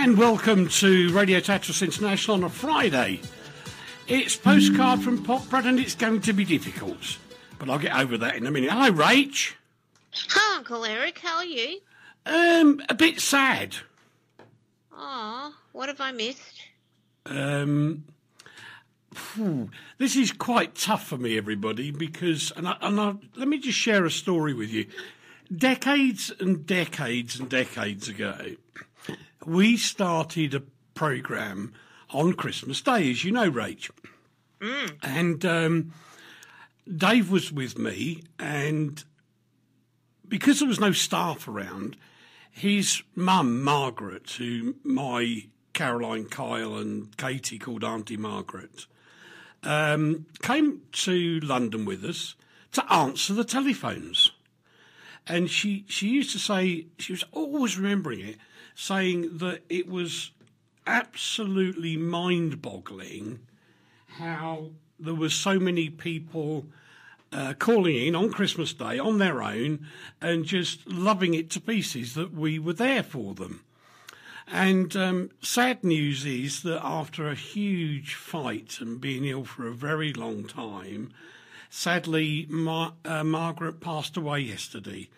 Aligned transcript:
and 0.00 0.16
welcome 0.16 0.66
to 0.66 1.12
Radio 1.12 1.40
Tatras 1.40 1.82
International 1.82 2.38
on 2.38 2.44
a 2.44 2.48
Friday. 2.48 3.20
It's 4.08 4.34
postcard 4.34 5.02
from 5.02 5.22
Poprad 5.22 5.66
and 5.66 5.78
it's 5.78 5.94
going 5.94 6.22
to 6.22 6.32
be 6.32 6.42
difficult, 6.42 7.18
but 7.58 7.68
I'll 7.68 7.78
get 7.78 7.94
over 7.94 8.16
that 8.16 8.34
in 8.34 8.46
a 8.46 8.50
minute. 8.50 8.70
Hello, 8.70 8.90
Rach. 8.92 9.52
Hi, 10.30 10.56
Uncle 10.56 10.86
Eric. 10.86 11.18
How 11.18 11.36
are 11.36 11.44
you? 11.44 11.80
Um, 12.24 12.80
a 12.88 12.94
bit 12.94 13.20
sad. 13.20 13.76
Oh, 14.96 15.54
what 15.72 15.90
have 15.90 16.00
I 16.00 16.12
missed? 16.12 16.62
Um, 17.26 18.04
phew, 19.12 19.68
this 19.98 20.16
is 20.16 20.32
quite 20.32 20.76
tough 20.76 21.06
for 21.08 21.18
me, 21.18 21.36
everybody, 21.36 21.90
because 21.90 22.54
and 22.56 22.68
I, 22.68 22.76
and 22.80 22.98
I, 22.98 23.14
let 23.36 23.48
me 23.48 23.58
just 23.58 23.76
share 23.76 24.06
a 24.06 24.10
story 24.10 24.54
with 24.54 24.70
you. 24.70 24.86
Decades 25.54 26.32
and 26.40 26.64
decades 26.64 27.38
and 27.38 27.50
decades 27.50 28.08
ago, 28.08 28.56
we 29.44 29.76
started 29.76 30.54
a 30.54 30.62
program 30.94 31.72
on 32.10 32.34
Christmas 32.34 32.80
Day, 32.80 33.10
as 33.10 33.24
you 33.24 33.32
know, 33.32 33.50
Rach. 33.50 33.90
And 35.02 35.44
um, 35.44 35.92
Dave 36.94 37.30
was 37.30 37.52
with 37.52 37.78
me, 37.78 38.22
and 38.38 39.02
because 40.28 40.58
there 40.58 40.68
was 40.68 40.80
no 40.80 40.92
staff 40.92 41.48
around, 41.48 41.96
his 42.50 43.02
mum, 43.14 43.62
Margaret, 43.62 44.30
who 44.32 44.76
my 44.84 45.44
Caroline, 45.72 46.26
Kyle, 46.26 46.76
and 46.76 47.16
Katie 47.16 47.58
called 47.58 47.84
Auntie 47.84 48.16
Margaret, 48.16 48.86
um, 49.62 50.26
came 50.42 50.82
to 50.92 51.40
London 51.40 51.84
with 51.84 52.04
us 52.04 52.34
to 52.72 52.92
answer 52.92 53.32
the 53.32 53.44
telephones. 53.44 54.32
And 55.26 55.50
she, 55.50 55.84
she 55.88 56.08
used 56.08 56.32
to 56.32 56.38
say, 56.38 56.86
she 56.98 57.12
was 57.12 57.24
always 57.32 57.78
remembering 57.78 58.20
it, 58.20 58.36
saying 58.80 59.36
that 59.36 59.60
it 59.68 59.86
was 59.86 60.30
absolutely 60.86 61.98
mind 61.98 62.62
boggling 62.62 63.38
how 64.06 64.70
there 64.98 65.14
were 65.14 65.28
so 65.28 65.58
many 65.58 65.90
people 65.90 66.64
uh, 67.30 67.52
calling 67.58 67.94
in 67.94 68.16
on 68.16 68.32
Christmas 68.32 68.72
Day 68.72 68.98
on 68.98 69.18
their 69.18 69.42
own 69.42 69.86
and 70.22 70.46
just 70.46 70.86
loving 70.86 71.34
it 71.34 71.50
to 71.50 71.60
pieces 71.60 72.14
that 72.14 72.32
we 72.32 72.58
were 72.58 72.72
there 72.72 73.02
for 73.02 73.34
them. 73.34 73.62
And 74.50 74.96
um, 74.96 75.30
sad 75.42 75.84
news 75.84 76.24
is 76.24 76.62
that 76.62 76.82
after 76.82 77.28
a 77.28 77.34
huge 77.34 78.14
fight 78.14 78.78
and 78.80 78.98
being 78.98 79.26
ill 79.26 79.44
for 79.44 79.68
a 79.68 79.74
very 79.74 80.14
long 80.14 80.44
time, 80.46 81.12
sadly, 81.68 82.48
uh, 82.50 83.24
Margaret 83.24 83.80
passed 83.80 84.16
away 84.16 84.40
yesterday. 84.40 85.10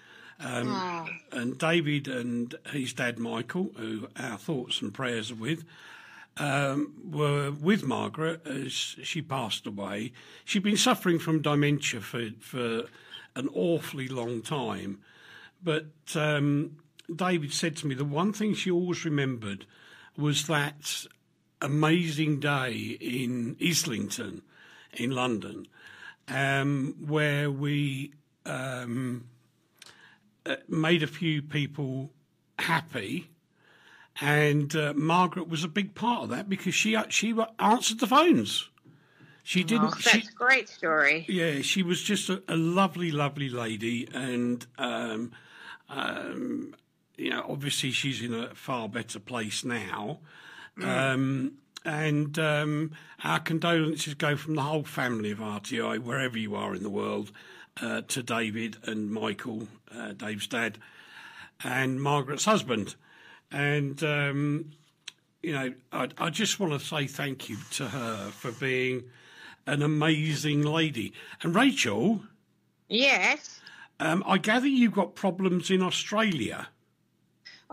Um, 0.43 1.09
And 1.33 1.59
David 1.59 2.09
and 2.09 2.55
his 2.73 2.93
dad, 2.93 3.19
Michael, 3.19 3.71
who 3.77 4.09
our 4.17 4.39
thoughts 4.39 4.83
and 4.83 4.93
prayers 4.93 5.31
are 5.31 5.37
with, 5.37 5.65
um, 6.37 6.95
were 7.05 7.51
with 7.51 7.85
Margaret 7.85 8.47
as 8.47 8.73
she 8.73 9.23
passed 9.23 9.67
away. 9.67 10.13
She'd 10.45 10.63
been 10.63 10.77
suffering 10.77 11.19
from 11.19 11.43
dementia 11.43 12.01
for, 12.01 12.31
for 12.41 12.85
an 13.37 13.49
awfully 13.55 14.09
long 14.09 14.43
time. 14.43 15.01
But 15.63 15.87
um, 16.15 16.77
David 17.15 17.53
said 17.53 17.77
to 17.77 17.87
me 17.87 17.95
the 17.95 18.05
one 18.05 18.33
thing 18.33 18.55
she 18.55 18.71
always 18.71 19.05
remembered 19.05 19.67
was 20.17 20.47
that 20.47 21.07
amazing 21.61 22.41
day 22.41 22.99
in 23.01 23.57
Islington 23.65 24.43
in 24.93 25.11
London 25.11 25.67
um, 26.29 26.97
where 27.07 27.51
we 27.51 28.13
um, 28.45 29.29
made 30.69 31.03
a 31.03 31.07
few 31.07 31.43
people 31.43 32.13
happy. 32.59 33.31
And 34.21 34.75
uh, 34.77 34.93
Margaret 34.95 35.49
was 35.49 35.65
a 35.65 35.69
big 35.69 35.95
part 35.95 36.25
of 36.25 36.29
that 36.31 36.49
because 36.49 36.75
she 36.75 36.97
she 37.09 37.35
answered 37.59 38.01
the 38.01 38.07
phones. 38.07 38.69
She 39.43 39.65
didn't. 39.65 39.87
Oh, 39.87 39.91
that's 39.91 40.11
she, 40.11 40.19
a 40.21 40.33
great 40.35 40.69
story. 40.69 41.25
yeah, 41.29 41.63
she 41.63 41.83
was 41.83 42.03
just 42.03 42.29
a, 42.29 42.43
a 42.47 42.57
lovely, 42.57 43.11
lovely 43.11 43.49
lady, 43.49 44.07
and 44.13 44.65
um, 44.79 45.33
um, 45.89 46.75
you 47.17 47.31
know, 47.31 47.45
obviously 47.49 47.91
she's 47.91 48.23
in 48.23 48.35
a 48.35 48.55
far 48.55 48.89
better 48.89 49.19
place 49.19 49.65
now. 49.65 50.21
Um, 50.83 51.59
and 51.85 52.39
um, 52.39 52.93
our 53.25 53.41
condolences 53.41 54.15
go 54.15 54.37
from 54.37 54.55
the 54.55 54.63
whole 54.63 54.85
family 54.85 55.31
of 55.33 55.39
RTI, 55.39 55.99
wherever 55.99 56.39
you 56.39 56.55
are 56.55 56.75
in 56.75 56.83
the 56.83 56.91
world, 56.91 57.33
uh, 57.81 58.03
to 58.03 58.23
David 58.23 58.77
and 58.85 59.11
Michael, 59.11 59.69
uh, 59.95 60.13
Dave's 60.13 60.47
dad, 60.47 60.79
and 61.65 62.01
Margaret's 62.03 62.45
husband. 62.45 62.95
And 63.51 64.03
um, 64.03 64.71
you 65.43 65.53
know, 65.53 65.73
I, 65.93 66.09
I 66.19 66.31
just 66.31 66.61
want 66.61 66.73
to 66.73 66.79
say 66.81 67.07
thank 67.07 67.49
you 67.49 67.57
to 67.73 67.89
her 67.89 68.31
for 68.31 68.53
being 68.53 69.05
an 69.67 69.83
amazing 69.83 70.63
lady. 70.63 71.13
And 71.43 71.55
Rachel, 71.55 72.21
Yes. 72.89 73.61
um, 74.01 74.23
I 74.27 74.39
gather 74.39 74.67
you've 74.67 74.93
got 74.95 75.15
problems 75.15 75.71
in 75.71 75.83
Australia. 75.83 76.69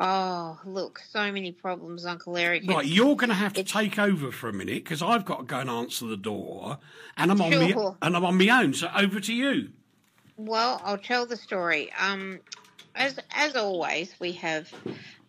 Oh, 0.01 0.57
look, 0.65 0.99
so 1.09 1.29
many 1.31 1.51
problems, 1.51 2.05
Uncle 2.05 2.37
Eric. 2.37 2.63
Right, 2.67 2.85
you're 2.85 3.17
going 3.17 3.29
to 3.29 3.35
have 3.35 3.53
to 3.53 3.61
it's- 3.61 3.73
take 3.73 3.99
over 3.99 4.31
for 4.31 4.47
a 4.47 4.53
minute 4.53 4.83
because 4.83 5.01
I've 5.01 5.25
got 5.25 5.39
to 5.39 5.43
go 5.43 5.59
and 5.59 5.69
answer 5.69 6.05
the 6.05 6.15
door, 6.15 6.77
and 7.17 7.31
I'm 7.31 7.41
on 7.41 7.49
me, 7.51 7.73
and 8.01 8.15
I'm 8.15 8.23
on 8.23 8.37
my 8.37 8.47
own. 8.63 8.73
So 8.73 8.89
over 8.95 9.19
to 9.19 9.33
you. 9.33 9.69
Well, 10.39 10.81
I'll 10.85 10.97
tell 10.97 11.25
the 11.25 11.35
story. 11.35 11.91
Um, 11.99 12.39
as 12.95 13.19
as 13.29 13.57
always, 13.57 14.15
we 14.21 14.31
have 14.33 14.73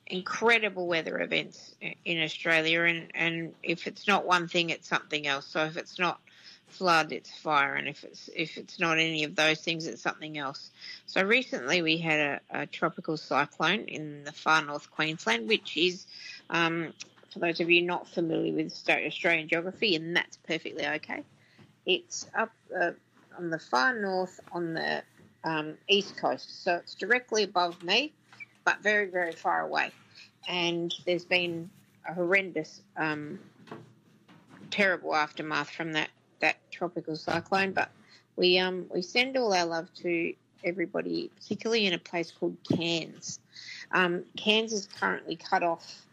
incredible 0.07 0.87
weather 0.87 1.19
events 1.21 1.75
in 2.05 2.23
Australia, 2.23 2.83
and 2.83 3.11
and 3.13 3.55
if 3.61 3.89
it's 3.89 4.07
not 4.07 4.25
one 4.25 4.47
thing, 4.47 4.71
it's 4.71 4.89
something 4.89 5.27
else. 5.27 5.49
So 5.49 5.65
if 5.65 5.77
it's 5.77 5.99
not 5.99 6.21
flood, 6.69 7.11
it's 7.11 7.37
fire, 7.37 7.75
and 7.75 7.89
if 7.89 8.05
it's 8.05 8.31
if 8.37 8.57
it's 8.57 8.79
not 8.79 9.01
any 9.01 9.25
of 9.25 9.35
those 9.35 9.61
things, 9.61 9.89
it's 9.89 10.01
something 10.01 10.39
else. 10.39 10.71
So 11.07 11.25
recently, 11.25 11.83
we 11.83 11.99
had 11.99 12.21
a, 12.21 12.61
a 12.61 12.67
tropical 12.67 13.17
cyclone 13.17 13.87
in 13.87 14.23
the 14.23 14.33
far 14.33 14.63
north 14.63 14.93
Queensland, 14.93 15.49
which 15.49 15.77
is. 15.77 16.07
Um, 16.51 16.93
for 17.33 17.39
those 17.39 17.61
of 17.61 17.71
you 17.71 17.83
not 17.83 18.09
familiar 18.09 18.53
with 18.53 18.73
Australian 18.89 19.49
geography, 19.49 19.95
and 19.95 20.17
that's 20.17 20.37
perfectly 20.39 20.85
okay. 20.85 21.23
It's 21.87 22.27
up 22.37 22.51
uh, 22.77 22.91
on 23.41 23.51
the 23.51 23.59
far 23.59 23.99
north 23.99 24.39
on 24.53 24.75
the 24.75 25.03
um, 25.45 25.75
east 25.89 26.17
coast. 26.17 26.63
So 26.63 26.77
it's 26.77 26.95
directly 26.95 27.43
above 27.43 27.83
me, 27.83 28.13
but 28.65 28.83
very, 28.83 29.07
very 29.07 29.33
far 29.33 29.63
away. 29.63 29.91
And 30.49 30.95
there's 31.07 31.25
been 31.25 31.71
a 32.09 32.13
horrendous, 32.13 32.83
um, 32.97 33.39
terrible 34.71 35.15
aftermath 35.15 35.71
from 35.71 35.93
that, 35.95 36.11
that 36.41 36.57
tropical 36.71 37.17
cyclone. 37.17 37.73
But 37.73 37.91
we 38.37 38.59
um, 38.59 38.87
we 38.93 39.03
send 39.03 39.37
all 39.37 39.53
our 39.55 39.67
love 39.67 39.93
to 40.03 40.35
everybody, 40.63 41.31
particularly 41.37 41.87
in 41.87 41.95
a 41.95 41.99
place 41.99 42.31
called 42.31 42.57
Cairns. 42.71 43.41
Um, 43.93 44.25
Cairns 44.37 44.73
is 44.73 44.87
currently 44.87 45.37
cut 45.37 45.63
off 45.63 46.07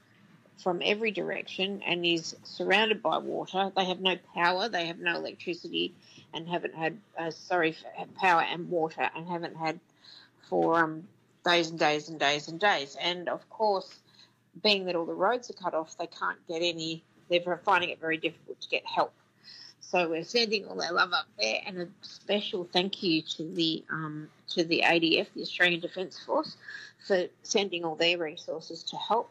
from 0.63 0.81
every 0.83 1.11
direction 1.11 1.81
and 1.85 2.05
is 2.05 2.35
surrounded 2.43 3.03
by 3.03 3.17
water. 3.17 3.71
They 3.75 3.85
have 3.85 3.99
no 3.99 4.15
power, 4.33 4.69
they 4.69 4.87
have 4.87 4.99
no 4.99 5.15
electricity, 5.15 5.93
and 6.33 6.47
haven't 6.47 6.75
had 6.75 6.97
uh, 7.17 7.31
sorry 7.31 7.75
power 8.15 8.41
and 8.41 8.69
water, 8.69 9.09
and 9.15 9.27
haven't 9.27 9.55
had 9.55 9.79
for 10.49 10.83
um, 10.83 11.07
days 11.45 11.69
and 11.69 11.79
days 11.79 12.09
and 12.09 12.19
days 12.19 12.47
and 12.47 12.59
days. 12.59 12.97
And 13.01 13.29
of 13.29 13.49
course, 13.49 13.99
being 14.63 14.85
that 14.85 14.95
all 14.95 15.05
the 15.05 15.13
roads 15.13 15.49
are 15.49 15.53
cut 15.53 15.73
off, 15.73 15.97
they 15.97 16.07
can't 16.07 16.39
get 16.47 16.61
any. 16.61 17.03
They're 17.29 17.61
finding 17.63 17.89
it 17.89 17.99
very 17.99 18.17
difficult 18.17 18.61
to 18.61 18.69
get 18.69 18.85
help. 18.85 19.13
So 19.81 20.09
we're 20.09 20.23
sending 20.23 20.65
all 20.65 20.81
our 20.81 20.91
love 20.91 21.13
up 21.13 21.27
there, 21.39 21.61
and 21.65 21.79
a 21.79 21.87
special 22.01 22.67
thank 22.73 23.01
you 23.03 23.21
to 23.21 23.43
the 23.43 23.83
um, 23.89 24.27
to 24.49 24.63
the 24.63 24.81
ADF, 24.85 25.27
the 25.33 25.41
Australian 25.41 25.79
Defence 25.79 26.19
Force, 26.19 26.57
for 27.05 27.27
sending 27.43 27.85
all 27.85 27.95
their 27.95 28.17
resources 28.17 28.83
to 28.83 28.97
help, 28.97 29.29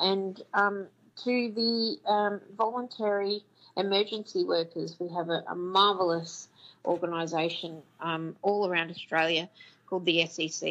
and 0.00 0.42
um, 0.54 0.86
to 1.24 1.52
the 1.52 1.98
um, 2.10 2.40
voluntary 2.56 3.44
emergency 3.76 4.44
workers. 4.44 4.96
We 4.98 5.08
have 5.14 5.28
a, 5.28 5.44
a 5.48 5.54
marvellous 5.54 6.48
organisation 6.84 7.82
um, 8.00 8.36
all 8.42 8.68
around 8.68 8.90
Australia 8.90 9.48
called 9.86 10.04
the 10.04 10.26
SES, 10.26 10.62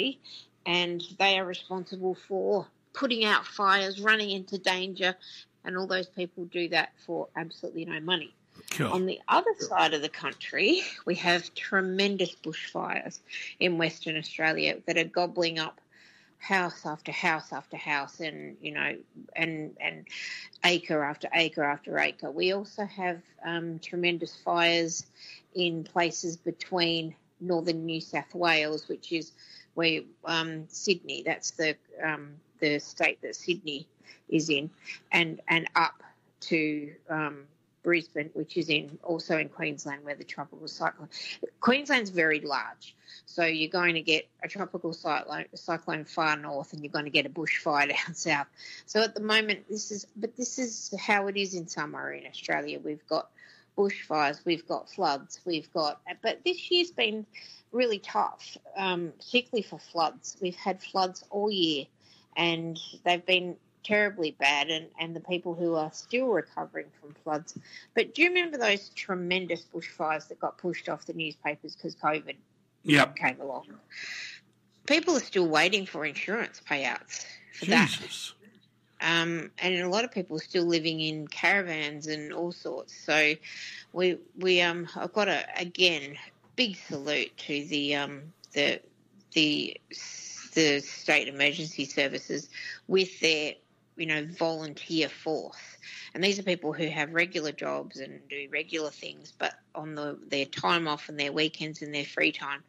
and 0.65 1.01
they 1.19 1.39
are 1.39 1.45
responsible 1.45 2.15
for 2.15 2.67
putting 2.93 3.23
out 3.23 3.45
fires, 3.45 3.99
running 3.99 4.31
into 4.31 4.57
danger, 4.57 5.15
and 5.63 5.77
all 5.77 5.87
those 5.87 6.07
people 6.07 6.45
do 6.45 6.69
that 6.69 6.91
for 7.05 7.27
absolutely 7.35 7.85
no 7.85 7.99
money. 7.99 8.33
Cool. 8.71 8.87
On 8.87 9.05
the 9.05 9.19
other 9.27 9.53
side 9.59 9.93
of 9.93 10.01
the 10.01 10.09
country, 10.09 10.81
we 11.05 11.15
have 11.15 11.53
tremendous 11.55 12.35
bushfires 12.35 13.19
in 13.59 13.77
Western 13.77 14.17
Australia 14.17 14.77
that 14.85 14.97
are 14.97 15.05
gobbling 15.05 15.57
up 15.57 15.79
house 16.41 16.85
after 16.85 17.11
house 17.11 17.53
after 17.53 17.77
house 17.77 18.19
and 18.19 18.57
you 18.61 18.73
know 18.73 18.97
and 19.35 19.77
and 19.79 20.07
acre 20.65 21.03
after 21.03 21.29
acre 21.33 21.63
after 21.63 21.97
acre. 21.99 22.31
We 22.31 22.53
also 22.53 22.85
have 22.85 23.21
um, 23.45 23.79
tremendous 23.79 24.35
fires 24.35 25.05
in 25.53 25.83
places 25.83 26.37
between 26.37 27.15
northern 27.39 27.85
new 27.85 28.01
south 28.01 28.35
wales 28.35 28.87
which 28.87 29.11
is 29.11 29.31
where 29.73 30.01
um, 30.25 30.65
sydney 30.67 31.23
that's 31.25 31.51
the 31.51 31.75
um, 32.03 32.33
the 32.61 32.79
state 32.79 33.21
that 33.21 33.35
Sydney 33.35 33.87
is 34.29 34.49
in, 34.49 34.69
and 35.11 35.41
and 35.49 35.67
up 35.75 36.01
to 36.41 36.93
um, 37.09 37.43
Brisbane, 37.83 38.29
which 38.33 38.57
is 38.57 38.69
in 38.69 38.97
also 39.03 39.37
in 39.37 39.49
Queensland, 39.49 40.03
where 40.03 40.15
the 40.15 40.23
tropical 40.23 40.67
cyclone. 40.67 41.09
Queensland's 41.59 42.09
very 42.09 42.39
large, 42.41 42.95
so 43.25 43.43
you're 43.45 43.69
going 43.69 43.95
to 43.95 44.01
get 44.01 44.27
a 44.43 44.47
tropical 44.47 44.93
cyclone, 44.93 45.45
cyclone 45.55 46.05
far 46.05 46.35
north, 46.37 46.73
and 46.73 46.83
you're 46.83 46.91
going 46.91 47.05
to 47.05 47.11
get 47.11 47.25
a 47.25 47.29
bushfire 47.29 47.89
down 48.05 48.13
south. 48.13 48.47
So 48.85 49.01
at 49.01 49.15
the 49.15 49.21
moment, 49.21 49.67
this 49.69 49.91
is, 49.91 50.07
but 50.15 50.35
this 50.35 50.59
is 50.59 50.93
how 50.99 51.27
it 51.27 51.37
is 51.37 51.53
in 51.53 51.67
summer 51.67 52.11
in 52.11 52.25
Australia. 52.27 52.79
We've 52.79 53.05
got 53.07 53.29
bushfires, 53.77 54.43
we've 54.45 54.67
got 54.67 54.89
floods, 54.89 55.39
we've 55.45 55.71
got, 55.73 56.01
but 56.21 56.43
this 56.43 56.69
year's 56.69 56.91
been 56.91 57.25
really 57.71 57.99
tough, 57.99 58.57
um, 58.75 59.13
particularly 59.17 59.63
for 59.63 59.79
floods. 59.79 60.37
We've 60.41 60.55
had 60.55 60.81
floods 60.81 61.23
all 61.29 61.49
year, 61.49 61.85
and 62.35 62.79
they've 63.03 63.25
been 63.25 63.55
terribly 63.83 64.31
bad 64.39 64.69
and, 64.69 64.87
and 64.99 65.15
the 65.15 65.19
people 65.19 65.53
who 65.53 65.75
are 65.75 65.91
still 65.91 66.27
recovering 66.27 66.87
from 66.99 67.13
floods. 67.23 67.57
But 67.95 68.13
do 68.13 68.21
you 68.21 68.29
remember 68.29 68.57
those 68.57 68.89
tremendous 68.89 69.65
bushfires 69.73 70.27
that 70.27 70.39
got 70.39 70.57
pushed 70.57 70.89
off 70.89 71.05
the 71.05 71.13
newspapers 71.13 71.75
because 71.75 71.95
COVID 71.95 72.35
Yep. 72.83 73.15
came 73.15 73.39
along? 73.41 73.67
People 74.87 75.15
are 75.15 75.21
still 75.21 75.47
waiting 75.47 75.85
for 75.85 76.05
insurance 76.05 76.61
payouts 76.67 77.25
for 77.53 77.65
Jesus. 77.65 78.33
that. 78.99 79.11
Um, 79.23 79.51
and 79.57 79.75
a 79.75 79.89
lot 79.89 80.03
of 80.03 80.11
people 80.11 80.37
are 80.37 80.41
still 80.41 80.65
living 80.65 80.99
in 80.99 81.27
caravans 81.27 82.07
and 82.07 82.31
all 82.31 82.51
sorts. 82.51 82.95
So 82.95 83.33
we 83.93 84.17
we 84.37 84.61
um 84.61 84.87
I've 84.95 85.13
got 85.13 85.27
a 85.27 85.43
again 85.57 86.17
big 86.55 86.75
salute 86.75 87.35
to 87.37 87.65
the 87.65 87.95
um 87.95 88.21
the 88.53 88.79
the 89.33 89.77
the 90.53 90.79
state 90.81 91.27
emergency 91.27 91.85
services 91.85 92.49
with 92.87 93.19
their 93.21 93.53
you 94.01 94.07
know 94.07 94.25
volunteer 94.25 95.07
force 95.07 95.77
and 96.15 96.23
these 96.23 96.39
are 96.39 96.43
people 96.43 96.73
who 96.73 96.87
have 96.87 97.13
regular 97.13 97.51
jobs 97.51 97.99
and 97.99 98.19
do 98.29 98.47
regular 98.51 98.89
things 98.89 99.31
but 99.37 99.53
on 99.75 99.95
the 99.95 100.17
their 100.27 100.45
time 100.45 100.87
off 100.87 101.09
and 101.09 101.19
their 101.19 101.31
weekends 101.31 101.81
and 101.81 101.93
their 101.93 102.05
free 102.05 102.31
time 102.31 102.63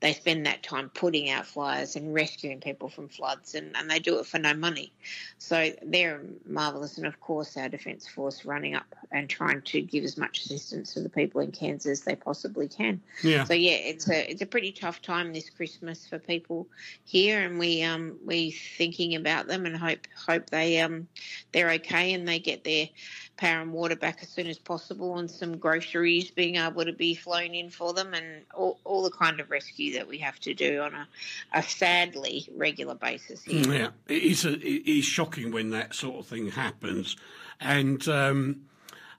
they 0.00 0.12
spend 0.12 0.46
that 0.46 0.62
time 0.62 0.88
putting 0.90 1.30
out 1.30 1.46
flyers 1.46 1.96
and 1.96 2.14
rescuing 2.14 2.60
people 2.60 2.88
from 2.88 3.08
floods 3.08 3.54
and, 3.54 3.76
and 3.76 3.90
they 3.90 3.98
do 3.98 4.18
it 4.18 4.26
for 4.26 4.38
no 4.38 4.54
money 4.54 4.92
so 5.38 5.70
they're 5.82 6.22
marvelous 6.46 6.98
and 6.98 7.06
of 7.06 7.20
course 7.20 7.56
our 7.56 7.68
defence 7.68 8.06
force 8.06 8.44
running 8.44 8.74
up 8.74 8.94
and 9.10 9.28
trying 9.28 9.60
to 9.62 9.80
give 9.80 10.04
as 10.04 10.16
much 10.16 10.44
assistance 10.44 10.94
to 10.94 11.00
the 11.00 11.08
people 11.08 11.40
in 11.40 11.52
Cairns 11.52 11.86
as 11.86 12.02
they 12.02 12.14
possibly 12.16 12.68
can 12.68 13.00
Yeah. 13.22 13.44
so 13.44 13.54
yeah, 13.54 13.72
it's 13.72 14.08
a 14.08 14.30
it's 14.30 14.42
a 14.42 14.46
pretty 14.46 14.72
tough 14.72 15.02
time 15.02 15.32
this 15.32 15.50
Christmas 15.50 16.06
for 16.06 16.18
people 16.18 16.66
here, 17.04 17.42
and 17.42 17.58
we 17.58 17.82
um 17.82 18.18
we 18.24 18.50
thinking 18.50 19.14
about 19.14 19.46
them 19.46 19.66
and 19.66 19.76
hope 19.76 20.06
hope 20.26 20.50
they 20.50 20.80
um 20.80 21.08
they're 21.52 21.70
okay 21.72 22.12
and 22.12 22.26
they 22.26 22.38
get 22.38 22.64
their 22.64 22.88
power 23.36 23.60
and 23.60 23.72
water 23.72 23.96
back 23.96 24.18
as 24.22 24.28
soon 24.28 24.46
as 24.46 24.58
possible, 24.58 25.18
and 25.18 25.30
some 25.30 25.58
groceries 25.58 26.30
being 26.30 26.56
able 26.56 26.84
to 26.84 26.92
be 26.92 27.14
flown 27.14 27.54
in 27.54 27.70
for 27.70 27.92
them, 27.92 28.14
and 28.14 28.42
all, 28.54 28.78
all 28.84 29.02
the 29.02 29.10
kind 29.10 29.40
of 29.40 29.50
rescue 29.50 29.94
that 29.94 30.08
we 30.08 30.18
have 30.18 30.38
to 30.40 30.54
do 30.54 30.80
on 30.80 30.94
a, 30.94 31.08
a 31.52 31.62
sadly 31.62 32.48
regular 32.56 32.94
basis 32.94 33.42
here. 33.42 33.72
Yeah, 33.72 33.88
it 34.08 34.22
is, 34.22 34.44
a, 34.44 34.54
it 34.54 34.88
is 34.88 35.04
shocking 35.04 35.52
when 35.52 35.70
that 35.70 35.94
sort 35.94 36.16
of 36.16 36.26
thing 36.26 36.50
happens. 36.50 37.16
And 37.60 38.06
um, 38.08 38.62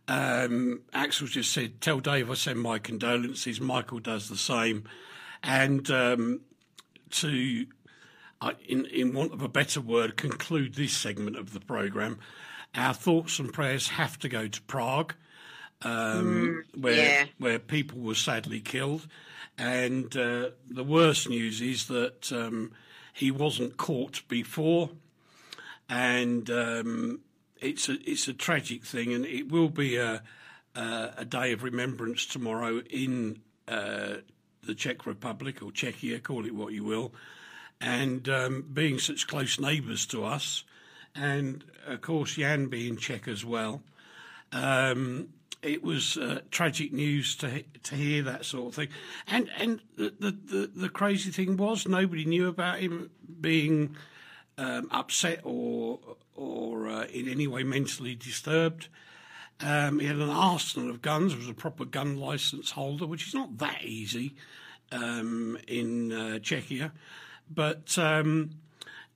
um, 0.08 0.82
Axel 0.94 1.28
just 1.28 1.52
said, 1.52 1.82
Tell 1.82 2.00
Dave 2.00 2.30
I 2.30 2.36
send 2.36 2.60
my 2.60 2.80
condolences. 2.80 3.60
Michael 3.60 4.00
does 4.00 4.30
the 4.30 4.38
same. 4.38 4.84
And 5.44 5.90
um, 5.92 6.42
to, 7.12 7.66
uh, 8.42 8.54
in, 8.68 8.86
in 8.86 9.14
want 9.14 9.34
of 9.34 9.42
a 9.42 9.50
better 9.50 9.82
word, 9.82 10.18
conclude 10.18 10.76
this 10.76 10.94
segment 10.94 11.36
of 11.36 11.54
the 11.54 11.60
programme, 11.60 12.20
our 12.78 12.94
thoughts 12.94 13.40
and 13.40 13.52
prayers 13.52 13.90
have 13.90 14.18
to 14.20 14.30
go 14.30 14.48
to 14.48 14.62
Prague. 14.64 15.14
Um, 15.84 16.64
where 16.76 16.96
yeah. 16.96 17.26
where 17.38 17.60
people 17.60 18.00
were 18.00 18.16
sadly 18.16 18.62
killed, 18.62 19.06
and 19.60 20.16
uh, 20.18 20.50
the 20.68 20.84
worst 20.84 21.30
news 21.30 21.62
is 21.62 21.86
that 21.88 22.32
um, 22.32 22.72
he 23.14 23.30
wasn't 23.30 23.78
caught 23.78 24.28
before, 24.28 24.90
and 25.88 26.50
um, 26.50 27.20
it's 27.62 27.90
a 27.90 27.98
it's 28.10 28.28
a 28.28 28.34
tragic 28.34 28.86
thing, 28.86 29.14
and 29.14 29.24
it 29.26 29.52
will 29.52 29.70
be 29.70 29.98
a 29.98 30.24
a, 30.76 31.14
a 31.18 31.26
day 31.26 31.52
of 31.52 31.64
remembrance 31.64 32.26
tomorrow 32.26 32.82
in 32.90 33.40
uh, 33.68 34.16
the 34.64 34.76
Czech 34.76 35.06
Republic 35.06 35.62
or 35.62 35.72
Czechia, 35.72 36.22
call 36.22 36.46
it 36.46 36.56
what 36.56 36.74
you 36.74 36.84
will, 36.84 37.14
and 37.82 38.28
um, 38.30 38.66
being 38.74 39.00
such 39.00 39.28
close 39.28 39.60
neighbours 39.60 40.06
to 40.08 40.24
us, 40.24 40.64
and 41.18 41.64
of 41.86 42.02
course 42.02 42.36
Jan 42.36 42.68
being 42.68 42.98
Czech 42.98 43.28
as 43.28 43.44
well. 43.44 43.82
Um, 44.52 45.30
it 45.62 45.84
was 45.84 46.18
uh, 46.18 46.42
tragic 46.52 46.94
news 46.94 47.36
to 47.38 47.64
to 47.84 47.96
hear 47.96 48.24
that 48.24 48.46
sort 48.46 48.70
of 48.70 48.76
thing, 48.76 48.90
and 49.28 49.50
and 49.58 49.82
the, 49.96 50.14
the 50.20 50.72
the 50.74 50.90
crazy 50.90 51.32
thing 51.32 51.58
was 51.58 51.88
nobody 51.88 52.26
knew 52.26 52.48
about 52.48 52.80
him 52.80 53.10
being 53.42 53.96
um, 54.58 54.88
upset 54.92 55.42
or 55.44 56.00
or 56.36 56.88
uh, 56.88 57.06
in 57.06 57.28
any 57.28 57.48
way 57.48 57.64
mentally 57.64 58.16
disturbed. 58.16 58.88
Um, 59.60 60.00
he 60.00 60.06
had 60.06 60.18
an 60.18 60.30
arsenal 60.30 60.92
of 60.92 61.02
guns. 61.02 61.36
Was 61.36 61.50
a 61.50 61.54
proper 61.54 61.86
gun 61.86 62.18
license 62.18 62.72
holder, 62.72 63.08
which 63.08 63.28
is 63.28 63.34
not 63.34 63.58
that 63.58 63.84
easy 63.84 64.36
um, 64.92 65.58
in 65.68 66.12
uh, 66.12 66.40
Czechia, 66.40 66.92
but. 67.50 67.98
Um, 67.98 68.52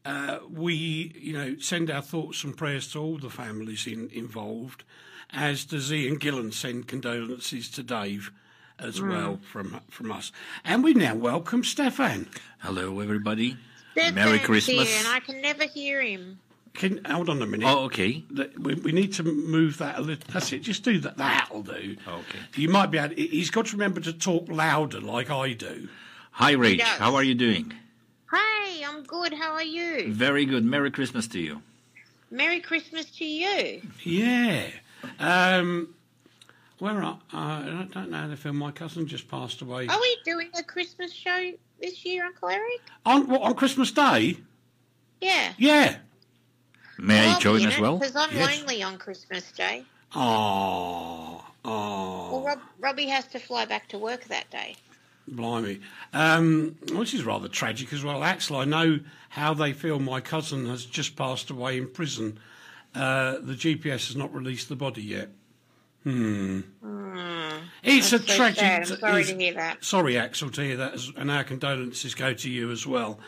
uh, 0.06 0.40
we, 0.50 1.14
you 1.20 1.34
know, 1.34 1.56
send 1.60 1.92
our 1.92 2.02
thoughts 2.02 2.44
and 2.44 2.56
prayers 2.58 2.92
to 2.94 3.00
all 3.00 3.18
the 3.18 3.30
families 3.30 3.88
in, 3.88 4.10
involved, 4.12 4.84
as 5.32 5.66
does 5.66 5.92
Ian 5.92 6.20
Gillan 6.20 6.54
send 6.54 6.88
condolences 6.88 7.70
to 7.72 7.84
Dave 7.84 8.32
as 8.80 9.02
well 9.02 9.40
from 9.52 9.80
from 9.90 10.12
us. 10.12 10.32
And 10.66 10.84
we 10.84 10.94
now 10.94 11.16
welcome 11.16 11.64
Stefan. 11.64 12.28
Hello, 12.60 13.00
everybody. 13.00 13.58
Stefan's 13.92 14.16
Merry 14.16 14.40
Christmas. 14.40 14.90
Here 14.90 15.00
and 15.00 15.08
I 15.08 15.20
can 15.20 15.42
never 15.42 15.66
hear 15.66 16.02
him. 16.02 16.40
Can 16.74 17.04
hold 17.04 17.30
on 17.30 17.42
a 17.42 17.46
minute. 17.46 17.68
Oh, 17.68 17.84
okay. 17.86 18.24
We, 18.58 18.76
we 18.76 18.92
need 18.94 19.14
to 19.14 19.24
move 19.24 19.78
that 19.80 20.00
a 20.00 20.02
little. 20.02 20.24
That's 20.32 20.54
it. 20.54 20.60
Just 20.60 20.84
do 20.84 21.00
that. 21.00 21.18
That'll 21.18 21.64
do. 21.64 21.98
Okay. 22.08 22.40
You 22.56 22.70
might 22.70 22.92
be 22.92 22.98
able. 22.98 23.14
He's 23.16 23.52
got 23.52 23.68
to 23.68 23.74
remember 23.74 24.00
to 24.02 24.14
talk 24.14 24.48
louder, 24.50 25.02
like 25.02 25.30
I 25.30 25.54
do. 25.54 25.90
Hi, 26.32 26.56
Rach. 26.56 26.80
How 26.80 27.16
are 27.16 27.24
you 27.24 27.36
doing? 27.36 27.74
Hey, 28.72 28.86
I'm 28.86 29.04
good. 29.04 29.34
How 29.34 29.52
are 29.54 29.64
you? 29.64 30.14
Very 30.14 30.46
good. 30.46 30.64
Merry 30.64 30.92
Christmas 30.92 31.28
to 31.30 31.40
you. 31.40 31.62
Merry 32.30 32.62
Christmas 32.62 33.06
to 33.18 33.26
you. 33.26 33.82
Yeah. 34.04 34.68
Um, 35.20 35.94
where 36.80 37.04
are, 37.04 37.20
uh, 37.34 37.38
I 37.38 37.88
don't 37.94 38.12
know 38.12 38.30
the 38.30 38.38
film. 38.38 38.56
My 38.58 38.72
cousin 38.72 39.08
just 39.08 39.28
passed 39.30 39.62
away. 39.62 39.88
Are 39.88 40.00
we 40.00 40.18
doing 40.24 40.50
a 40.58 40.64
Christmas 40.64 41.12
show 41.12 41.52
this 41.82 42.06
year, 42.06 42.26
Uncle 42.26 42.48
Eric? 42.48 42.80
On 43.06 43.28
what, 43.28 43.42
on 43.42 43.56
Christmas 43.56 43.92
Day? 43.92 44.38
Yeah. 45.20 45.52
Yeah. 45.58 45.98
May 46.98 47.28
I 47.28 47.40
join 47.40 47.66
as 47.66 47.78
well? 47.78 47.98
Because 47.98 48.16
I'm 48.16 48.34
Yes. 48.34 48.58
lonely 48.62 48.84
on 48.84 48.98
Christmas 48.98 49.52
Day. 49.52 49.84
Oh, 50.16 51.44
Well, 51.66 52.32
oh, 52.34 52.44
Rob, 52.46 52.60
Robbie 52.80 53.08
has 53.08 53.28
to 53.28 53.40
fly 53.40 53.66
back 53.66 53.90
to 53.90 53.98
work 53.98 54.24
that 54.26 54.50
day. 54.50 54.78
Blimey. 55.28 55.80
Um, 56.14 56.76
which 56.94 57.14
is 57.14 57.24
rather 57.24 57.48
tragic 57.48 57.94
as 57.94 58.04
well. 58.04 58.24
Axel, 58.24 58.58
I 58.58 58.66
know 58.66 59.00
how 59.30 59.54
they 59.54 59.74
feel. 59.74 60.00
My 60.00 60.22
cousin 60.22 60.66
has 60.68 60.86
just 60.86 61.16
passed 61.16 61.50
away 61.50 61.78
in 61.78 61.88
prison. 61.90 62.40
Uh, 62.94 63.38
the 63.42 63.54
GPS 63.54 64.08
has 64.08 64.16
not 64.16 64.34
released 64.34 64.68
the 64.70 64.76
body 64.76 65.02
yet. 65.04 65.30
Hmm. 66.04 66.62
It's 67.84 68.12
a 68.12 68.20
so 68.20 68.36
tragic. 68.36 68.60
sad. 68.60 68.92
I'm 68.92 68.98
sorry 68.98 69.24
to 69.24 69.38
hear 69.38 69.54
that. 69.54 69.84
Sorry, 69.84 70.18
Axel, 70.18 70.50
to 70.52 70.62
hear 70.64 70.78
that, 70.78 70.94
as- 70.96 71.12
and 71.16 71.30
our 71.32 71.44
condolences 71.44 72.16
go 72.16 72.34
to 72.34 72.50
you 72.50 72.72
as 72.72 72.86
well. 72.88 73.20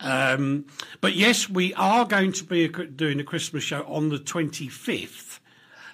Um, 0.00 0.64
but 1.00 1.14
yes, 1.14 1.48
we 1.48 1.74
are 1.74 2.04
going 2.04 2.32
to 2.32 2.44
be 2.44 2.66
doing 2.68 3.20
a 3.20 3.24
Christmas 3.24 3.62
show 3.62 3.82
on 3.84 4.08
the 4.08 4.18
25th, 4.18 5.38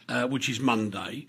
uh, 0.08 0.26
which 0.28 0.48
is 0.48 0.60
Monday, 0.60 1.26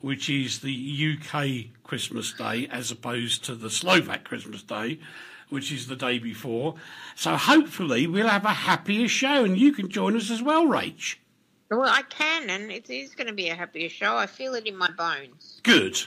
which 0.00 0.30
is 0.30 0.60
the 0.60 1.18
UK 1.18 1.82
Christmas 1.82 2.32
Day 2.32 2.68
as 2.70 2.90
opposed 2.90 3.44
to 3.44 3.54
the 3.54 3.70
Slovak 3.70 4.24
Christmas 4.24 4.62
Day, 4.62 5.00
which 5.48 5.72
is 5.72 5.86
the 5.86 5.96
day 5.96 6.18
before. 6.18 6.74
So 7.14 7.36
hopefully 7.36 8.06
we'll 8.06 8.28
have 8.28 8.44
a 8.44 8.50
happier 8.50 9.08
show, 9.08 9.44
and 9.44 9.58
you 9.58 9.72
can 9.72 9.88
join 9.88 10.16
us 10.16 10.30
as 10.30 10.42
well, 10.42 10.66
Rach. 10.66 11.16
Well, 11.70 11.82
I 11.88 12.02
can, 12.02 12.48
and 12.48 12.70
it 12.70 12.88
is 12.88 13.14
going 13.14 13.26
to 13.26 13.34
be 13.34 13.48
a 13.48 13.54
happier 13.54 13.90
show. 13.90 14.16
I 14.16 14.26
feel 14.26 14.54
it 14.54 14.66
in 14.66 14.76
my 14.76 14.90
bones. 14.90 15.60
Good. 15.62 16.02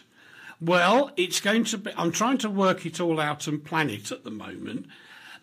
Well, 0.60 1.12
it's 1.18 1.40
going 1.40 1.66
to 1.66 1.78
be. 1.78 1.92
I'm 1.98 2.12
trying 2.12 2.38
to 2.40 2.50
work 2.50 2.86
it 2.86 3.00
all 3.00 3.20
out 3.20 3.48
and 3.48 3.64
plan 3.64 3.90
it 3.90 4.12
at 4.12 4.24
the 4.24 4.32
moment. 4.32 4.88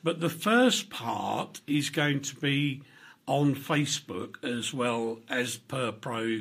But 0.03 0.21
the 0.21 0.29
first 0.29 0.91
part 0.91 1.61
is 1.67 1.91
going 1.91 2.21
to 2.23 2.37
be 2.37 2.83
on 3.27 3.55
Facebook 3.55 4.43
as 4.43 4.73
well 4.73 5.19
as 5.29 5.57
per 5.57 5.93
pro 5.93 6.41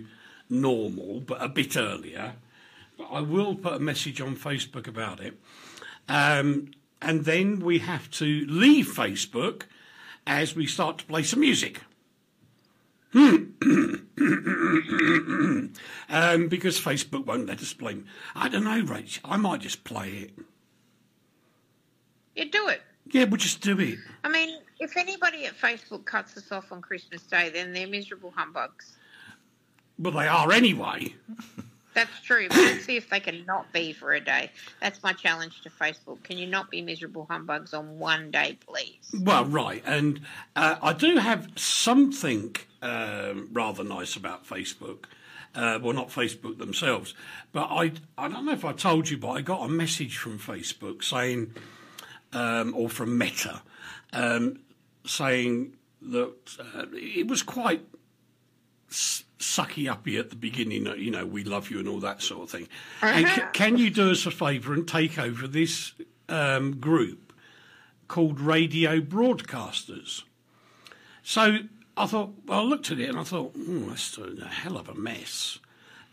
normal, 0.50 1.22
but 1.22 1.42
a 1.42 1.50
bit 1.50 1.78
earlier. 1.78 2.34
But 2.98 3.08
I 3.12 3.22
will 3.22 3.56
put 3.56 3.74
a 3.74 3.80
message 3.80 4.22
on 4.22 4.36
Facebook 4.36 4.88
about 4.88 5.20
it. 5.20 5.38
Um, 6.10 6.72
and 7.02 7.26
then 7.26 7.60
we 7.60 7.80
have 7.80 8.10
to 8.12 8.46
leave 8.48 8.88
Facebook 8.88 9.64
as 10.26 10.56
we 10.56 10.66
start 10.66 11.00
to 11.00 11.06
play 11.06 11.24
some 11.24 11.42
music. 11.42 11.82
um, 13.14 14.04
because 16.50 16.80
Facebook 16.80 17.26
won't 17.26 17.48
let 17.48 17.62
us 17.62 17.74
play. 17.74 17.98
I 18.36 18.50
don't 18.50 18.64
know, 18.64 18.84
Rach. 18.84 19.20
I 19.24 19.38
might 19.38 19.62
just 19.62 19.84
play 19.84 20.10
it. 20.10 20.32
You 22.36 22.50
do 22.52 22.68
it. 22.68 22.82
Yeah, 23.12 23.24
we'll 23.24 23.38
just 23.38 23.62
do 23.62 23.80
it. 23.80 23.98
I 24.24 24.30
mean, 24.30 24.60
if 24.80 24.98
anybody 24.98 25.46
at 25.46 25.58
Facebook 25.58 26.06
cuts 26.06 26.36
us 26.38 26.52
off 26.52 26.72
on 26.72 26.82
Christmas 26.82 27.24
Day, 27.24 27.50
then 27.50 27.74
they're 27.74 27.88
miserable 27.88 28.34
humbugs. 28.36 28.98
Well, 30.00 30.14
they 30.14 30.28
are 30.28 30.52
anyway. 30.52 31.16
That's 31.98 32.22
true. 32.22 32.48
But 32.48 32.58
let's 32.58 32.86
see 32.86 32.96
if 32.96 33.10
they 33.10 33.20
can 33.20 33.44
not 33.48 33.74
be 33.74 33.92
for 33.92 34.14
a 34.14 34.20
day. 34.20 34.52
That's 34.80 35.02
my 35.02 35.14
challenge 35.14 35.62
to 35.64 35.72
Facebook. 35.72 36.22
Can 36.22 36.38
you 36.38 36.46
not 36.46 36.70
be 36.70 36.84
miserable 36.84 37.26
humbugs 37.28 37.74
on 37.74 37.98
one 37.98 38.30
day, 38.30 38.60
please? 38.68 39.00
Well, 39.20 39.46
right. 39.46 39.82
And 39.84 40.22
uh, 40.56 40.76
I 40.80 40.94
do 40.94 41.18
have 41.18 41.48
something 41.56 42.56
um, 42.84 43.50
rather 43.52 43.84
nice 43.84 44.16
about 44.16 44.46
Facebook. 44.46 45.06
Uh, 45.56 45.80
well, 45.82 45.94
not 45.94 46.10
Facebook 46.10 46.60
themselves, 46.60 47.16
but 47.52 47.68
I 47.72 47.94
I 48.16 48.28
don't 48.28 48.46
know 48.46 48.52
if 48.52 48.64
I 48.64 48.74
told 48.74 49.10
you, 49.10 49.18
but 49.18 49.30
I 49.30 49.42
got 49.42 49.66
a 49.66 49.68
message 49.68 50.18
from 50.18 50.38
Facebook 50.38 51.04
saying, 51.04 51.56
um, 52.32 52.76
or 52.76 52.90
from 52.90 53.18
Meta, 53.18 53.62
um, 54.14 54.60
saying 55.04 55.74
that 56.04 56.36
uh, 56.60 56.86
it 56.94 57.28
was 57.28 57.42
quite 57.42 57.82
sucky 58.90 59.90
uppy 59.90 60.18
at 60.18 60.30
the 60.30 60.36
beginning, 60.36 60.86
you 60.98 61.12
know, 61.12 61.26
we 61.26 61.44
love 61.44 61.70
you 61.70 61.80
and 61.80 61.88
all 61.88 62.00
that 62.00 62.22
sort 62.22 62.44
of 62.44 62.50
thing. 62.50 62.68
And 63.02 63.28
c- 63.28 63.42
can 63.54 63.78
you 63.78 63.90
do 63.90 64.12
us 64.12 64.26
a 64.26 64.32
favour 64.32 64.74
and 64.74 64.88
take 64.88 65.20
over 65.20 65.48
this 65.48 65.94
um, 66.30 66.80
group 66.80 67.34
called 68.08 68.40
Radio 68.40 69.00
Broadcasters? 69.00 70.24
So 71.24 71.60
I 71.96 72.06
thought, 72.06 72.34
well, 72.46 72.60
I 72.60 72.64
looked 72.64 72.92
at 72.92 73.00
it 73.00 73.10
and 73.10 73.20
I 73.20 73.24
thought, 73.24 73.58
mm, 73.58 73.88
that's 73.90 74.18
a 74.18 74.46
hell 74.46 74.78
of 74.78 74.90
a 74.90 74.96
mess. 74.96 75.60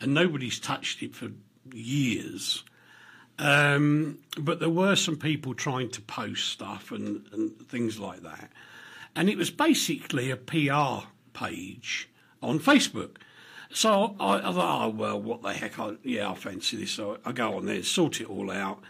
And 0.01 0.13
nobody's 0.13 0.59
touched 0.59 1.03
it 1.03 1.15
for 1.15 1.31
years. 1.73 2.65
Um, 3.39 4.19
but 4.39 4.61
there 4.61 4.71
were 4.71 4.97
some 4.97 5.17
people 5.17 5.55
trying 5.55 5.91
to 5.91 6.01
post 6.01 6.49
stuff 6.49 6.93
and, 6.93 7.27
and 7.33 7.59
things 7.69 7.99
like 7.99 8.23
that. 8.23 8.51
And 9.17 9.29
it 9.29 9.39
was 9.39 9.51
basically 9.51 10.31
a 10.31 10.37
PR 10.37 11.07
page 11.33 12.09
on 12.45 12.61
Facebook. 12.61 13.17
So 13.71 14.15
I, 14.21 14.37
I, 14.37 14.53
thought, 14.53 14.87
oh, 14.87 14.89
well, 14.91 15.21
what 15.21 15.43
the 15.43 15.53
heck? 15.53 15.79
I, 15.79 15.95
yeah, 16.03 16.31
I 16.31 16.35
fancy 16.35 16.77
this. 16.77 16.93
So 16.93 17.19
I 17.25 17.33
go 17.33 17.57
on 17.57 17.67
there, 17.67 17.83
sort 17.83 18.21
it 18.21 18.31
all 18.31 18.51
out. 18.51 18.81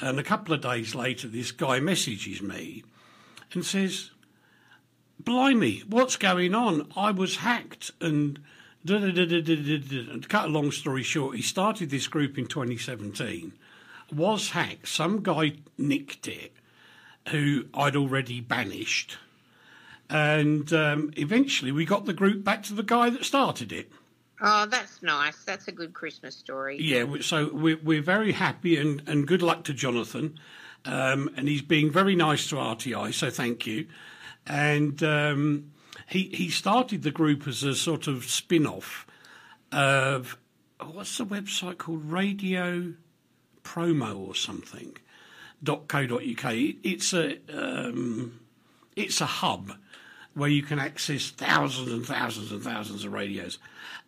And 0.00 0.18
a 0.18 0.24
couple 0.24 0.54
of 0.54 0.60
days 0.60 0.94
later, 0.94 1.28
this 1.28 1.52
guy 1.52 1.80
messages 1.80 2.42
me 2.42 2.84
and 3.52 3.64
says, 3.64 4.10
Blimey, 5.18 5.84
what's 5.88 6.16
going 6.16 6.54
on? 6.54 6.90
I 6.96 7.10
was 7.10 7.36
hacked. 7.36 7.92
And 8.00 8.40
to 8.86 10.20
cut 10.28 10.46
a 10.46 10.48
long 10.48 10.72
story 10.72 11.02
short, 11.02 11.36
he 11.36 11.42
started 11.42 11.90
this 11.90 12.06
group 12.06 12.36
in 12.36 12.46
2017, 12.46 13.52
was 14.12 14.50
hacked. 14.50 14.88
Some 14.88 15.22
guy 15.22 15.54
nicked 15.78 16.28
it 16.28 16.52
who 17.28 17.66
I'd 17.72 17.96
already 17.96 18.40
banished 18.40 19.16
and 20.10 20.72
um, 20.72 21.12
eventually 21.16 21.72
we 21.72 21.84
got 21.84 22.04
the 22.04 22.12
group 22.12 22.44
back 22.44 22.62
to 22.64 22.74
the 22.74 22.82
guy 22.82 23.10
that 23.10 23.24
started 23.24 23.72
it. 23.72 23.90
Oh, 24.40 24.66
that's 24.66 25.02
nice. 25.02 25.44
That's 25.44 25.68
a 25.68 25.72
good 25.72 25.94
Christmas 25.94 26.36
story. 26.36 26.78
Yeah, 26.80 27.06
so 27.20 27.50
we're, 27.52 27.78
we're 27.82 28.02
very 28.02 28.32
happy 28.32 28.76
and, 28.76 29.02
and 29.06 29.26
good 29.26 29.42
luck 29.42 29.64
to 29.64 29.74
Jonathan. 29.74 30.38
Um, 30.84 31.30
and 31.36 31.48
he's 31.48 31.62
being 31.62 31.90
very 31.90 32.14
nice 32.14 32.48
to 32.48 32.56
RTI, 32.56 33.14
so 33.14 33.30
thank 33.30 33.66
you. 33.66 33.86
And 34.46 35.02
um, 35.02 35.72
he, 36.08 36.24
he 36.24 36.50
started 36.50 37.02
the 37.02 37.10
group 37.10 37.48
as 37.48 37.62
a 37.62 37.74
sort 37.74 38.06
of 38.06 38.24
spin 38.24 38.66
off 38.66 39.06
of 39.72 40.36
what's 40.92 41.16
the 41.16 41.24
website 41.24 41.78
called? 41.78 42.04
Radio 42.04 42.92
Promo 43.62 44.18
or 44.18 44.34
something. 44.34 44.96
.co.uk. 45.64 46.44
It's 46.52 47.14
a 47.14 47.38
um, 47.50 48.40
it's 48.94 49.22
a 49.22 49.26
hub 49.26 49.72
where 50.34 50.50
you 50.50 50.62
can 50.62 50.78
access 50.78 51.30
thousands 51.30 51.92
and 51.92 52.04
thousands 52.04 52.52
and 52.52 52.62
thousands 52.62 53.04
of 53.04 53.12
radios. 53.12 53.58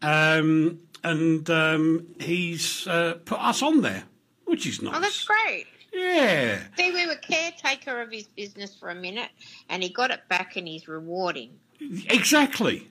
Um, 0.02 0.80
and 1.02 1.48
um, 1.50 2.06
he's 2.20 2.86
uh, 2.86 3.18
put 3.24 3.40
us 3.40 3.62
on 3.62 3.82
there, 3.82 4.04
which 4.44 4.66
is 4.66 4.82
nice. 4.82 4.94
Oh, 4.96 5.00
that's 5.00 5.24
great. 5.24 5.66
Yeah. 5.92 6.58
See, 6.76 6.92
we 6.92 7.06
were 7.06 7.14
caretaker 7.16 8.00
of 8.02 8.12
his 8.12 8.24
business 8.24 8.74
for 8.74 8.90
a 8.90 8.94
minute, 8.94 9.30
and 9.68 9.82
he 9.82 9.88
got 9.88 10.10
it 10.10 10.28
back, 10.28 10.56
and 10.56 10.68
he's 10.68 10.88
rewarding. 10.88 11.58
Exactly. 11.80 12.88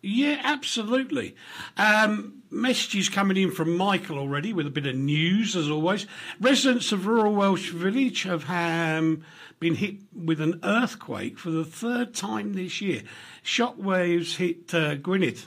Yeah, 0.00 0.40
absolutely. 0.44 1.34
Um, 1.76 2.42
messages 2.50 3.08
coming 3.08 3.36
in 3.36 3.50
from 3.50 3.76
Michael 3.76 4.18
already 4.18 4.52
with 4.52 4.66
a 4.66 4.70
bit 4.70 4.86
of 4.86 4.94
news, 4.94 5.56
as 5.56 5.68
always. 5.68 6.06
Residents 6.40 6.92
of 6.92 7.06
rural 7.06 7.34
Welsh 7.34 7.70
village 7.70 8.22
have 8.22 8.48
um, 8.48 9.24
been 9.60 9.74
hit 9.74 9.96
with 10.14 10.40
an 10.40 10.60
earthquake 10.62 11.38
for 11.38 11.50
the 11.50 11.64
third 11.64 12.14
time 12.14 12.54
this 12.54 12.80
year. 12.80 13.02
Shockwaves 13.44 14.36
hit 14.36 14.72
uh, 14.74 14.96
Gwynedd 14.96 15.46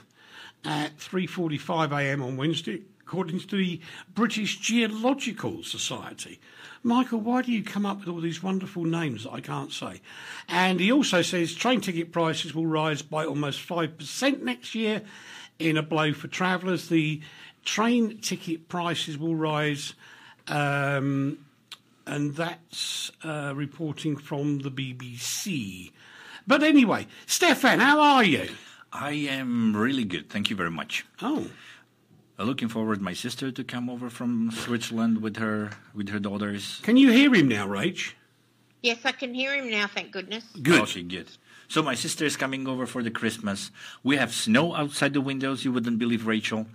at 0.64 0.98
3:45 0.98 1.92
a.m. 1.92 2.22
on 2.22 2.36
Wednesday, 2.36 2.82
according 3.00 3.40
to 3.40 3.56
the 3.56 3.80
British 4.14 4.58
Geological 4.58 5.62
Society. 5.62 6.40
Michael, 6.84 7.20
why 7.20 7.42
do 7.42 7.52
you 7.52 7.62
come 7.62 7.86
up 7.86 8.00
with 8.00 8.08
all 8.08 8.20
these 8.20 8.42
wonderful 8.42 8.84
names 8.84 9.22
that 9.22 9.32
I 9.32 9.40
can't 9.40 9.72
say? 9.72 10.00
And 10.48 10.80
he 10.80 10.90
also 10.90 11.22
says 11.22 11.54
train 11.54 11.80
ticket 11.80 12.10
prices 12.10 12.54
will 12.54 12.66
rise 12.66 13.02
by 13.02 13.24
almost 13.24 13.66
5% 13.66 14.42
next 14.42 14.74
year 14.74 15.02
in 15.60 15.76
a 15.76 15.82
blow 15.82 16.12
for 16.12 16.26
travellers. 16.26 16.88
The 16.88 17.20
train 17.64 18.18
ticket 18.18 18.68
prices 18.68 19.16
will 19.16 19.36
rise, 19.36 19.94
um, 20.48 21.38
and 22.06 22.34
that's 22.34 23.10
uh, 23.24 23.52
reporting 23.54 24.16
from 24.16 24.60
the 24.60 24.70
BBC. 24.70 25.92
But 26.46 26.62
anyway, 26.62 27.06
Stefan, 27.26 27.80
how 27.80 28.00
are 28.00 28.24
you? 28.24 28.48
I 28.92 29.12
am 29.12 29.74
really 29.76 30.04
good. 30.04 30.28
Thank 30.28 30.50
you 30.50 30.56
very 30.56 30.70
much. 30.70 31.06
Oh. 31.20 31.46
Uh, 32.38 32.44
looking 32.44 32.68
forward 32.68 33.00
my 33.00 33.12
sister 33.12 33.50
to 33.50 33.64
come 33.64 33.88
over 33.88 34.10
from 34.10 34.50
Switzerland 34.50 35.22
with 35.22 35.36
her 35.36 35.70
with 35.94 36.08
her 36.08 36.18
daughters. 36.18 36.80
Can 36.82 36.96
you 36.96 37.10
hear 37.10 37.32
him 37.34 37.48
now, 37.48 37.66
Rach? 37.66 38.14
Yes, 38.82 38.98
I 39.04 39.12
can 39.12 39.32
hear 39.32 39.54
him 39.54 39.70
now. 39.70 39.86
Thank 39.86 40.10
goodness. 40.10 40.44
Good. 40.60 40.82
Okay, 40.82 41.02
good. 41.02 41.28
So 41.68 41.82
my 41.82 41.94
sister 41.94 42.24
is 42.24 42.36
coming 42.36 42.66
over 42.66 42.84
for 42.84 43.02
the 43.02 43.10
Christmas. 43.10 43.70
We 44.02 44.16
have 44.16 44.34
snow 44.34 44.74
outside 44.74 45.12
the 45.14 45.20
windows. 45.20 45.64
You 45.64 45.72
wouldn't 45.72 45.98
believe, 45.98 46.26
Rachel. 46.26 46.66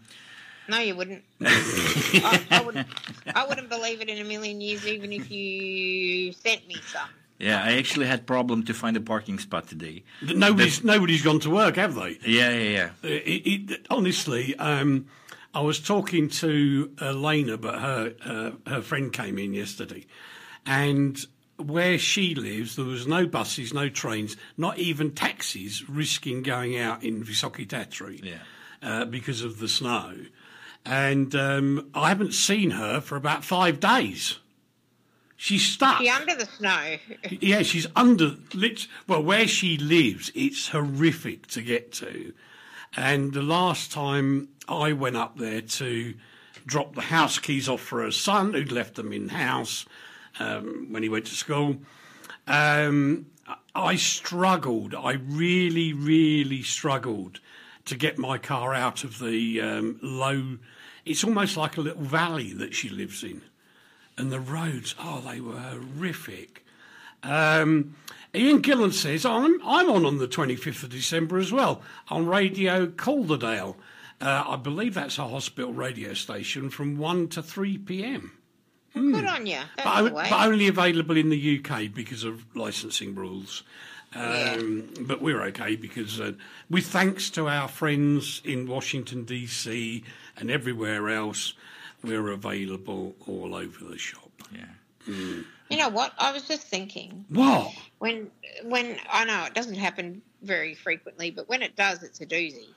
No, 0.69 0.79
you 0.79 0.95
wouldn't. 0.95 1.23
I, 1.41 2.45
I, 2.51 2.61
wouldn't. 2.61 2.87
I 3.33 3.45
wouldn't 3.47 3.69
believe 3.69 4.01
it 4.01 4.09
in 4.09 4.19
a 4.19 4.23
million 4.23 4.59
years, 4.61 4.85
even 4.85 5.13
if 5.13 5.31
you 5.31 6.33
sent 6.33 6.67
me 6.67 6.75
some. 6.85 7.09
Yeah, 7.39 7.63
I 7.63 7.73
actually 7.77 8.07
had 8.07 8.25
problem 8.25 8.63
to 8.65 8.73
find 8.73 8.97
a 8.97 9.01
parking 9.01 9.37
spot 9.37 9.67
today. 9.67 10.03
Nobody's 10.21 10.83
nobody's 10.83 11.21
gone 11.21 11.39
to 11.41 11.51
work, 11.51 11.75
have 11.75 11.93
they? 11.93 12.17
Yeah, 12.25 12.49
yeah, 12.49 12.69
yeah. 12.69 12.89
It, 13.03 13.71
it, 13.71 13.87
honestly, 13.91 14.55
um, 14.55 15.05
I 15.53 15.61
was 15.61 15.79
talking 15.79 16.29
to 16.29 16.91
Elena, 16.99 17.57
but 17.57 17.79
her 17.79 18.15
uh, 18.25 18.69
her 18.69 18.81
friend 18.81 19.13
came 19.13 19.37
in 19.37 19.53
yesterday, 19.53 20.07
and 20.65 21.23
where 21.57 21.97
she 21.97 22.35
lives, 22.35 22.75
there 22.75 22.85
was 22.85 23.07
no 23.07 23.25
buses, 23.27 23.73
no 23.73 23.89
trains, 23.89 24.37
not 24.57 24.77
even 24.77 25.11
taxis 25.11 25.87
risking 25.89 26.43
going 26.43 26.77
out 26.77 27.03
in 27.03 27.23
Vysoké 27.23 27.67
Tatry 27.67 28.23
yeah. 28.23 28.37
uh, 28.81 29.05
because 29.05 29.41
of 29.41 29.59
the 29.59 29.67
snow. 29.67 30.13
And 30.87 31.35
um, 31.35 31.89
I 31.93 32.07
haven't 32.09 32.33
seen 32.33 32.71
her 32.71 33.01
for 33.01 33.17
about 33.17 33.43
five 33.43 33.81
days. 33.81 34.39
She's 35.35 35.63
stuck. 35.63 35.99
She's 35.99 36.09
under 36.09 36.35
the 36.35 36.45
snow. 36.45 36.95
yeah, 37.29 37.61
she's 37.61 37.87
under. 37.95 38.35
Well, 39.05 39.21
where 39.21 39.47
she 39.47 39.77
lives, 39.77 40.31
it's 40.33 40.69
horrific 40.69 41.47
to 41.47 41.61
get 41.61 41.91
to. 41.93 42.33
And 42.95 43.33
the 43.33 43.41
last 43.41 43.91
time 43.91 44.47
I 44.69 44.93
went 44.93 45.17
up 45.17 45.37
there 45.37 45.61
to 45.61 46.13
drop 46.65 46.95
the 46.95 47.01
house 47.01 47.37
keys 47.37 47.67
off 47.67 47.81
for 47.81 48.01
her 48.01 48.11
son, 48.11 48.53
who'd 48.53 48.71
left 48.71 48.95
them 48.95 49.11
in 49.11 49.29
house 49.29 49.85
um, 50.39 50.87
when 50.91 51.03
he 51.03 51.09
went 51.09 51.25
to 51.25 51.35
school. 51.35 51.77
Um, 52.47 53.27
I 53.75 53.95
struggled. 53.97 54.95
I 54.95 55.13
really, 55.13 55.91
really 55.91 56.63
struggled 56.63 57.41
to 57.87 57.95
get 57.95 58.17
my 58.17 58.37
car 58.37 58.73
out 58.73 59.03
of 59.03 59.19
the 59.19 59.61
um, 59.61 59.99
low. 60.01 60.57
It's 61.05 61.23
almost 61.23 61.57
like 61.57 61.77
a 61.77 61.81
little 61.81 62.03
valley 62.03 62.53
that 62.53 62.73
she 62.73 62.89
lives 62.89 63.23
in, 63.23 63.41
and 64.17 64.31
the 64.31 64.39
roads. 64.39 64.95
Oh, 64.99 65.21
they 65.21 65.41
were 65.41 65.59
horrific. 65.59 66.63
Um, 67.23 67.95
Ian 68.35 68.61
Gillan 68.61 68.93
says, 68.93 69.25
I'm, 69.25 69.59
I'm 69.65 69.89
on 69.89 70.05
on 70.05 70.17
the 70.19 70.27
25th 70.27 70.83
of 70.83 70.89
December 70.89 71.39
as 71.39 71.51
well 71.51 71.81
on 72.09 72.27
Radio 72.27 72.87
Calderdale. 72.87 73.75
Uh, 74.19 74.43
I 74.47 74.55
believe 74.55 74.93
that's 74.93 75.17
a 75.17 75.27
hospital 75.27 75.73
radio 75.73 76.13
station 76.13 76.69
from 76.69 76.97
1 76.97 77.29
to 77.29 77.43
3 77.43 77.77
p.m. 77.79 78.37
Mm. 78.95 79.13
Good 79.13 79.25
on 79.25 79.45
you. 79.45 79.59
But, 79.77 80.13
but, 80.13 80.31
only 80.31 80.67
available 80.67 81.17
in 81.17 81.29
the 81.29 81.59
UK 81.59 81.93
because 81.93 82.23
of 82.23 82.43
licensing 82.55 83.15
rules. 83.15 83.63
Um, 84.17 84.89
But 85.01 85.21
we're 85.21 85.41
okay 85.43 85.75
because, 85.75 86.19
uh, 86.19 86.33
with 86.69 86.87
thanks 86.87 87.29
to 87.31 87.47
our 87.47 87.67
friends 87.67 88.41
in 88.43 88.67
Washington, 88.67 89.25
D.C. 89.25 90.03
and 90.35 90.49
everywhere 90.49 91.09
else, 91.09 91.53
we're 92.03 92.29
available 92.29 93.15
all 93.27 93.55
over 93.55 93.85
the 93.85 93.97
shop. 93.97 94.31
Yeah. 94.51 94.65
You 95.69 95.77
know 95.77 95.89
what? 95.89 96.13
I 96.17 96.31
was 96.31 96.47
just 96.47 96.63
thinking 96.67 97.25
What? 97.29 97.73
when 97.99 98.29
when 98.63 98.97
I 99.09 99.25
know 99.25 99.45
it 99.45 99.53
doesn't 99.53 99.75
happen 99.75 100.21
very 100.41 100.73
frequently, 100.75 101.31
but 101.31 101.47
when 101.47 101.61
it 101.61 101.75
does, 101.75 102.03
it's 102.03 102.21
a 102.21 102.25
doozy. 102.25 102.69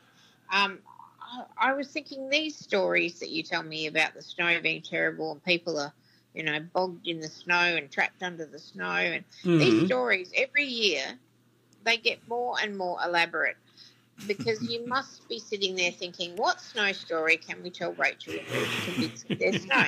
Um, 0.53 0.79
I, 1.21 1.71
I 1.71 1.73
was 1.73 1.89
thinking 1.89 2.29
these 2.29 2.57
stories 2.57 3.19
that 3.21 3.31
you 3.31 3.43
tell 3.43 3.63
me 3.63 3.87
about 3.87 4.15
the 4.15 4.23
snow 4.23 4.61
being 4.61 4.83
terrible 4.83 5.33
and 5.33 5.45
people 5.45 5.79
are, 5.79 5.93
you 6.35 6.43
know, 6.43 6.61
bogged 6.73 7.07
in 7.07 7.21
the 7.21 7.29
snow 7.29 7.55
and 7.77 7.91
trapped 7.91 8.23
under 8.23 8.47
the 8.47 8.59
snow, 8.59 8.85
and 8.85 9.25
these 9.45 9.87
stories 9.87 10.31
every 10.37 10.67
year 10.67 11.05
they 11.85 11.97
get 11.97 12.19
more 12.29 12.57
and 12.61 12.77
more 12.77 12.99
elaborate 13.05 13.57
because 14.27 14.63
you 14.63 14.87
must 14.89 15.29
be 15.29 15.39
sitting 15.39 15.75
there 15.77 15.91
thinking, 15.93 16.37
what 16.37 16.61
snow 16.61 16.93
story 16.93 17.37
can 17.37 17.63
we 17.63 17.71
tell 17.71 17.93
Rachel 17.95 18.35
and 18.35 18.47
Bruce 18.49 18.69
to 18.69 18.93
convince 18.93 19.23
them 19.23 19.39
there's 19.39 19.63
snow? 19.63 19.85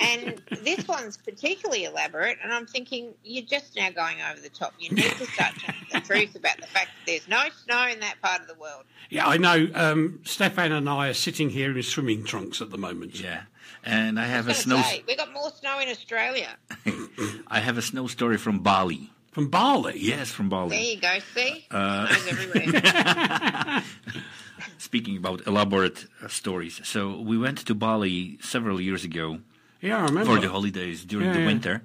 And 0.00 0.42
this 0.62 0.86
one's 0.86 1.16
particularly 1.16 1.84
elaborate, 1.84 2.38
and 2.42 2.52
I'm 2.52 2.66
thinking, 2.66 3.14
you're 3.24 3.44
just 3.44 3.76
now 3.76 3.90
going 3.90 4.16
over 4.30 4.40
the 4.40 4.48
top. 4.48 4.74
You 4.78 4.90
need 4.90 5.04
to 5.04 5.26
start 5.26 5.54
telling 5.58 5.86
the 5.92 6.00
truth 6.06 6.34
about 6.34 6.60
the 6.60 6.66
fact 6.66 6.88
that 6.88 7.06
there's 7.06 7.28
no 7.28 7.44
snow 7.64 7.88
in 7.88 8.00
that 8.00 8.20
part 8.22 8.40
of 8.40 8.48
the 8.48 8.54
world. 8.54 8.84
Yeah, 9.10 9.26
I 9.26 9.36
know. 9.36 9.68
Um, 9.74 10.20
Stefan 10.24 10.72
and 10.72 10.88
I 10.88 11.08
are 11.08 11.14
sitting 11.14 11.50
here 11.50 11.76
in 11.76 11.82
swimming 11.82 12.24
trunks 12.24 12.60
at 12.60 12.70
the 12.70 12.78
moment. 12.78 13.20
Yeah. 13.20 13.42
And 13.84 14.18
I 14.18 14.26
have 14.26 14.48
I 14.48 14.52
a 14.52 14.54
snow. 14.54 14.76
gonna 14.76 14.88
say, 14.88 15.04
we 15.06 15.16
got 15.16 15.32
more 15.32 15.50
snow 15.50 15.80
in 15.80 15.88
Australia. 15.88 16.56
I 17.48 17.60
have 17.60 17.78
a 17.78 17.82
snow 17.82 18.06
story 18.06 18.38
from 18.38 18.60
Bali. 18.60 19.10
From 19.32 19.48
Bali. 19.48 19.94
Yes, 19.98 20.30
from 20.30 20.48
There 20.50 20.58
Bali. 20.60 20.92
you 20.94 21.00
go. 21.00 21.18
See, 21.34 21.64
Uh, 21.70 22.06
everywhere. 22.28 23.82
Speaking 24.78 25.16
about 25.16 25.46
elaborate 25.46 26.06
uh, 26.22 26.28
stories, 26.28 26.80
so 26.84 27.18
we 27.18 27.38
went 27.38 27.58
to 27.66 27.74
Bali 27.74 28.38
several 28.42 28.78
years 28.80 29.04
ago 29.04 29.38
Yeah, 29.80 29.98
I 29.98 30.04
remember. 30.04 30.34
for 30.34 30.40
the 30.40 30.48
holidays 30.50 31.04
during 31.04 31.26
Yeah, 31.28 31.32
the 31.34 31.40
yeah. 31.40 31.46
winter. 31.46 31.82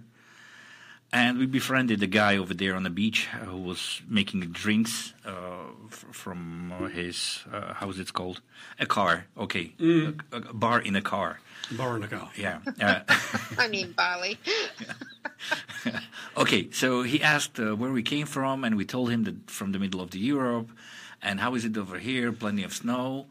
And 1.14 1.38
we 1.38 1.46
befriended 1.46 2.04
a 2.04 2.08
guy 2.08 2.36
over 2.38 2.54
there 2.54 2.76
on 2.76 2.84
the 2.84 2.90
beach 2.90 3.30
uh, 3.34 3.46
who 3.46 3.58
was 3.62 4.02
making 4.10 4.42
drinks 4.52 5.14
uh, 5.26 5.32
f- 5.90 6.06
from 6.12 6.74
uh, 6.74 6.88
his, 6.90 7.46
uh, 7.54 7.74
how's 7.76 7.98
it 7.98 8.12
called? 8.12 8.42
A 8.78 8.86
car, 8.86 9.26
okay. 9.38 9.72
Mm. 9.80 10.20
A, 10.34 10.38
a 10.50 10.54
bar 10.54 10.82
in 10.82 10.98
a 10.98 11.02
car, 11.02 11.40
Barnagar. 11.72 12.28
yeah. 12.36 12.60
Uh, 12.82 13.00
I'm 13.58 13.74
in 13.74 13.94
Bali. 13.94 14.38
okay, 16.38 16.70
so 16.72 17.04
he 17.04 17.22
asked 17.22 17.60
uh, 17.60 17.76
where 17.76 17.92
we 17.92 18.04
came 18.04 18.28
from, 18.28 18.64
and 18.64 18.78
we 18.78 18.86
told 18.86 19.10
him 19.10 19.24
that 19.24 19.50
from 19.50 19.72
the 19.72 19.80
middle 19.80 20.02
of 20.02 20.12
the 20.12 20.20
Europe, 20.20 20.70
and 21.22 21.40
how 21.40 21.56
is 21.56 21.66
it 21.66 21.76
over 21.78 21.98
here? 21.98 22.32
Plenty 22.32 22.64
of 22.64 22.74
snow, 22.74 23.26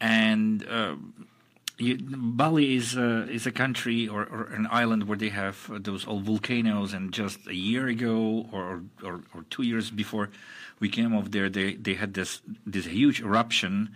and 0.00 0.66
uh, 0.68 0.96
you, 1.78 1.98
Bali 2.00 2.76
is 2.76 2.96
uh, 2.96 3.26
is 3.30 3.46
a 3.46 3.52
country 3.52 4.08
or, 4.08 4.22
or 4.22 4.44
an 4.52 4.66
island 4.70 5.04
where 5.08 5.18
they 5.18 5.30
have 5.30 5.70
those 5.82 6.06
old 6.06 6.24
volcanoes, 6.24 6.92
and 6.92 7.12
just 7.12 7.46
a 7.46 7.54
year 7.54 7.86
ago 7.86 8.46
or 8.52 8.82
or, 9.02 9.22
or 9.34 9.44
two 9.50 9.62
years 9.62 9.90
before 9.90 10.30
we 10.80 10.88
came 10.88 11.14
over 11.14 11.28
there, 11.28 11.48
they 11.48 11.74
they 11.74 11.94
had 11.94 12.14
this 12.14 12.42
this 12.66 12.86
huge 12.86 13.20
eruption, 13.20 13.90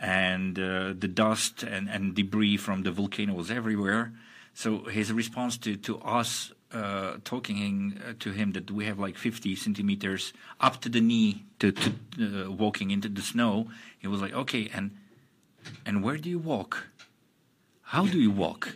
and 0.00 0.58
uh, 0.58 0.94
the 0.98 1.08
dust 1.08 1.62
and, 1.62 1.88
and 1.88 2.14
debris 2.14 2.56
from 2.56 2.82
the 2.82 2.90
volcano 2.90 3.34
was 3.34 3.50
everywhere. 3.50 4.12
So 4.54 4.84
his 4.84 5.12
response 5.12 5.58
to 5.58 5.76
to 5.76 5.98
us 6.00 6.52
uh, 6.72 7.18
talking 7.24 8.00
uh, 8.06 8.14
to 8.18 8.30
him 8.32 8.52
that 8.52 8.70
we 8.70 8.84
have 8.86 8.98
like 8.98 9.16
50 9.16 9.54
centimeters 9.56 10.32
up 10.60 10.80
to 10.80 10.88
the 10.88 11.00
knee 11.00 11.44
to, 11.60 11.72
to 11.72 11.90
uh, 12.20 12.50
walking 12.50 12.90
into 12.90 13.08
the 13.08 13.22
snow, 13.22 13.68
he 13.98 14.08
was 14.08 14.20
like, 14.20 14.32
okay, 14.34 14.68
and 14.74 14.90
and 15.86 16.02
where 16.02 16.16
do 16.18 16.28
you 16.28 16.38
walk? 16.38 16.88
How 17.82 18.06
do 18.06 18.18
you 18.18 18.30
walk? 18.30 18.74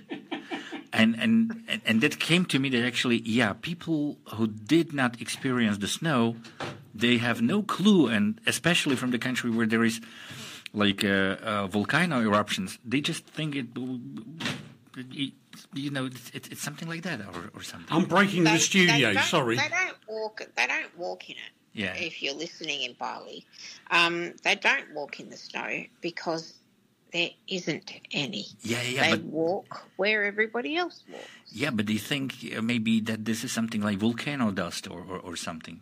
and 0.92 1.14
and 1.22 1.64
and- 1.68 1.82
and 1.84 2.00
that 2.00 2.18
came 2.18 2.44
to 2.46 2.58
me 2.58 2.68
that 2.70 2.84
actually, 2.84 3.20
yeah, 3.24 3.52
people 3.60 4.16
who 4.34 4.46
did 4.46 4.92
not 4.92 5.20
experience 5.20 5.78
the 5.78 5.88
snow, 5.88 6.36
they 6.94 7.18
have 7.18 7.40
no 7.42 7.62
clue, 7.62 8.06
and 8.08 8.40
especially 8.46 8.96
from 8.96 9.10
the 9.10 9.18
country 9.18 9.50
where 9.50 9.66
there 9.66 9.84
is 9.84 10.00
like 10.72 11.02
uh, 11.04 11.36
uh, 11.42 11.66
volcano 11.66 12.20
eruptions, 12.20 12.78
they 12.84 13.00
just 13.00 13.24
think 13.26 13.56
it. 13.56 13.66
You, 15.10 15.32
you 15.74 15.90
know, 15.90 16.06
it's, 16.06 16.30
it's, 16.34 16.48
it's 16.48 16.62
something 16.62 16.88
like 16.88 17.02
that, 17.02 17.20
or, 17.20 17.50
or 17.54 17.62
something. 17.62 17.94
I'm 17.94 18.04
breaking 18.04 18.44
the 18.44 18.58
studio. 18.58 19.14
they 19.14 19.20
Sorry. 19.20 19.56
They 19.56 19.68
don't 19.68 19.96
walk. 20.08 20.48
They 20.56 20.66
don't 20.66 20.98
walk 20.98 21.28
in 21.28 21.36
it. 21.36 21.52
Yeah. 21.72 21.94
If 21.94 22.22
you're 22.22 22.34
listening 22.34 22.82
in 22.82 22.94
Bali, 22.94 23.46
um, 23.90 24.34
they 24.42 24.56
don't 24.56 24.92
walk 24.94 25.20
in 25.20 25.30
the 25.30 25.36
snow 25.36 25.84
because 26.00 26.54
there 27.12 27.30
isn't 27.46 27.92
any. 28.12 28.46
Yeah, 28.62 28.82
yeah, 28.82 29.02
they 29.02 29.10
but 29.16 29.24
walk 29.24 29.86
where 29.96 30.24
everybody 30.24 30.76
else 30.76 31.04
walks. 31.10 31.24
yeah, 31.52 31.70
but 31.70 31.86
they 31.86 31.98
think 31.98 32.34
uh, 32.56 32.62
maybe 32.62 33.00
that 33.00 33.24
this 33.24 33.44
is 33.44 33.52
something 33.52 33.80
like 33.80 33.98
volcano 33.98 34.50
dust 34.50 34.90
or, 34.90 35.00
or, 35.08 35.18
or 35.18 35.36
something. 35.36 35.80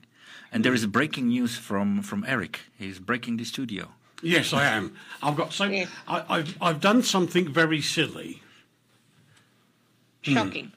And 0.53 0.65
there 0.65 0.75
is 0.75 0.87
breaking 0.87 1.29
news 1.29 1.57
from, 1.57 2.03
from 2.03 2.25
Eric. 2.27 2.61
He's 2.79 2.99
breaking 2.99 3.39
the 3.39 3.45
studio. 3.45 3.89
Yes, 4.23 4.53
I 4.53 4.65
am. 4.65 4.97
I've 5.23 5.37
got 5.37 5.53
so. 5.53 5.65
Yeah. 5.65 5.87
I, 6.09 6.25
I've 6.29 6.57
I've 6.61 6.81
done 6.81 7.03
something 7.03 7.53
very 7.53 7.83
silly. 7.83 8.43
Hmm. 10.27 10.35
Shocking. 10.35 10.73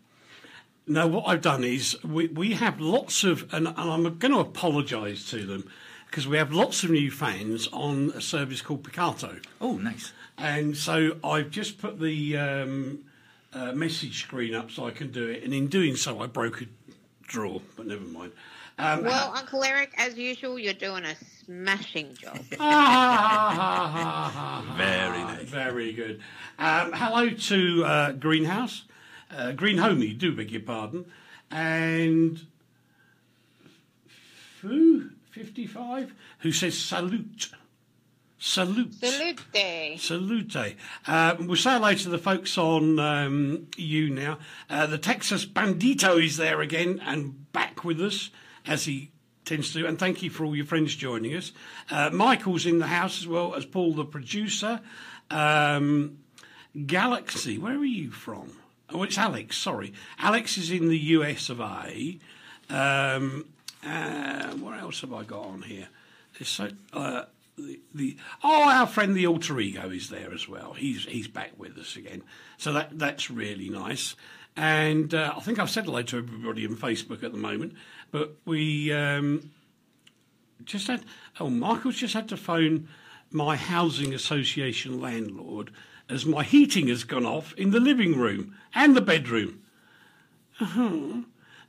No, 0.88 1.08
what 1.08 1.28
I've 1.28 1.42
done 1.42 1.64
is 1.64 2.02
we, 2.04 2.28
we 2.28 2.54
have 2.54 2.80
lots 2.80 3.24
of, 3.24 3.54
and, 3.54 3.68
and 3.68 3.78
I'm 3.78 4.18
going 4.18 4.32
to 4.32 4.40
apologise 4.40 5.30
to 5.30 5.46
them 5.46 5.70
because 6.08 6.28
we 6.28 6.38
have 6.38 6.52
lots 6.52 6.84
of 6.84 6.90
new 6.90 7.12
fans 7.12 7.68
on 7.72 8.12
a 8.16 8.22
service 8.22 8.62
called 8.62 8.84
Picarto. 8.84 9.40
Oh, 9.62 9.78
nice. 9.78 10.14
And 10.38 10.76
so 10.76 11.18
I've 11.24 11.52
just 11.52 11.80
put 11.80 12.00
the 12.00 12.38
um, 12.38 13.00
uh, 13.54 13.74
message 13.74 14.24
screen 14.24 14.56
up 14.56 14.72
so 14.72 14.88
I 14.88 14.92
can 14.92 15.12
do 15.12 15.28
it. 15.28 15.44
And 15.44 15.54
in 15.54 15.68
doing 15.68 15.96
so, 15.96 16.22
I 16.22 16.28
broke 16.28 16.62
a 16.62 16.66
drawer, 17.28 17.62
but 17.76 17.86
never 17.86 18.06
mind. 18.06 18.32
Um, 18.80 19.04
Well, 19.04 19.34
Uncle 19.36 19.64
Eric, 19.64 19.94
as 19.98 20.18
usual, 20.18 20.58
you're 20.58 20.74
doing 20.74 21.04
a 21.06 21.14
smashing 21.46 22.16
job. 22.16 22.38
Very 24.78 25.20
nice. 25.20 25.44
Very 25.44 25.94
good. 25.94 26.22
Um, 26.58 26.94
hello 26.94 27.30
to 27.30 27.84
uh, 27.86 28.12
Greenhouse, 28.14 28.84
uh, 29.32 29.52
Green 29.54 29.78
Homie, 29.78 30.18
do 30.18 30.36
beg 30.36 30.52
your 30.52 30.62
pardon, 30.62 31.06
and 31.52 32.46
Foo 34.62 35.12
fifty 35.32 35.66
five 35.66 36.14
who 36.40 36.52
says 36.52 36.78
salute, 36.78 37.52
salute. 38.38 38.94
Salute. 38.94 40.00
Salute. 40.00 40.76
Uh, 41.08 41.36
we'll 41.40 41.56
say 41.56 41.74
hello 41.74 41.94
to 41.94 42.10
the 42.10 42.18
folks 42.18 42.58
on 42.58 43.00
um, 43.00 43.68
you 43.78 44.10
now. 44.10 44.40
Uh, 44.70 44.86
the 44.86 44.98
Texas 44.98 45.46
Bandito 45.46 46.24
is 46.24 46.38
there 46.38 46.62
again 46.62 47.02
and 47.06 47.52
back 47.52 47.84
with 47.84 48.02
us 48.02 48.30
as 48.66 48.86
he 48.86 49.12
tends 49.46 49.74
to. 49.74 49.86
And 49.86 49.98
thank 49.98 50.22
you 50.22 50.30
for 50.30 50.46
all 50.46 50.56
your 50.56 50.66
friends 50.66 50.96
joining 50.96 51.36
us. 51.36 51.52
Uh, 51.90 52.10
Michael's 52.12 52.66
in 52.66 52.80
the 52.80 52.88
house 52.88 53.20
as 53.20 53.28
well 53.28 53.56
as 53.56 53.66
Paul, 53.66 53.94
the 53.94 54.06
producer. 54.06 54.82
Um, 55.32 56.20
Galaxy, 56.86 57.58
where 57.58 57.78
are 57.78 57.86
you 57.86 58.12
from? 58.12 58.52
Oh, 58.92 59.04
it's 59.04 59.18
Alex. 59.18 59.58
Sorry, 59.58 59.94
Alex 60.18 60.58
is 60.58 60.72
in 60.72 60.90
the 60.90 60.98
US 60.98 61.50
of 61.50 61.60
A. 61.60 62.18
Um, 62.70 63.46
uh, 63.86 64.50
what 64.54 64.80
else 64.80 65.02
have 65.02 65.14
I 65.14 65.24
got 65.24 65.46
on 65.46 65.62
here? 65.62 65.88
So 66.42 66.70
uh, 66.94 67.24
the, 67.58 67.80
the 67.94 68.18
oh, 68.44 68.70
our 68.70 68.88
friend 68.88 69.16
the 69.16 69.28
alter 69.28 69.60
ego 69.60 69.90
is 69.90 70.10
there 70.10 70.34
as 70.34 70.48
well. 70.48 70.74
He's 70.74 71.06
he's 71.06 71.28
back 71.28 71.52
with 71.58 71.78
us 71.78 71.96
again, 71.96 72.24
so 72.58 72.74
that 72.74 72.98
that's 72.98 73.30
really 73.30 73.70
nice. 73.70 74.16
And 74.56 75.14
uh, 75.14 75.34
I 75.38 75.40
think 75.42 75.60
I've 75.60 75.70
said 75.70 75.86
hello 75.86 76.02
to 76.02 76.18
everybody 76.18 76.66
on 76.66 76.76
Facebook 76.76 77.24
at 77.24 77.32
the 77.32 77.38
moment, 77.38 77.76
but 78.12 78.36
we 78.46 78.92
um, 78.92 79.52
just 80.64 80.88
had 80.88 81.04
oh, 81.40 81.50
Michael's 81.50 81.98
just 81.98 82.14
had 82.14 82.30
to 82.30 82.38
phone 82.38 82.88
my 83.32 83.56
housing 83.56 84.14
association 84.14 85.00
landlord 85.00 85.72
as 86.10 86.26
my 86.26 86.44
heating 86.44 86.88
has 86.88 87.04
gone 87.04 87.26
off 87.26 87.54
in 87.54 87.72
the 87.72 87.80
living 87.80 88.18
room 88.18 88.56
and 88.74 88.96
the 88.96 89.02
bedroom. 89.02 89.62
Uh-huh. 90.60 91.22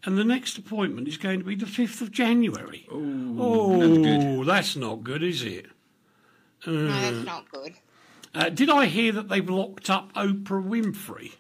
And 0.03 0.17
the 0.17 0.25
next 0.25 0.57
appointment 0.57 1.07
is 1.09 1.19
going 1.19 1.41
to 1.41 1.45
be 1.45 1.55
the 1.55 1.67
5th 1.67 2.01
of 2.01 2.11
January. 2.11 2.87
Oh, 2.91 3.77
not 3.77 4.03
good. 4.03 4.47
that's 4.47 4.75
not 4.77 5.05
good, 5.05 5.23
is 5.23 5.43
it? 5.43 5.67
No, 6.67 6.89
that's 6.89 7.27
not 7.27 7.51
good. 7.51 7.75
Uh, 8.35 8.49
did 8.49 8.71
I 8.71 8.87
hear 8.87 9.13
that 9.13 9.29
they've 9.29 9.49
locked 9.49 9.91
up 9.91 10.13
Oprah 10.15 10.67
Winfrey? 10.67 11.33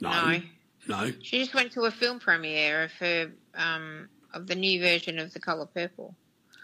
No. 0.00 0.40
No. 0.88 1.12
She 1.22 1.38
just 1.38 1.54
went 1.54 1.72
to 1.72 1.82
a 1.82 1.90
film 1.90 2.18
premiere 2.18 2.84
of 2.84 2.92
her 2.92 3.30
um, 3.54 4.08
of 4.32 4.46
the 4.46 4.54
new 4.54 4.80
version 4.80 5.18
of 5.18 5.32
The 5.32 5.40
Color 5.40 5.66
Purple. 5.66 6.14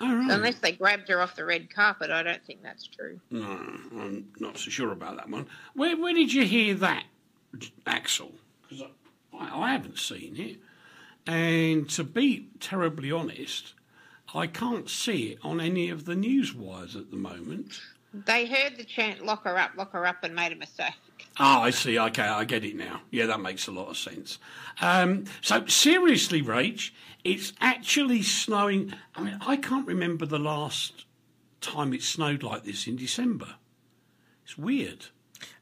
All 0.01 0.15
right. 0.15 0.31
Unless 0.31 0.57
they 0.57 0.73
grabbed 0.73 1.09
her 1.09 1.21
off 1.21 1.37
the 1.37 1.45
red 1.45 1.73
carpet, 1.73 2.11
I 2.11 2.23
don't 2.23 2.45
think 2.45 2.63
that's 2.63 2.87
true. 2.87 3.21
No, 3.31 3.45
I'm 3.45 4.29
not 4.41 4.59
so 4.59 4.71
sure 4.71 4.93
about 4.93 5.17
that 5.17 5.29
one. 5.29 5.47
Where, 5.75 5.97
where 5.97 6.13
did 6.15 6.33
you 6.33 6.45
hear 6.45 6.75
that, 6.75 7.05
Axel? 7.87 8.33
Because 8.63 8.85
I, 9.33 9.61
I 9.61 9.73
haven't 9.73 9.99
seen 9.99 10.37
it. 10.37 10.59
And 11.27 11.89
to 11.91 12.05
be 12.05 12.49
terribly 12.61 13.11
honest, 13.13 13.75
I 14.35 14.47
can't 14.47 14.91
see 14.91 15.33
it 15.33 15.39
on 15.43 15.61
any 15.61 15.91
of 15.91 16.05
the 16.05 16.17
news 16.17 16.55
wires 16.55 16.97
at 16.97 17.11
the 17.11 17.17
moment. 17.17 17.81
They 18.13 18.47
heard 18.47 18.77
the 18.77 18.85
chant 18.85 19.25
"lock 19.25 19.45
her 19.45 19.57
up, 19.57 19.73
lock 19.77 19.93
her 19.93 20.07
up," 20.07 20.23
and 20.23 20.35
made 20.35 20.53
a 20.53 20.57
mistake. 20.57 20.95
Ah, 21.37 21.63
I 21.63 21.71
see. 21.71 21.99
Okay, 21.99 22.23
I 22.23 22.45
get 22.45 22.65
it 22.65 22.77
now. 22.77 23.03
Yeah, 23.11 23.27
that 23.27 23.41
makes 23.41 23.67
a 23.67 23.73
lot 23.73 23.89
of 23.89 23.97
sense. 23.97 24.39
Um, 24.81 25.25
so, 25.41 25.67
seriously, 25.67 26.43
Rach, 26.43 26.91
it's 27.25 27.53
actually 27.61 28.23
snowing. 28.23 28.95
I 29.15 29.23
mean, 29.23 29.39
I 29.45 29.57
can't 29.57 29.87
remember 29.87 30.27
the 30.27 30.39
last 30.39 31.05
time 31.61 31.93
it 31.93 32.03
snowed 32.03 32.43
like 32.43 32.65
this 32.65 32.87
in 32.87 32.97
December. 32.97 33.57
It's 34.45 34.57
weird. 34.57 35.07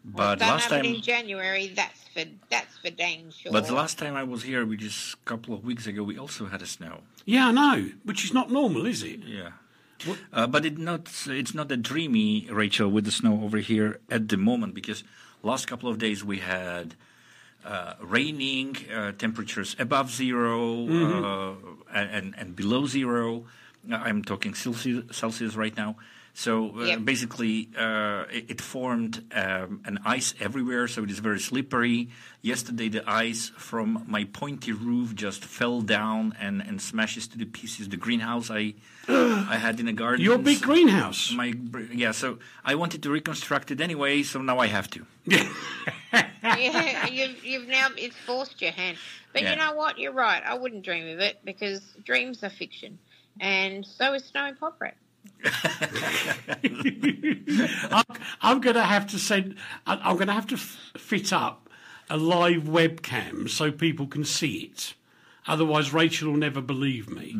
But 0.04 0.40
Don't 0.40 0.48
last 0.48 0.68
time, 0.68 0.84
in 0.84 1.00
January. 1.00 1.68
That's 1.74 2.02
for 2.12 2.24
that's 2.50 2.76
for 2.78 2.90
dang 2.90 3.30
sure. 3.30 3.52
but 3.52 3.66
the 3.66 3.74
last 3.74 3.98
time 3.98 4.14
I 4.16 4.24
was 4.24 4.42
here, 4.42 4.66
which 4.66 4.82
is 4.82 5.16
a 5.20 5.24
couple 5.24 5.54
of 5.54 5.64
weeks 5.64 5.86
ago, 5.86 6.02
we 6.02 6.18
also 6.18 6.46
had 6.46 6.60
a 6.60 6.66
snow. 6.66 7.00
Yeah, 7.24 7.48
I 7.48 7.52
know, 7.52 7.90
which 8.04 8.24
is 8.24 8.32
not 8.34 8.50
normal, 8.50 8.84
is 8.86 9.02
it? 9.02 9.20
Yeah. 9.24 9.50
Uh, 10.32 10.48
but 10.48 10.66
it 10.66 10.78
not 10.78 11.08
it's 11.28 11.54
not 11.54 11.68
that 11.68 11.82
dreamy, 11.82 12.48
Rachel, 12.50 12.90
with 12.90 13.04
the 13.04 13.12
snow 13.12 13.42
over 13.44 13.58
here 13.58 14.00
at 14.10 14.28
the 14.28 14.36
moment 14.36 14.74
because 14.74 15.04
last 15.42 15.66
couple 15.66 15.88
of 15.88 15.98
days 15.98 16.24
we 16.24 16.38
had 16.38 16.94
uh, 17.64 17.94
raining, 18.00 18.76
uh, 18.94 19.12
temperatures 19.12 19.76
above 19.78 20.10
0 20.10 20.88
uh, 20.88 21.54
and 21.94 22.34
and 22.36 22.56
below 22.56 22.86
zero. 22.86 23.44
I'm 23.90 24.22
talking 24.24 24.54
Celsius, 24.54 25.16
Celsius 25.16 25.54
right 25.56 25.76
now. 25.76 25.96
So 26.34 26.72
uh, 26.80 26.84
Yep. 26.84 27.04
basically, 27.04 27.68
uh, 27.76 28.24
it, 28.32 28.50
it 28.52 28.60
formed 28.60 29.22
um, 29.34 29.82
an 29.84 29.98
ice 30.04 30.34
everywhere, 30.40 30.88
so 30.88 31.02
it 31.04 31.10
is 31.10 31.18
very 31.18 31.38
slippery. 31.40 32.08
Yesterday, 32.40 32.88
the 32.88 33.02
ice 33.06 33.50
from 33.56 34.02
my 34.08 34.24
pointy 34.24 34.72
roof 34.72 35.14
just 35.14 35.44
fell 35.44 35.82
down 35.82 36.34
and, 36.40 36.62
and 36.62 36.80
smashes 36.80 37.28
to 37.28 37.38
the 37.38 37.44
pieces 37.44 37.88
the 37.90 37.96
greenhouse 37.98 38.50
I 38.50 38.74
I 39.08 39.56
had 39.58 39.78
in 39.80 39.86
the 39.86 39.92
garden. 39.92 40.24
Your 40.24 40.38
big 40.38 40.62
greenhouse. 40.62 41.32
My 41.32 41.52
yeah, 41.92 42.12
so 42.12 42.38
I 42.64 42.76
wanted 42.76 43.02
to 43.02 43.10
reconstruct 43.10 43.70
it 43.70 43.80
anyway, 43.80 44.22
so 44.22 44.40
now 44.40 44.58
I 44.58 44.68
have 44.68 44.88
to. 44.90 45.04
yeah, 46.42 47.06
you've, 47.06 47.44
you've 47.44 47.68
now 47.68 47.88
it's 47.96 48.16
forced 48.26 48.60
your 48.62 48.72
hand. 48.72 48.96
But 49.32 49.42
Yeah. 49.42 49.50
you 49.52 49.56
know 49.58 49.74
what? 49.74 49.98
You're 49.98 50.12
right. 50.12 50.42
I 50.44 50.54
wouldn't 50.54 50.84
dream 50.84 51.08
of 51.08 51.20
it 51.20 51.40
because 51.44 51.80
dreams 52.04 52.42
are 52.42 52.50
fiction, 52.50 52.98
and 53.40 53.84
so 53.84 54.14
is 54.14 54.24
snow 54.24 54.46
and 54.46 54.58
Poprad. 54.58 54.92
I'm, 57.90 58.04
I'm 58.40 58.60
going 58.60 58.76
to 58.76 58.82
have 58.82 59.06
to 59.08 59.18
send. 59.18 59.56
I- 59.86 60.00
I'm 60.02 60.16
going 60.16 60.28
to 60.28 60.32
have 60.32 60.46
to 60.48 60.54
f- 60.56 60.92
fit 60.96 61.32
up 61.32 61.68
a 62.10 62.16
live 62.16 62.62
webcam 62.64 63.48
so 63.48 63.70
people 63.72 64.06
can 64.06 64.24
see 64.24 64.70
it. 64.72 64.94
Otherwise, 65.46 65.92
Rachel 65.92 66.30
will 66.30 66.38
never 66.38 66.60
believe 66.60 67.10
me. 67.10 67.36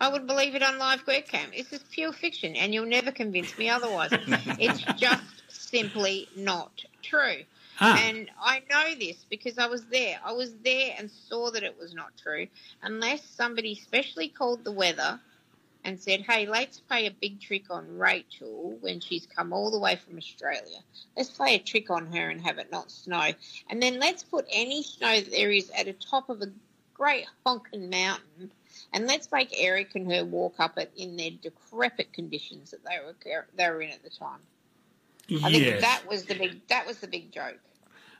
I 0.00 0.08
would 0.08 0.26
believe 0.26 0.54
it 0.54 0.62
on 0.62 0.78
live 0.78 1.04
webcam. 1.06 1.46
It's 1.52 1.70
just 1.70 1.90
pure 1.90 2.12
fiction, 2.12 2.56
and 2.56 2.72
you'll 2.74 2.86
never 2.86 3.12
convince 3.12 3.56
me 3.58 3.68
otherwise. 3.68 4.10
it's 4.58 4.82
just 4.98 5.22
simply 5.48 6.28
not 6.36 6.84
true. 7.02 7.42
Ah. 7.80 8.00
And 8.04 8.28
I 8.42 8.62
know 8.68 8.94
this 8.98 9.24
because 9.30 9.58
I 9.58 9.66
was 9.66 9.84
there. 9.86 10.18
I 10.24 10.32
was 10.32 10.52
there 10.64 10.94
and 10.98 11.10
saw 11.28 11.50
that 11.52 11.62
it 11.62 11.76
was 11.78 11.94
not 11.94 12.10
true. 12.20 12.48
Unless 12.82 13.24
somebody 13.24 13.74
specially 13.76 14.28
called 14.28 14.64
the 14.64 14.72
weather 14.72 15.20
and 15.84 15.98
said, 15.98 16.20
hey, 16.22 16.46
let's 16.46 16.80
play 16.80 17.06
a 17.06 17.10
big 17.10 17.40
trick 17.40 17.64
on 17.70 17.98
Rachel 17.98 18.76
when 18.80 19.00
she's 19.00 19.26
come 19.26 19.52
all 19.52 19.70
the 19.70 19.78
way 19.78 19.96
from 19.96 20.18
Australia. 20.18 20.78
Let's 21.16 21.30
play 21.30 21.54
a 21.54 21.58
trick 21.58 21.90
on 21.90 22.12
her 22.12 22.28
and 22.28 22.40
have 22.42 22.58
it 22.58 22.70
not 22.70 22.90
snow. 22.90 23.30
And 23.70 23.82
then 23.82 23.98
let's 23.98 24.22
put 24.22 24.46
any 24.52 24.82
snow 24.82 25.20
that 25.20 25.30
there 25.30 25.50
is 25.50 25.70
at 25.70 25.86
the 25.86 25.92
top 25.92 26.28
of 26.28 26.42
a 26.42 26.48
great 26.94 27.26
honking 27.44 27.90
mountain 27.90 28.50
and 28.92 29.06
let's 29.06 29.30
make 29.30 29.54
Eric 29.58 29.94
and 29.94 30.10
her 30.12 30.24
walk 30.24 30.54
up 30.58 30.78
it 30.78 30.90
in 30.96 31.16
their 31.16 31.30
decrepit 31.30 32.12
conditions 32.12 32.70
that 32.70 32.80
they 32.84 32.98
were 33.04 33.46
they 33.54 33.68
were 33.68 33.82
in 33.82 33.90
at 33.90 34.02
the 34.02 34.10
time. 34.10 34.40
I 35.30 35.50
think 35.50 35.64
yes, 35.64 35.80
that 35.82 36.02
was 36.08 36.24
the 36.24 36.34
big 36.34 36.66
that 36.68 36.86
was 36.86 36.98
the 36.98 37.08
big 37.08 37.32
joke. 37.32 37.58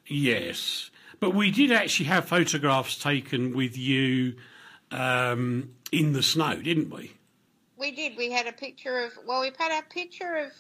yes. 0.06 0.90
But 1.20 1.34
we 1.34 1.50
did 1.50 1.72
actually 1.72 2.06
have 2.06 2.26
photographs 2.26 2.96
taken 2.96 3.56
with 3.56 3.76
you 3.76 4.36
um, 4.92 5.70
in 5.90 6.12
the 6.12 6.22
snow, 6.22 6.54
didn't 6.54 6.90
we? 6.90 7.12
We 7.78 7.92
did. 7.92 8.16
We 8.16 8.30
had 8.30 8.46
a 8.46 8.52
picture 8.52 9.00
of. 9.04 9.12
Well, 9.26 9.40
we 9.40 9.50
had 9.58 9.78
a 9.78 9.82
picture 9.88 10.36
of. 10.36 10.52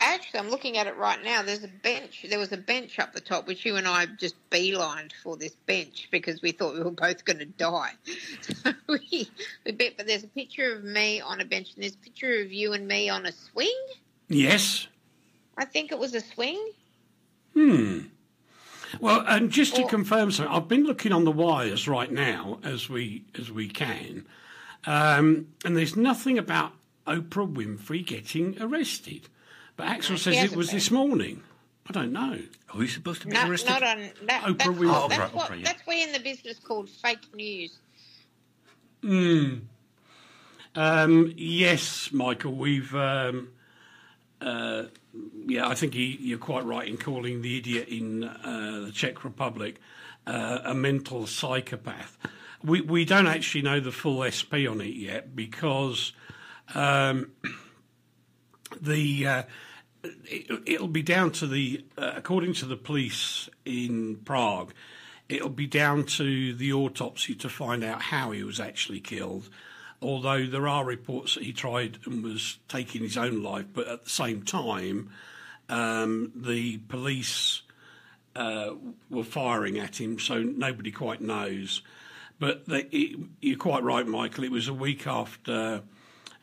Actually, 0.00 0.40
I'm 0.40 0.50
looking 0.50 0.78
at 0.78 0.86
it 0.86 0.96
right 0.96 1.22
now. 1.24 1.42
There's 1.42 1.64
a 1.64 1.68
bench. 1.68 2.24
There 2.28 2.38
was 2.38 2.52
a 2.52 2.56
bench 2.56 3.00
up 3.00 3.12
the 3.12 3.20
top, 3.20 3.48
which 3.48 3.66
you 3.66 3.74
and 3.76 3.88
I 3.88 4.06
just 4.06 4.36
beelined 4.48 5.10
for 5.24 5.36
this 5.36 5.56
bench 5.66 6.08
because 6.12 6.40
we 6.40 6.52
thought 6.52 6.74
we 6.74 6.82
were 6.82 6.92
both 6.92 7.24
going 7.24 7.40
to 7.40 7.46
die. 7.46 7.92
So 8.42 8.72
we, 8.88 9.28
we 9.64 9.72
bet. 9.72 9.94
But 9.96 10.06
there's 10.06 10.24
a 10.24 10.28
picture 10.28 10.74
of 10.74 10.84
me 10.84 11.20
on 11.20 11.40
a 11.40 11.44
bench, 11.44 11.74
and 11.74 11.82
there's 11.82 11.94
a 11.94 11.98
picture 11.98 12.40
of 12.40 12.52
you 12.52 12.72
and 12.72 12.86
me 12.86 13.08
on 13.08 13.26
a 13.26 13.32
swing. 13.32 13.76
Yes. 14.28 14.86
I 15.56 15.64
think 15.64 15.90
it 15.90 15.98
was 15.98 16.14
a 16.14 16.20
swing. 16.20 16.70
Hmm. 17.54 18.00
Well, 19.00 19.24
and 19.26 19.50
just 19.50 19.76
to 19.76 19.86
confirm 19.86 20.30
something, 20.30 20.54
I've 20.54 20.68
been 20.68 20.84
looking 20.84 21.12
on 21.12 21.24
the 21.24 21.32
wires 21.32 21.88
right 21.88 22.10
now 22.10 22.58
as 22.62 22.88
we 22.88 23.24
as 23.38 23.50
we 23.50 23.68
can, 23.68 24.26
um, 24.86 25.48
and 25.64 25.76
there's 25.76 25.96
nothing 25.96 26.38
about 26.38 26.72
Oprah 27.06 27.52
Winfrey 27.52 28.04
getting 28.06 28.60
arrested. 28.60 29.28
But 29.76 29.86
Axel 29.88 30.16
she 30.16 30.22
says 30.34 30.52
it 30.52 30.56
was 30.56 30.68
been. 30.68 30.76
this 30.76 30.90
morning. 30.90 31.42
I 31.88 31.92
don't 31.92 32.12
know. 32.12 32.38
Are 32.72 32.78
we 32.78 32.86
supposed 32.86 33.22
to 33.22 33.28
be 33.28 33.32
No, 33.32 33.48
arrested? 33.48 33.70
not 33.70 33.82
on 33.82 34.10
that. 34.26 34.42
Oprah 34.42 34.58
that's, 34.58 34.70
Winfrey. 34.70 34.92
Oh, 34.94 35.08
that's 35.08 35.22
Oprah, 35.22 35.34
what 35.34 35.50
Oprah, 35.50 35.58
yeah. 35.58 35.64
that's 35.64 35.86
we 35.86 36.02
in 36.02 36.12
the 36.12 36.20
business 36.20 36.58
called 36.58 36.88
fake 36.88 37.34
news. 37.34 37.78
Hmm. 39.02 39.54
Um, 40.74 41.32
yes, 41.36 42.10
Michael, 42.12 42.54
we've. 42.54 42.94
Um, 42.94 43.50
uh, 44.40 44.84
yeah, 45.46 45.66
I 45.66 45.74
think 45.74 45.94
he, 45.94 46.18
you're 46.20 46.38
quite 46.38 46.64
right 46.64 46.86
in 46.86 46.96
calling 46.96 47.42
the 47.42 47.58
idiot 47.58 47.88
in 47.88 48.24
uh, 48.24 48.82
the 48.86 48.92
Czech 48.92 49.24
Republic 49.24 49.80
uh, 50.26 50.60
a 50.64 50.74
mental 50.74 51.26
psychopath. 51.26 52.16
We 52.62 52.80
we 52.80 53.04
don't 53.04 53.26
actually 53.26 53.62
know 53.62 53.80
the 53.80 53.92
full 53.92 54.28
SP 54.28 54.66
on 54.68 54.80
it 54.80 54.94
yet 54.94 55.36
because 55.36 56.12
um, 56.74 57.32
the 58.80 59.26
uh, 59.26 59.42
it, 60.02 60.62
it'll 60.66 60.88
be 60.88 61.02
down 61.02 61.30
to 61.32 61.46
the 61.46 61.84
uh, 61.96 62.12
according 62.16 62.54
to 62.54 62.66
the 62.66 62.76
police 62.76 63.48
in 63.64 64.16
Prague. 64.24 64.72
It'll 65.28 65.50
be 65.50 65.66
down 65.66 66.04
to 66.04 66.54
the 66.54 66.72
autopsy 66.72 67.34
to 67.34 67.50
find 67.50 67.84
out 67.84 68.00
how 68.00 68.30
he 68.30 68.42
was 68.42 68.58
actually 68.58 69.00
killed. 69.00 69.50
Although 70.00 70.46
there 70.46 70.66
are 70.66 70.84
reports 70.84 71.34
that 71.34 71.44
he 71.44 71.52
tried 71.52 71.98
and 72.06 72.22
was 72.22 72.58
taking 72.68 73.02
his 73.02 73.18
own 73.18 73.42
life, 73.42 73.66
but 73.72 73.88
at 73.88 74.04
the 74.04 74.10
same 74.10 74.42
time, 74.42 75.10
um, 75.68 76.32
the 76.34 76.78
police 76.78 77.62
uh, 78.36 78.74
were 79.10 79.24
firing 79.24 79.78
at 79.78 80.00
him, 80.00 80.18
so 80.18 80.40
nobody 80.42 80.92
quite 80.92 81.20
knows. 81.20 81.82
But 82.38 82.62
it, 82.68 83.18
you're 83.40 83.58
quite 83.58 83.82
right, 83.82 84.06
Michael. 84.06 84.44
It 84.44 84.52
was 84.52 84.68
a 84.68 84.74
week 84.74 85.06
after 85.06 85.82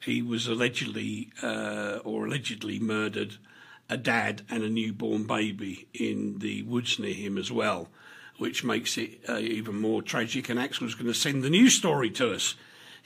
he 0.03 0.21
was 0.21 0.47
allegedly 0.47 1.31
uh, 1.41 1.99
or 2.03 2.25
allegedly 2.25 2.79
murdered 2.79 3.37
a 3.89 3.97
dad 3.97 4.41
and 4.49 4.63
a 4.63 4.69
newborn 4.69 5.23
baby 5.23 5.87
in 5.93 6.39
the 6.39 6.63
woods 6.63 6.99
near 6.99 7.13
him 7.13 7.37
as 7.37 7.51
well, 7.51 7.87
which 8.37 8.63
makes 8.63 8.97
it 8.97 9.21
uh, 9.29 9.37
even 9.37 9.79
more 9.79 10.01
tragic. 10.01 10.49
And 10.49 10.59
Axel's 10.59 10.95
going 10.95 11.07
to 11.07 11.13
send 11.13 11.43
the 11.43 11.49
news 11.49 11.75
story 11.75 12.09
to 12.11 12.33
us. 12.33 12.55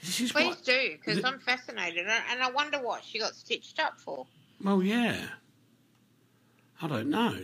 This 0.00 0.20
is 0.20 0.32
Please 0.32 0.46
what, 0.46 0.64
do, 0.64 0.96
because 0.96 1.22
I'm 1.24 1.38
fascinated, 1.40 2.06
and 2.06 2.24
and 2.30 2.42
I 2.42 2.50
wonder 2.50 2.78
what 2.78 3.04
she 3.04 3.18
got 3.18 3.34
stitched 3.34 3.78
up 3.78 4.00
for. 4.00 4.26
well, 4.62 4.82
yeah. 4.82 5.16
I 6.82 6.88
don't 6.88 7.10
know. 7.10 7.36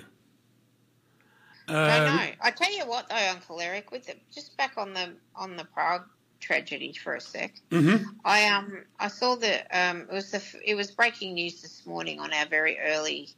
Um, 1.69 1.77
know. 1.77 2.29
I 2.41 2.51
tell 2.51 2.73
you 2.73 2.87
what, 2.87 3.09
though, 3.09 3.31
Uncle 3.31 3.61
Eric, 3.61 3.91
with 3.91 4.07
the, 4.07 4.15
just 4.33 4.57
back 4.57 4.75
on 4.77 4.95
the 4.95 5.15
on 5.35 5.57
the 5.57 5.65
Prague 5.65 6.05
tragedy 6.41 6.93
for 6.93 7.15
a 7.15 7.21
sec. 7.21 7.55
mhm. 7.71 8.05
I 8.25 8.47
um 8.49 8.85
I 9.01 9.09
saw 9.09 9.37
that 9.37 9.67
um 9.73 10.03
it 10.03 10.13
was 10.13 10.31
the 10.31 10.43
it 10.65 10.75
was 10.75 10.91
breaking 10.91 11.35
news 11.35 11.63
this 11.63 11.87
morning 11.87 12.21
on 12.21 12.33
our 12.33 12.47
very 12.47 12.79
early 12.79 13.31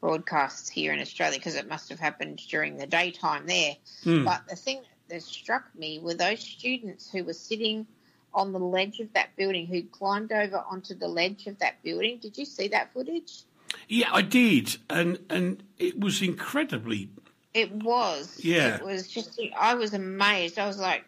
broadcasts 0.00 0.68
here 0.68 0.92
in 0.92 1.00
Australia 1.00 1.38
because 1.38 1.54
it 1.54 1.68
must 1.68 1.88
have 1.88 1.98
happened 2.00 2.42
during 2.48 2.76
the 2.76 2.86
daytime 2.86 3.46
there. 3.46 3.76
Hmm. 4.04 4.24
But 4.24 4.42
the 4.48 4.56
thing 4.56 4.82
that 5.08 5.22
struck 5.22 5.64
me 5.76 5.98
were 5.98 6.14
those 6.14 6.40
students 6.40 7.10
who 7.10 7.24
were 7.24 7.32
sitting 7.32 7.86
on 8.34 8.52
the 8.52 8.58
ledge 8.58 9.00
of 9.00 9.12
that 9.12 9.34
building 9.36 9.66
who 9.66 9.82
climbed 9.82 10.32
over 10.32 10.58
onto 10.68 10.94
the 10.94 11.08
ledge 11.08 11.46
of 11.46 11.58
that 11.58 11.82
building. 11.82 12.18
Did 12.18 12.38
you 12.38 12.44
see 12.44 12.68
that 12.68 12.92
footage? 12.92 13.42
Yeah, 13.88 14.10
I 14.12 14.22
did, 14.22 14.76
and 14.90 15.18
and 15.30 15.62
it 15.78 15.98
was 15.98 16.22
incredibly. 16.22 17.08
It 17.54 17.72
was. 17.72 18.38
Yeah. 18.42 18.76
It 18.76 18.84
was 18.84 19.08
just. 19.08 19.40
I 19.58 19.74
was 19.74 19.94
amazed. 19.94 20.58
I 20.58 20.66
was 20.66 20.78
like, 20.78 21.04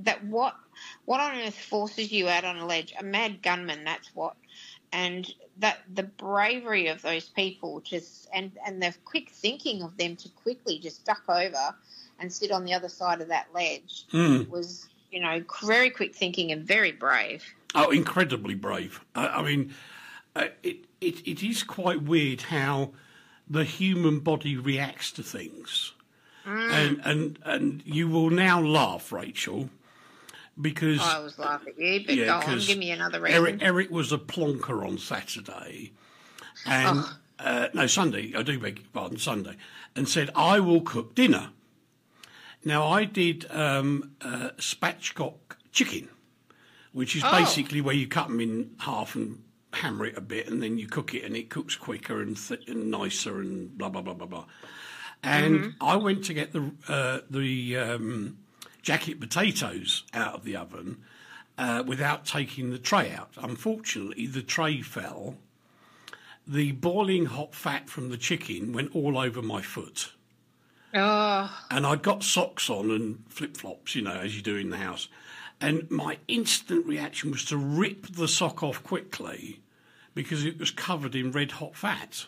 that 0.00 0.24
what? 0.24 0.54
What 1.04 1.20
on 1.20 1.36
earth 1.36 1.58
forces 1.58 2.12
you 2.12 2.28
out 2.28 2.44
on 2.44 2.56
a 2.58 2.66
ledge? 2.66 2.94
A 2.98 3.02
mad 3.02 3.42
gunman. 3.42 3.84
That's 3.84 4.14
what. 4.14 4.36
And 4.92 5.32
that 5.58 5.78
the 5.92 6.04
bravery 6.04 6.86
of 6.86 7.02
those 7.02 7.28
people 7.28 7.80
just 7.80 8.28
and 8.32 8.52
and 8.64 8.80
the 8.80 8.94
quick 9.04 9.30
thinking 9.30 9.82
of 9.82 9.96
them 9.96 10.16
to 10.16 10.28
quickly 10.30 10.78
just 10.78 11.04
duck 11.04 11.22
over 11.28 11.74
and 12.20 12.32
sit 12.32 12.52
on 12.52 12.64
the 12.64 12.72
other 12.72 12.88
side 12.88 13.20
of 13.20 13.28
that 13.28 13.48
ledge 13.52 14.06
Mm. 14.12 14.48
was 14.48 14.88
you 15.10 15.20
know, 15.20 15.42
very 15.64 15.90
quick 15.90 16.14
thinking 16.14 16.52
and 16.52 16.64
very 16.64 16.92
brave. 16.92 17.44
Oh, 17.74 17.90
incredibly 17.90 18.54
brave. 18.54 19.00
I, 19.14 19.28
I 19.28 19.42
mean, 19.42 19.74
uh, 20.36 20.48
it, 20.62 20.84
it 21.00 21.26
it 21.26 21.42
is 21.42 21.62
quite 21.62 22.02
weird 22.02 22.42
how 22.42 22.92
the 23.50 23.64
human 23.64 24.20
body 24.20 24.56
reacts 24.56 25.10
to 25.12 25.22
things, 25.22 25.92
and 26.44 27.00
and 27.04 27.38
and 27.44 27.82
you 27.84 28.08
will 28.08 28.30
now 28.30 28.60
laugh, 28.60 29.12
Rachel, 29.12 29.70
because 30.60 31.00
I 31.00 31.16
always 31.16 31.38
laugh 31.38 31.62
at 31.66 31.78
you, 31.78 32.04
but 32.06 32.14
Yeah, 32.14 32.40
go 32.42 32.52
on, 32.52 32.58
give 32.60 32.78
me 32.78 32.90
another 32.90 33.20
reason. 33.20 33.36
Eric 33.38 33.58
Eric 33.62 33.90
was 33.90 34.12
a 34.12 34.18
plonker 34.18 34.86
on 34.86 34.98
Saturday, 34.98 35.92
and 36.66 37.00
Oh. 37.00 37.16
uh, 37.38 37.68
no 37.74 37.86
Sunday. 37.86 38.34
I 38.36 38.42
do 38.42 38.58
beg 38.58 38.78
your 38.78 38.88
pardon, 38.92 39.18
Sunday, 39.18 39.56
and 39.94 40.08
said 40.08 40.30
I 40.34 40.60
will 40.60 40.80
cook 40.80 41.14
dinner. 41.14 41.50
Now 42.64 42.86
I 42.88 43.04
did 43.04 43.46
um, 43.50 44.12
uh, 44.20 44.50
spatchcock 44.58 45.56
chicken, 45.72 46.08
which 46.92 47.14
is 47.14 47.22
Oh. 47.24 47.30
basically 47.30 47.80
where 47.80 47.94
you 47.94 48.08
cut 48.08 48.28
them 48.28 48.40
in 48.40 48.70
half 48.80 49.14
and 49.14 49.42
hammer 49.78 50.06
it 50.06 50.16
a 50.16 50.20
bit, 50.20 50.48
and 50.48 50.62
then 50.62 50.78
you 50.78 50.86
cook 50.86 51.14
it, 51.14 51.24
and 51.24 51.36
it 51.36 51.50
cooks 51.50 51.76
quicker 51.76 52.20
and, 52.20 52.36
th- 52.36 52.68
and 52.68 52.90
nicer, 52.90 53.40
and 53.40 53.76
blah 53.76 53.88
blah 53.88 54.02
blah 54.02 54.14
blah 54.14 54.26
blah. 54.26 54.44
And 55.22 55.74
I 55.80 55.96
went 55.96 56.24
to 56.26 56.34
get 56.34 56.52
the 56.52 56.70
uh, 56.88 57.20
the 57.28 57.76
um, 57.76 58.38
jacket 58.82 59.20
potatoes 59.20 60.04
out 60.14 60.34
of 60.34 60.44
the 60.44 60.56
oven 60.56 61.02
uh, 61.56 61.82
without 61.86 62.24
taking 62.24 62.70
the 62.70 62.78
tray 62.78 63.12
out. 63.12 63.30
Unfortunately, 63.36 64.26
the 64.26 64.42
tray 64.42 64.82
fell. 64.82 65.36
The 66.46 66.72
boiling 66.72 67.26
hot 67.26 67.54
fat 67.54 67.90
from 67.90 68.08
the 68.08 68.16
chicken 68.16 68.72
went 68.72 68.94
all 68.94 69.18
over 69.18 69.42
my 69.42 69.60
foot 69.60 70.12
oh, 70.94 71.66
and 71.70 71.86
I'd 71.86 72.02
got 72.02 72.22
socks 72.22 72.70
on 72.70 72.90
and 72.90 73.24
flip 73.28 73.56
flops, 73.56 73.94
you 73.94 74.02
know, 74.02 74.12
as 74.14 74.36
you 74.36 74.42
do 74.42 74.56
in 74.56 74.70
the 74.70 74.76
house. 74.76 75.08
And 75.60 75.90
my 75.90 76.18
instant 76.28 76.86
reaction 76.86 77.30
was 77.30 77.44
to 77.46 77.56
rip 77.56 78.06
the 78.06 78.28
sock 78.28 78.62
off 78.62 78.82
quickly 78.82 79.60
because 80.18 80.44
it 80.44 80.58
was 80.58 80.72
covered 80.72 81.14
in 81.14 81.30
red 81.30 81.52
hot 81.52 81.76
fat. 81.76 82.26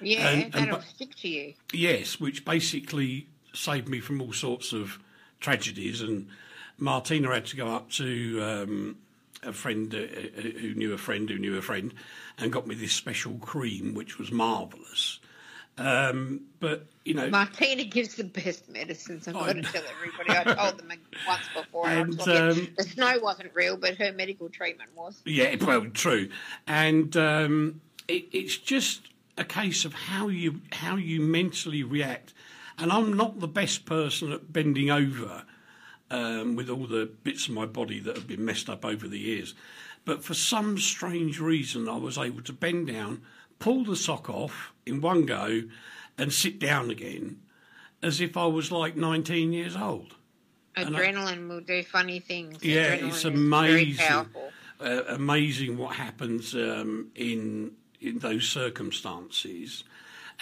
yeah, 0.00 0.28
And- 0.28 0.52
that'll 0.52 0.80
stick 0.80 1.12
to 1.16 1.28
you. 1.28 1.54
Yes, 1.72 2.20
which 2.20 2.44
basically 2.44 3.26
saved 3.52 3.88
me 3.88 3.98
from 3.98 4.20
all 4.22 4.32
sorts 4.32 4.72
of 4.72 5.00
tragedies. 5.40 6.00
And 6.02 6.28
Martina 6.78 7.34
had 7.34 7.46
to 7.46 7.56
go 7.56 7.66
up 7.66 7.90
to 7.92 8.40
um, 8.44 8.98
a 9.42 9.52
friend 9.52 9.92
uh, 9.92 9.98
uh, 9.98 10.40
who 10.60 10.74
knew 10.74 10.92
a 10.92 10.98
friend 10.98 11.28
who 11.28 11.36
knew 11.36 11.58
a 11.58 11.62
friend 11.62 11.92
and 12.38 12.52
got 12.52 12.68
me 12.68 12.76
this 12.76 12.92
special 12.92 13.34
cream, 13.38 13.92
which 13.94 14.20
was 14.20 14.30
marvellous. 14.30 15.18
Um, 15.78 16.42
but, 16.60 16.86
you 17.06 17.14
know. 17.14 17.28
Martina 17.28 17.84
gives 17.84 18.14
the 18.16 18.24
best 18.24 18.68
medicines. 18.68 19.28
I've 19.28 19.36
I 19.36 19.52
got 19.52 19.56
to 19.56 19.62
tell 19.62 19.82
everybody. 19.90 20.38
I 20.38 20.54
told 20.54 20.78
them 20.78 20.90
once 21.26 21.48
before. 21.54 21.88
and 21.88 21.98
I 21.98 22.02
was 22.02 22.26
And, 22.26 22.46
looking- 22.56 22.66
um, 22.68 22.74
the 22.76 22.82
snow 22.84 23.18
wasn't 23.22 23.54
real, 23.54 23.76
but 23.76 23.96
her 23.96 24.12
medical 24.12 24.48
treatment 24.48 24.90
was. 24.96 25.20
Yeah, 25.24 25.54
well, 25.64 25.86
true, 25.86 26.28
and 26.66 27.16
um, 27.16 27.80
it, 28.08 28.26
it's 28.32 28.56
just 28.56 29.08
a 29.38 29.44
case 29.44 29.84
of 29.84 29.92
how 29.94 30.28
you 30.28 30.60
how 30.72 30.96
you 30.96 31.20
mentally 31.20 31.82
react. 31.82 32.34
And 32.78 32.92
I'm 32.92 33.14
not 33.16 33.40
the 33.40 33.48
best 33.48 33.86
person 33.86 34.32
at 34.32 34.52
bending 34.52 34.90
over 34.90 35.44
um, 36.10 36.56
with 36.56 36.68
all 36.68 36.86
the 36.86 37.06
bits 37.24 37.48
of 37.48 37.54
my 37.54 37.64
body 37.66 38.00
that 38.00 38.16
have 38.16 38.26
been 38.26 38.44
messed 38.44 38.68
up 38.68 38.84
over 38.84 39.08
the 39.08 39.18
years. 39.18 39.54
But 40.04 40.22
for 40.22 40.34
some 40.34 40.78
strange 40.78 41.40
reason, 41.40 41.88
I 41.88 41.96
was 41.96 42.18
able 42.18 42.42
to 42.42 42.52
bend 42.52 42.88
down, 42.88 43.22
pull 43.58 43.84
the 43.84 43.96
sock 43.96 44.28
off 44.30 44.72
in 44.84 45.00
one 45.00 45.24
go, 45.24 45.62
and 46.18 46.32
sit 46.32 46.58
down 46.58 46.90
again, 46.90 47.40
as 48.02 48.20
if 48.20 48.36
I 48.36 48.46
was 48.46 48.72
like 48.72 48.96
19 48.96 49.52
years 49.52 49.76
old. 49.76 50.14
And 50.74 50.96
I- 50.96 51.00
Adrenaline 51.00 51.48
will 51.48 51.60
do 51.60 51.82
funny 51.82 52.20
things. 52.20 52.62
Yeah, 52.62 52.96
Adrenaline 52.96 53.08
it's 53.08 53.24
amazing. 53.24 54.26
Uh, 54.78 55.02
amazing 55.08 55.78
what 55.78 55.96
happens 55.96 56.54
um, 56.54 57.10
in 57.14 57.72
in 57.98 58.18
those 58.18 58.46
circumstances. 58.46 59.84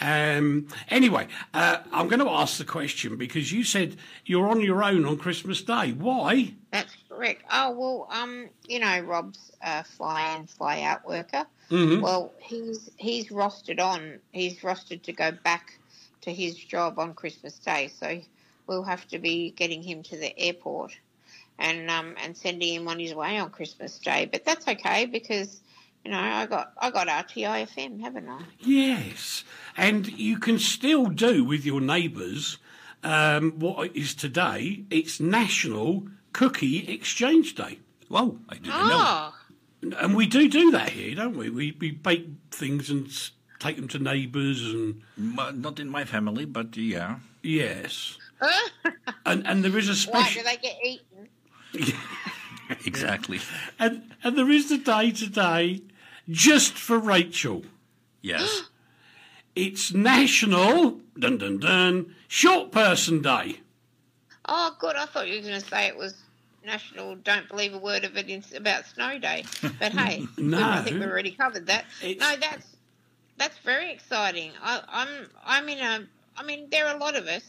Um, 0.01 0.67
anyway, 0.89 1.29
uh, 1.55 1.79
I'm 1.93 2.09
going 2.09 2.19
to 2.19 2.29
ask 2.29 2.59
the 2.59 2.65
question 2.65 3.17
because 3.17 3.53
you 3.53 3.63
said 3.63 3.97
you're 4.27 4.49
on 4.49 4.61
your 4.61 4.83
own 4.83 5.05
on 5.07 5.19
Christmas 5.19 5.63
Day. 5.63 5.93
Why? 5.93 6.55
That's 6.73 6.97
correct. 7.09 7.45
Oh 7.53 7.71
well, 7.71 8.09
um, 8.11 8.49
you 8.67 8.81
know, 8.81 8.99
Rob's 9.03 9.53
a 9.63 9.85
fly 9.85 10.35
in, 10.37 10.49
fly 10.49 10.83
out 10.83 11.07
worker. 11.07 11.47
Mhm. 11.71 12.01
Well, 12.03 12.33
he's 12.39 12.91
he's 12.97 13.29
rostered 13.29 13.81
on. 13.81 14.21
He's 14.33 14.61
rostered 14.61 15.03
to 15.03 15.13
go 15.13 15.33
back 15.33 15.79
to 16.23 16.33
his 16.33 16.55
job 16.57 16.99
on 16.99 17.15
Christmas 17.15 17.59
Day, 17.59 17.89
so 17.89 18.21
we'll 18.67 18.85
have 18.85 19.07
to 19.09 19.19
be 19.19 19.51
getting 19.51 19.83
him 19.83 20.03
to 20.05 20.17
the 20.17 20.37
airport 20.39 20.93
and 21.59 21.91
um 21.91 22.15
and 22.23 22.37
sending 22.37 22.75
him 22.75 22.89
on 22.89 22.99
his 22.99 23.15
way 23.15 23.39
on 23.39 23.51
Christmas 23.51 23.99
Day. 23.99 24.29
But 24.31 24.45
that's 24.45 24.67
okay 24.67 25.07
because 25.07 25.61
you 26.05 26.11
know 26.11 26.19
I 26.19 26.47
got 26.47 26.73
I 26.79 26.91
got 26.91 27.09
RTIFM, 27.09 28.01
haven't 28.01 28.29
I? 28.29 28.43
Yes, 28.61 29.45
and 29.77 30.09
you 30.09 30.39
can 30.39 30.59
still 30.59 31.07
do 31.07 31.45
with 31.45 31.65
your 31.65 31.81
neighbours 31.81 32.59
um, 33.03 33.59
what 33.59 33.95
is 33.95 34.15
today. 34.15 34.85
It's 34.91 35.21
National 35.21 36.09
Cookie 36.33 36.89
Exchange 36.89 37.55
Day. 37.55 37.79
Whoa, 38.09 38.39
I 38.49 38.55
didn't 38.55 38.89
know. 38.89 39.34
And 39.93 40.17
we 40.17 40.27
do 40.27 40.49
do 40.49 40.71
that 40.73 40.91
here, 40.91 41.15
don't 41.15 41.37
we? 41.37 41.51
We, 41.51 41.77
we 41.79 41.91
bake 41.91 42.27
things 42.51 42.89
and 42.91 43.09
take 43.59 43.77
them 43.77 43.89
to 43.89 43.99
neighbours 43.99 44.63
and 44.63 45.03
Not 45.17 45.79
in 45.81 45.89
my 45.91 46.05
family, 46.05 46.45
but 46.45 46.77
yeah. 46.77 47.19
yes. 47.43 48.19
and 49.27 49.47
and 49.47 49.65
there 49.65 49.77
is 49.79 49.89
a 49.89 49.95
special. 49.97 50.21
why 50.21 50.27
special 50.27 50.43
do 50.43 50.49
they 50.49 50.57
get 50.57 50.77
eaten? 50.85 51.99
Exactly. 52.87 53.41
and 53.79 54.11
and 54.23 54.39
there 54.39 54.51
is 54.51 54.71
a 54.73 54.79
day 54.79 55.11
today 55.11 55.83
just 56.31 56.73
for 56.75 56.99
Rachel. 56.99 57.63
Yes. 58.23 58.63
It's 59.57 59.95
National 59.95 60.99
dun 61.17 61.39
dun 61.39 61.59
dun 61.61 62.15
Short 62.27 62.73
Person 62.73 63.23
Day. 63.23 63.61
Oh, 64.49 64.75
good. 64.81 64.97
I 64.97 65.07
thought 65.07 65.29
you 65.29 65.37
were 65.37 65.49
going 65.49 65.61
to 65.61 65.67
say 65.69 65.87
it 65.87 65.97
was 65.97 66.24
National 66.65 67.15
Don't 67.17 67.49
Believe 67.49 67.75
a 67.75 67.79
Word 67.79 68.05
of 68.05 68.17
It 68.17 68.29
in, 68.29 68.43
about 68.57 68.87
Snow 68.87 69.19
Day. 69.19 69.45
But 69.79 69.93
hey, 69.93 70.27
No. 70.39 70.59
I 70.63 70.83
think 70.83 70.99
we've 71.01 71.09
already 71.09 71.33
covered 71.33 71.67
that. 71.67 71.85
It's- 72.03 72.19
No, 72.19 72.37
that's 72.41 72.67
that's 73.37 73.59
very 73.59 73.91
exciting. 73.93 74.53
I, 74.63 74.81
I'm 74.89 75.29
I'm 75.45 75.69
in 75.69 75.79
a. 75.79 76.07
I 76.37 76.43
mean, 76.45 76.69
there 76.71 76.87
are 76.87 76.95
a 76.95 76.99
lot 76.99 77.17
of 77.17 77.27
us. 77.27 77.43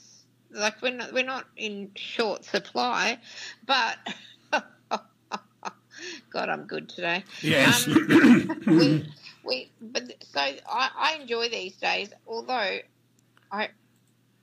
Like 0.51 0.81
we're 0.81 0.93
not, 0.95 1.11
we're 1.13 1.23
not 1.25 1.45
in 1.57 1.91
short 1.95 2.45
supply, 2.45 3.17
but 3.65 3.97
God, 6.29 6.49
I'm 6.49 6.65
good 6.65 6.89
today. 6.89 7.23
Yes. 7.41 7.87
Um, 7.87 8.61
we, 8.67 9.09
we, 9.43 9.71
but 9.81 10.03
so 10.21 10.39
I, 10.39 10.57
I 10.69 11.17
enjoy 11.21 11.49
these 11.49 11.75
days. 11.77 12.09
Although 12.27 12.77
I, 13.51 13.69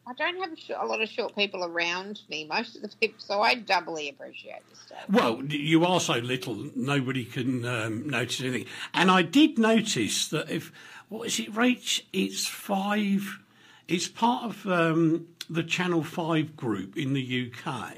I 0.06 0.14
don't 0.14 0.40
have 0.40 0.52
a 0.52 0.56
sh- 0.56 0.70
a 0.76 0.84
lot 0.84 1.00
of 1.00 1.08
short 1.08 1.34
people 1.36 1.64
around 1.64 2.20
me. 2.28 2.44
Most 2.44 2.76
of 2.76 2.82
the 2.82 2.88
people, 2.88 3.16
so 3.18 3.40
I 3.40 3.54
doubly 3.54 4.08
appreciate 4.08 4.62
this 4.68 4.84
day. 4.88 4.96
Well, 5.08 5.44
you 5.44 5.84
are 5.84 6.00
so 6.00 6.14
little, 6.14 6.70
nobody 6.74 7.24
can 7.24 7.64
um, 7.64 8.08
notice 8.08 8.40
anything. 8.40 8.66
And 8.92 9.10
I 9.10 9.22
did 9.22 9.58
notice 9.58 10.26
that 10.28 10.50
if, 10.50 10.72
what 11.08 11.28
is 11.28 11.38
it, 11.38 11.52
Rach? 11.52 12.02
It's 12.12 12.46
five, 12.46 13.38
it's 13.86 14.08
part 14.08 14.44
of 14.44 14.66
um, 14.66 15.28
the 15.48 15.62
Channel 15.62 16.02
5 16.02 16.56
group 16.56 16.96
in 16.96 17.12
the 17.12 17.52
UK. 17.52 17.94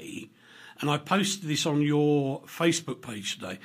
And 0.81 0.91
I 0.91 0.97
posted 0.97 1.49
this 1.49 1.65
on 1.65 1.81
your 1.81 2.41
Facebook 2.41 3.01
page 3.01 3.39
today. 3.39 3.57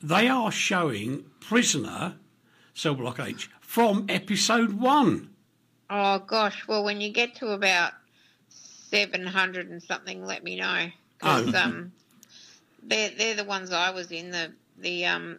They 0.00 0.28
are 0.28 0.52
showing 0.52 1.24
Prisoner, 1.40 2.14
Cell 2.74 2.94
Block 2.94 3.18
H, 3.18 3.50
from 3.60 4.06
episode 4.08 4.74
one. 4.74 5.30
Oh 5.90 6.18
gosh, 6.18 6.66
well 6.68 6.84
when 6.84 7.00
you 7.00 7.10
get 7.10 7.36
to 7.36 7.48
about 7.48 7.92
seven 8.48 9.26
hundred 9.26 9.70
and 9.70 9.82
something, 9.82 10.24
let 10.24 10.44
me 10.44 10.56
know 10.56 10.88
because 11.18 11.54
Oh. 11.54 11.58
um, 11.64 11.92
they're 12.82 13.10
they're 13.16 13.34
the 13.34 13.44
ones 13.44 13.72
I 13.72 13.90
was 13.90 14.10
in 14.10 14.30
the 14.30 14.52
the 14.78 15.06
um, 15.06 15.38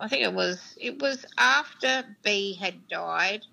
I 0.00 0.08
think 0.08 0.22
it 0.22 0.32
was 0.32 0.60
it 0.80 1.00
was 1.00 1.24
after 1.38 2.04
Bea 2.22 2.54
had 2.54 2.88
died, 2.88 3.44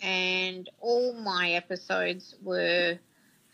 and 0.00 0.68
all 0.80 1.12
my 1.14 1.52
episodes 1.52 2.34
were 2.42 2.98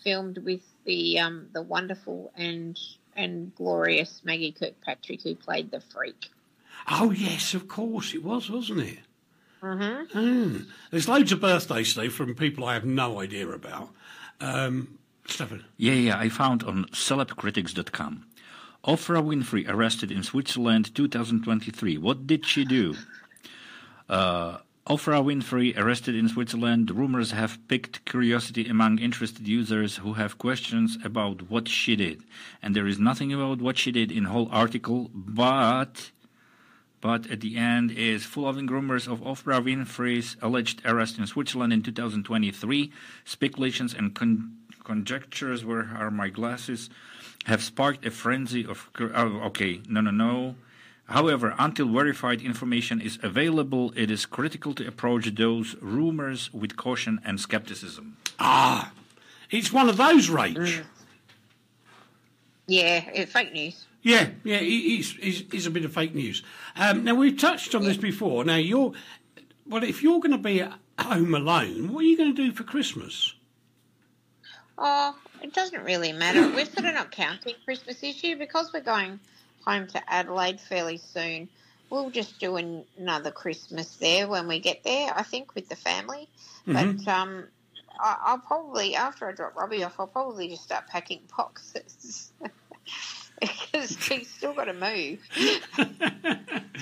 filmed 0.03 0.38
with 0.38 0.62
the 0.85 1.19
um 1.19 1.49
the 1.53 1.62
wonderful 1.62 2.31
and 2.37 2.79
and 3.16 3.55
glorious 3.55 4.21
Maggie 4.25 4.53
Kirkpatrick 4.53 5.23
who 5.23 5.35
played 5.35 5.71
the 5.71 5.81
freak. 5.81 6.31
Oh, 6.88 7.11
yes, 7.11 7.55
of 7.55 7.66
course 7.66 8.14
it 8.14 8.23
was, 8.23 8.51
wasn't 8.51 8.81
it? 8.81 8.99
Mm-hmm. 9.62 10.19
Mm. 10.19 10.66
There's 10.90 11.09
loads 11.09 11.33
of 11.33 11.40
birthdays 11.40 11.95
today 11.95 12.09
from 12.09 12.35
people 12.35 12.64
I 12.64 12.75
have 12.75 12.85
no 12.85 13.21
idea 13.21 13.49
about. 13.49 13.90
Um, 14.40 14.99
Stefan. 15.27 15.64
Yeah, 15.77 15.95
yeah, 15.95 16.19
I 16.19 16.29
found 16.29 16.62
on 16.62 16.85
celebcritics.com. 16.87 18.27
Oprah 18.85 19.25
Winfrey 19.25 19.69
arrested 19.69 20.12
in 20.12 20.23
Switzerland 20.23 20.95
2023. 20.95 21.99
What 21.99 22.27
did 22.27 22.47
she 22.47 22.64
do? 22.64 22.95
Uh, 24.09 24.59
Oprah 24.88 25.21
Winfrey 25.21 25.77
arrested 25.77 26.14
in 26.14 26.29
Switzerland. 26.29 26.92
Rumors 26.92 27.33
have 27.33 27.59
piqued 27.66 28.05
curiosity 28.05 28.69
among 28.69 29.01
interested 29.01 29.49
users 29.49 29.97
who 29.97 30.12
have 30.12 30.38
questions 30.38 30.97
about 31.03 31.51
what 31.51 31.66
she 31.66 31.97
did. 31.97 32.23
And 32.62 32.77
there 32.77 32.87
is 32.87 33.01
nothing 33.01 33.33
about 33.33 33.61
what 33.61 33.79
she 33.79 33.90
did 33.90 34.12
in 34.12 34.23
the 34.23 34.31
whole 34.31 34.49
article, 34.53 35.11
but 35.12 36.12
but 37.01 37.31
at 37.31 37.41
the 37.41 37.57
end 37.57 37.91
is 37.91 38.25
following 38.25 38.67
rumors 38.67 39.07
of 39.07 39.21
Oprah 39.21 39.63
Winfrey's 39.63 40.37
alleged 40.43 40.83
arrest 40.85 41.19
in 41.19 41.27
Switzerland 41.27 41.73
in 41.73 41.83
2023. 41.83 42.93
Speculations 43.25 43.95
and 43.95 44.15
con- 44.15 44.57
conjectures, 44.85 45.65
where 45.65 45.91
are 45.97 46.11
my 46.11 46.29
glasses, 46.29 46.89
have 47.45 47.63
sparked 47.63 48.05
a 48.07 48.11
frenzy 48.11 48.65
of. 48.67 48.91
Oh, 48.99 49.41
okay, 49.47 49.81
no, 49.89 50.01
no, 50.01 50.11
no. 50.11 50.57
However, 51.09 51.55
until 51.59 51.87
verified 51.89 52.41
information 52.41 53.01
is 53.01 53.19
available, 53.23 53.93
it 53.95 54.11
is 54.11 54.27
critical 54.27 54.75
to 54.75 54.87
approach 54.87 55.33
those 55.35 55.77
rumors 55.81 56.53
with 56.53 56.77
caution 56.77 57.21
and 57.25 57.39
skepticism. 57.39 58.17
Ah, 58.41 58.93
it's 59.51 59.73
one 59.73 59.89
of 59.89 59.97
those, 59.97 60.29
Rach. 60.29 60.85
Yeah, 62.67 63.05
it's 63.15 63.33
fake 63.33 63.53
news. 63.53 63.86
Yeah, 64.07 64.29
yeah, 64.45 64.59
it 64.59 64.69
is, 64.69 65.16
it 65.21 65.53
is 65.53 65.66
a 65.66 65.71
bit 65.73 65.85
of 65.85 65.92
fake 65.92 66.14
news. 66.14 66.45
Um, 66.77 67.03
now, 67.03 67.16
we've 67.16 67.37
touched 67.37 67.75
on 67.75 67.83
this 67.83 67.97
before. 67.97 68.45
Now, 68.45 68.55
you're, 68.55 68.92
well, 69.66 69.83
if 69.83 70.01
you're 70.01 70.21
going 70.21 70.31
to 70.31 70.38
be 70.38 70.62
at 70.62 70.79
home 71.01 71.35
alone, 71.35 71.92
what 71.92 72.05
are 72.05 72.07
you 72.07 72.16
going 72.16 72.33
to 72.33 72.40
do 72.40 72.53
for 72.53 72.62
Christmas? 72.62 73.35
Oh, 74.79 75.16
it 75.42 75.53
doesn't 75.53 75.83
really 75.83 76.12
matter. 76.12 76.42
We're 76.55 76.66
sort 76.66 76.85
of 76.87 76.95
not 76.95 77.11
counting 77.11 77.55
Christmas 77.64 78.01
this 78.01 78.23
year 78.23 78.37
because 78.37 78.73
we're 78.73 78.81
going 78.81 79.19
home 79.66 79.88
to 79.88 80.01
Adelaide 80.07 80.61
fairly 80.61 80.99
soon. 80.99 81.49
We'll 81.90 82.11
just 82.11 82.38
do 82.38 82.59
an, 82.59 82.85
another 82.97 83.33
Christmas 83.33 83.97
there 83.97 84.29
when 84.29 84.47
we 84.47 84.61
get 84.61 84.85
there, 84.85 85.12
I 85.16 85.25
think, 85.25 85.57
with 85.57 85.69
the 85.69 85.75
family. 85.75 86.29
Mm-hmm. 86.69 86.99
But 86.99 87.09
um, 87.09 87.45
I, 87.99 88.16
I'll 88.21 88.38
probably, 88.38 88.95
after 88.95 89.29
I 89.29 89.33
drop 89.33 89.57
Robbie 89.57 89.83
off, 89.83 89.99
I'll 89.99 90.07
probably 90.07 90.47
just 90.47 90.62
start 90.62 90.87
packing 90.87 91.23
boxes. 91.37 92.31
because 93.40 93.96
he's 94.09 94.31
still 94.31 94.53
got 94.55 94.64
to 94.64 94.72
move. 94.72 95.18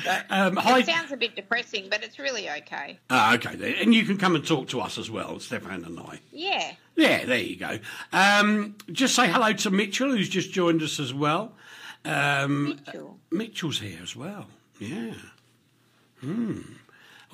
So, 0.02 0.10
Um, 0.28 0.58
it 0.58 0.86
sounds 0.86 1.12
a 1.12 1.16
bit 1.16 1.36
depressing, 1.36 1.86
but 1.88 2.02
it's 2.02 2.18
really 2.18 2.50
okay. 2.50 2.98
Ah, 3.10 3.34
okay, 3.34 3.54
then. 3.56 3.74
and 3.80 3.94
you 3.94 4.04
can 4.04 4.18
come 4.18 4.34
and 4.34 4.44
talk 4.46 4.68
to 4.68 4.80
us 4.80 4.98
as 4.98 5.10
well, 5.10 5.38
Stefan 5.40 5.84
and 5.84 5.98
I. 5.98 6.20
Yeah. 6.32 6.72
Yeah, 6.96 7.24
there 7.24 7.38
you 7.38 7.56
go. 7.56 7.78
Um, 8.12 8.76
just 8.92 9.14
say 9.14 9.30
hello 9.30 9.52
to 9.52 9.70
Mitchell, 9.70 10.10
who's 10.10 10.28
just 10.28 10.52
joined 10.52 10.82
us 10.82 10.98
as 11.00 11.14
well. 11.14 11.52
Um, 12.04 12.80
Mitchell. 12.86 13.18
Mitchell's 13.30 13.78
here 13.80 14.00
as 14.02 14.14
well. 14.16 14.46
Yeah. 14.78 15.14
Hmm. 16.20 16.60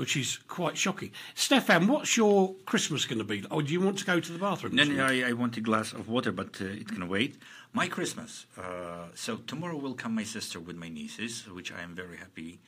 Which 0.01 0.17
is 0.17 0.39
quite 0.49 0.79
shocking. 0.79 1.11
Stefan, 1.35 1.87
what's 1.87 2.17
your 2.17 2.55
Christmas 2.65 3.05
going 3.05 3.19
to 3.19 3.25
be? 3.25 3.45
Oh, 3.51 3.61
do 3.61 3.71
you 3.71 3.83
want 3.83 3.99
to 3.99 4.07
go 4.07 4.19
to 4.19 4.33
the 4.33 4.39
bathroom? 4.39 4.75
No, 4.75 4.85
no, 4.85 5.05
I, 5.05 5.25
I 5.29 5.33
want 5.35 5.59
a 5.59 5.61
glass 5.61 5.93
of 5.93 6.09
water, 6.09 6.33
but 6.33 6.59
uh, 6.59 6.65
it 6.65 6.89
can 6.89 7.07
wait. 7.07 7.37
My 7.75 7.87
Christmas. 7.87 8.47
Uh, 8.57 9.09
so 9.15 9.37
tomorrow 9.47 9.77
will 9.77 9.93
come 9.93 10.15
my 10.15 10.25
sister 10.25 10.59
with 10.59 10.77
my 10.77 10.89
nieces, 10.89 11.47
which 11.49 11.71
I 11.71 11.83
am 11.83 11.95
very 11.95 12.17
happy 12.17 12.61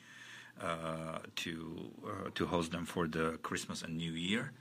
uh, 0.61 1.19
to 1.37 1.91
uh, 2.05 2.29
to 2.35 2.45
host 2.45 2.71
them 2.71 2.85
for 2.85 3.07
the 3.07 3.39
Christmas 3.41 3.81
and 3.81 3.97
New 3.97 4.11
Year. 4.11 4.51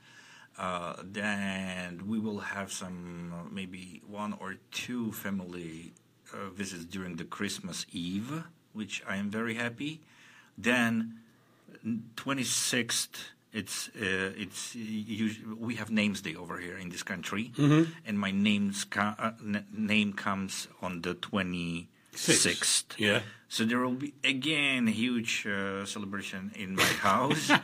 Uh, 0.57 0.95
then 1.05 2.05
we 2.07 2.19
will 2.19 2.41
have 2.41 2.73
some 2.73 3.35
uh, 3.35 3.49
maybe 3.53 4.01
one 4.07 4.33
or 4.41 4.57
two 4.71 5.13
family 5.13 5.93
uh, 6.33 6.49
visits 6.49 6.87
during 6.87 7.17
the 7.17 7.25
Christmas 7.25 7.85
Eve, 7.93 8.45
which 8.73 9.03
I 9.07 9.17
am 9.17 9.31
very 9.31 9.57
happy. 9.57 10.01
Then 10.57 11.22
26th 12.17 13.31
it's 13.53 13.89
uh, 14.01 14.33
it's 14.37 14.75
usually, 14.75 15.55
we 15.59 15.75
have 15.77 15.91
names 15.91 16.23
day 16.23 16.35
over 16.35 16.57
here 16.59 16.79
in 16.79 16.89
this 16.89 17.03
country. 17.03 17.53
And 18.07 18.19
my 18.19 18.31
name's 18.31 18.85
co- 18.85 19.15
uh, 19.19 19.33
n- 19.45 19.67
name 19.77 20.15
comes 20.15 20.69
on 20.81 21.03
the 21.03 21.15
26th 21.15 22.85
Yeah. 22.99 23.21
so 23.49 23.65
there 23.65 23.79
will 23.81 23.95
be 24.07 24.15
again 24.25 24.89
a 24.89 24.91
huge 24.91 25.47
uh, 25.47 25.85
celebration 25.85 26.51
in 26.55 26.77
my 26.77 26.83
house. 27.11 27.51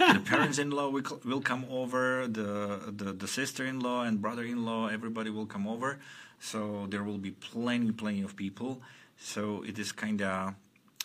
Uh, 0.00 0.12
the 0.14 0.20
parents-in-law 0.20 0.90
will, 0.90 1.02
co- 1.02 1.20
will 1.24 1.40
come 1.40 1.64
over 1.70 2.26
the, 2.28 2.92
the 2.94 3.12
the 3.12 3.26
sister-in-law 3.28 4.02
and 4.04 4.20
brother-in-law 4.20 4.88
everybody 4.88 5.30
will 5.30 5.46
come 5.46 5.66
over. 5.66 5.98
So 6.40 6.86
there 6.90 7.02
will 7.02 7.18
be 7.18 7.30
plenty 7.32 7.90
plenty 7.92 8.22
of 8.22 8.36
people. 8.36 8.80
So 9.18 9.62
it 9.66 9.78
is 9.78 9.92
kind 9.92 10.20
of 10.22 10.54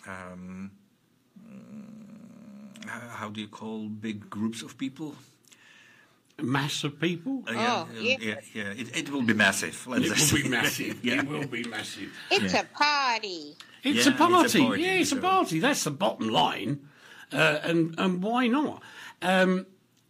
um, 0.07 0.71
how 2.87 2.99
how 3.09 3.29
do 3.29 3.41
you 3.41 3.47
call 3.47 3.87
big 3.89 4.29
groups 4.29 4.61
of 4.61 4.77
people? 4.77 5.15
Mass 6.41 6.83
of 6.83 6.99
people? 6.99 7.43
Uh, 7.47 7.51
Oh, 7.55 7.87
yeah, 7.93 8.01
yeah. 8.01 8.17
yeah, 8.19 8.35
yeah. 8.53 8.81
It, 8.81 8.97
it 8.97 9.09
will 9.11 9.21
be 9.21 9.33
massive. 9.35 9.85
Let's 9.87 10.05
It 10.05 10.13
just 10.15 10.33
will 10.33 10.41
be 10.43 10.49
massive. 10.49 10.99
yeah. 11.05 11.19
It 11.19 11.27
will 11.27 11.47
be 11.47 11.63
massive. 11.63 12.11
It's 12.31 12.53
Yeah. 12.53 12.61
a 12.61 12.65
party. 12.65 13.55
It's, 13.83 14.05
Yeah, 14.05 14.13
a 14.13 14.15
party. 14.17 14.35
it's 14.45 14.55
a 14.55 14.59
party, 14.65 14.81
Yeah, 14.81 14.93
it's 14.93 15.11
a 15.11 15.15
party. 15.17 15.59
That's 15.59 15.83
the 15.83 15.91
bottom 15.91 16.29
line. 16.29 16.89
Uh, 17.31 17.59
and 17.63 17.95
and 17.99 18.21
why 18.23 18.47
not? 18.47 18.81
Um, 19.21 19.65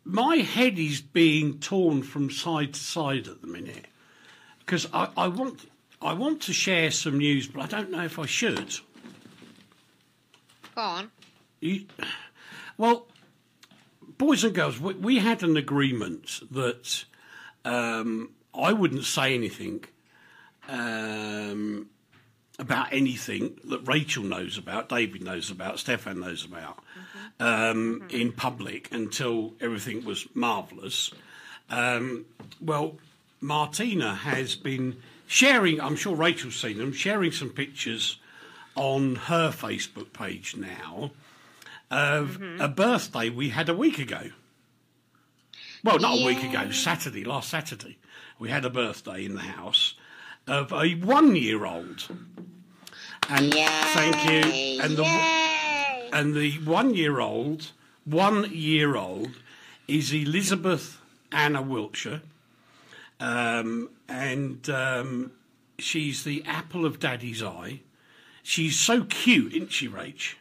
my 0.06 0.38
head 0.38 0.79
is 0.79 1.01
being 1.01 1.60
torn 1.60 2.03
from 2.03 2.29
side 2.32 2.73
to 2.73 2.79
side 2.79 3.27
at 3.27 3.41
the 3.41 3.47
minute 3.47 3.86
because 4.60 4.88
I, 4.93 5.10
I 5.17 5.27
want 5.27 5.69
I 6.01 6.13
want 6.13 6.41
to 6.43 6.53
share 6.53 6.89
some 6.91 7.17
news, 7.17 7.47
but 7.47 7.62
I 7.63 7.67
don't 7.67 7.91
know 7.91 8.03
if 8.03 8.17
I 8.17 8.25
should. 8.25 8.79
Go 10.75 10.82
on. 10.82 11.12
You, 11.63 11.86
well, 12.78 13.08
boys 14.17 14.43
and 14.43 14.54
girls, 14.54 14.82
we, 14.82 14.95
we 14.95 15.19
had 15.19 15.43
an 15.43 15.56
agreement 15.56 16.41
that 16.52 17.06
um, 17.63 18.32
I 18.54 18.73
wouldn't 18.73 19.06
say 19.06 19.34
anything 19.34 19.86
um, 20.67 21.88
about 22.60 22.91
anything 22.91 23.58
that 23.63 23.88
Rachel 23.88 24.26
knows 24.26 24.58
about, 24.58 24.89
David 24.89 25.23
knows 25.23 25.49
about, 25.49 25.80
Stefan 25.80 26.19
knows 26.19 26.43
about 26.43 26.84
um, 27.39 28.06
in 28.10 28.34
public 28.34 28.91
until 28.91 29.54
everything 29.62 30.04
was 30.04 30.28
marvellous. 30.34 31.12
Um, 31.69 32.26
well, 32.60 32.97
Martina 33.39 34.15
has 34.15 34.58
been 34.58 34.97
sharing, 35.28 35.80
I'm 35.80 35.95
sure 35.95 36.13
Rachel's 36.13 36.58
seen 36.58 36.78
them, 36.78 36.91
sharing 36.91 37.32
some 37.32 37.52
pictures 37.52 38.19
on 38.76 39.15
her 39.15 39.49
Facebook 39.49 40.12
page 40.12 40.58
now 40.58 41.12
of 41.91 42.41
a 42.60 42.67
birthday 42.67 43.30
we 43.30 43.50
had 43.50 43.69
a 43.69 43.74
week 43.74 44.00
ago. 44.00 44.30
Well, 45.84 46.00
not 46.00 46.19
a 46.19 46.26
week 46.26 46.43
ago, 46.43 46.72
Saturday, 46.72 47.24
last 47.24 47.50
Saturday. 47.50 47.98
We 48.39 48.50
had 48.50 48.65
a 48.65 48.69
birthday 48.69 49.26
in 49.26 49.36
the 49.36 49.41
house 49.41 49.96
of 50.48 50.72
a 50.72 50.93
one 50.93 51.36
year 51.36 51.65
old. 51.65 52.08
And 53.30 53.54
Yay. 53.54 53.67
thank 53.67 54.15
you. 54.26 54.82
And 54.82 54.98
the, 54.98 55.04
Yay. 55.04 56.10
and 56.13 56.34
the 56.34 56.52
one 56.60 56.93
year 56.93 57.19
old, 57.19 57.72
one 58.06 58.50
year 58.52 58.96
old, 58.96 59.32
is 59.88 60.13
Elizabeth 60.13 61.00
Anna 61.32 61.62
Wiltshire. 61.62 62.22
Um, 63.19 63.89
and 64.08 64.69
um, 64.69 65.32
she's 65.80 66.24
the 66.24 66.43
apple 66.46 66.86
of 66.86 67.00
daddy's 67.00 67.41
eye. 67.43 67.82
She's 68.41 68.78
so 68.78 69.06
cute, 69.06 69.54
isn't 69.54 69.72
she, 69.72 69.88
Rach? 69.88 70.36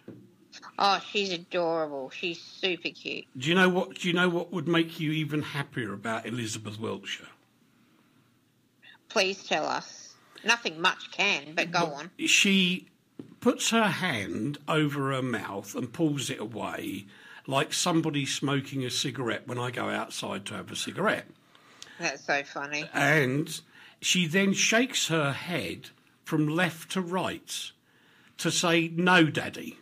Oh, 0.85 1.01
she's 1.13 1.31
adorable. 1.31 2.11
She's 2.11 2.41
super 2.41 2.89
cute. 2.89 3.27
Do 3.39 3.49
you 3.49 3.55
know 3.55 3.69
what? 3.69 3.95
Do 3.95 4.09
you 4.09 4.15
know 4.15 4.29
what 4.29 4.53
would 4.53 4.67
make 4.67 4.99
you 4.99 5.13
even 5.13 5.41
happier 5.41 5.93
about 5.93 6.27
Elizabeth 6.27 6.81
Wiltshire? 6.81 7.29
Please 9.09 9.45
tell 9.45 9.65
us. 9.65 10.17
Nothing 10.45 10.81
much 10.81 11.13
can, 11.13 11.55
but 11.55 11.71
go 11.71 11.85
on. 11.85 12.11
She 12.19 12.89
puts 13.39 13.71
her 13.71 13.85
hand 13.85 14.59
over 14.67 15.13
her 15.13 15.23
mouth 15.23 15.77
and 15.77 15.93
pulls 15.93 16.29
it 16.31 16.41
away, 16.41 17.07
like 17.47 17.73
somebody 17.73 18.27
smoking 18.27 18.85
a 18.85 18.91
cigarette 18.91 19.47
when 19.47 19.61
I 19.61 19.71
go 19.71 19.89
outside 19.89 20.45
to 20.47 20.55
have 20.55 20.73
a 20.73 20.77
cigarette. 20.77 21.27
That's 22.01 22.25
so 22.25 22.43
funny. 22.43 22.91
And 22.93 23.61
she 24.01 24.27
then 24.27 24.53
shakes 24.53 25.07
her 25.07 25.31
head 25.31 25.91
from 26.25 26.49
left 26.49 26.91
to 26.93 27.01
right 27.01 27.71
to 28.39 28.51
say, 28.51 28.89
"No, 28.89 29.27
Daddy." 29.27 29.79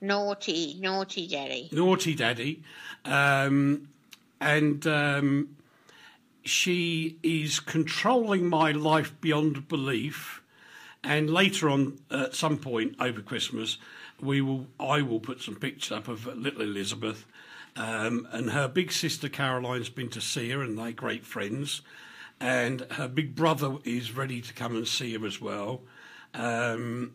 Naughty, 0.00 0.76
naughty 0.80 1.26
daddy. 1.26 1.68
naughty 1.72 2.14
daddy, 2.14 2.62
um, 3.04 3.88
and 4.40 4.86
um, 4.86 5.56
she 6.42 7.18
is 7.22 7.60
controlling 7.60 8.48
my 8.48 8.72
life 8.72 9.18
beyond 9.20 9.68
belief. 9.68 10.42
And 11.02 11.30
later 11.30 11.68
on, 11.68 11.98
at 12.10 12.34
some 12.34 12.58
point 12.58 12.96
over 13.00 13.20
Christmas, 13.22 13.78
we 14.20 14.40
will 14.40 14.66
I 14.78 15.02
will 15.02 15.20
put 15.20 15.40
some 15.40 15.56
pictures 15.56 15.92
up 15.92 16.08
of 16.08 16.26
little 16.26 16.62
Elizabeth, 16.62 17.26
um, 17.76 18.26
and 18.32 18.50
her 18.50 18.68
big 18.68 18.92
sister 18.92 19.28
Caroline's 19.28 19.88
been 19.90 20.10
to 20.10 20.20
see 20.20 20.50
her, 20.50 20.62
and 20.62 20.78
they're 20.78 20.92
great 20.92 21.24
friends. 21.24 21.82
And 22.42 22.86
her 22.92 23.06
big 23.06 23.34
brother 23.34 23.76
is 23.84 24.16
ready 24.16 24.40
to 24.40 24.54
come 24.54 24.74
and 24.74 24.88
see 24.88 25.14
her 25.14 25.26
as 25.26 25.42
well. 25.42 25.82
Um, 26.32 27.12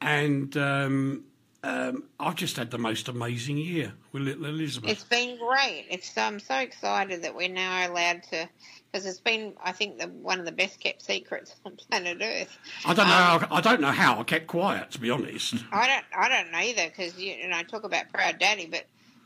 and 0.00 0.56
um, 0.56 1.24
um, 1.64 2.04
I've 2.20 2.36
just 2.36 2.56
had 2.56 2.70
the 2.70 2.78
most 2.78 3.08
amazing 3.08 3.58
year 3.58 3.92
with 4.12 4.22
little 4.22 4.46
Elizabeth. 4.46 4.90
It's 4.90 5.04
been 5.04 5.38
great. 5.38 5.86
It's 5.90 6.16
I'm 6.16 6.38
so 6.38 6.56
excited 6.56 7.22
that 7.22 7.34
we're 7.34 7.48
now 7.48 7.90
allowed 7.90 8.22
to 8.30 8.48
because 8.90 9.06
it's 9.06 9.18
been 9.18 9.54
I 9.62 9.72
think 9.72 9.98
the, 9.98 10.06
one 10.06 10.38
of 10.38 10.46
the 10.46 10.52
best 10.52 10.78
kept 10.78 11.02
secrets 11.02 11.56
on 11.64 11.76
planet 11.76 12.18
Earth. 12.22 12.56
I 12.86 12.94
don't 12.94 13.08
know. 13.08 13.12
Um, 13.12 13.40
how, 13.40 13.48
I 13.50 13.60
don't 13.60 13.80
know 13.80 13.90
how 13.90 14.20
I 14.20 14.22
kept 14.22 14.46
quiet, 14.46 14.92
to 14.92 15.00
be 15.00 15.10
honest. 15.10 15.56
I 15.72 15.88
don't 15.88 16.04
I 16.16 16.28
don't 16.28 16.52
know 16.52 16.58
either 16.58 16.86
because 16.88 17.18
you, 17.18 17.32
you 17.32 17.48
know 17.48 17.56
I 17.56 17.64
talk 17.64 17.82
about 17.84 18.08
proud 18.12 18.38
daddy, 18.38 18.66
but 18.66 18.84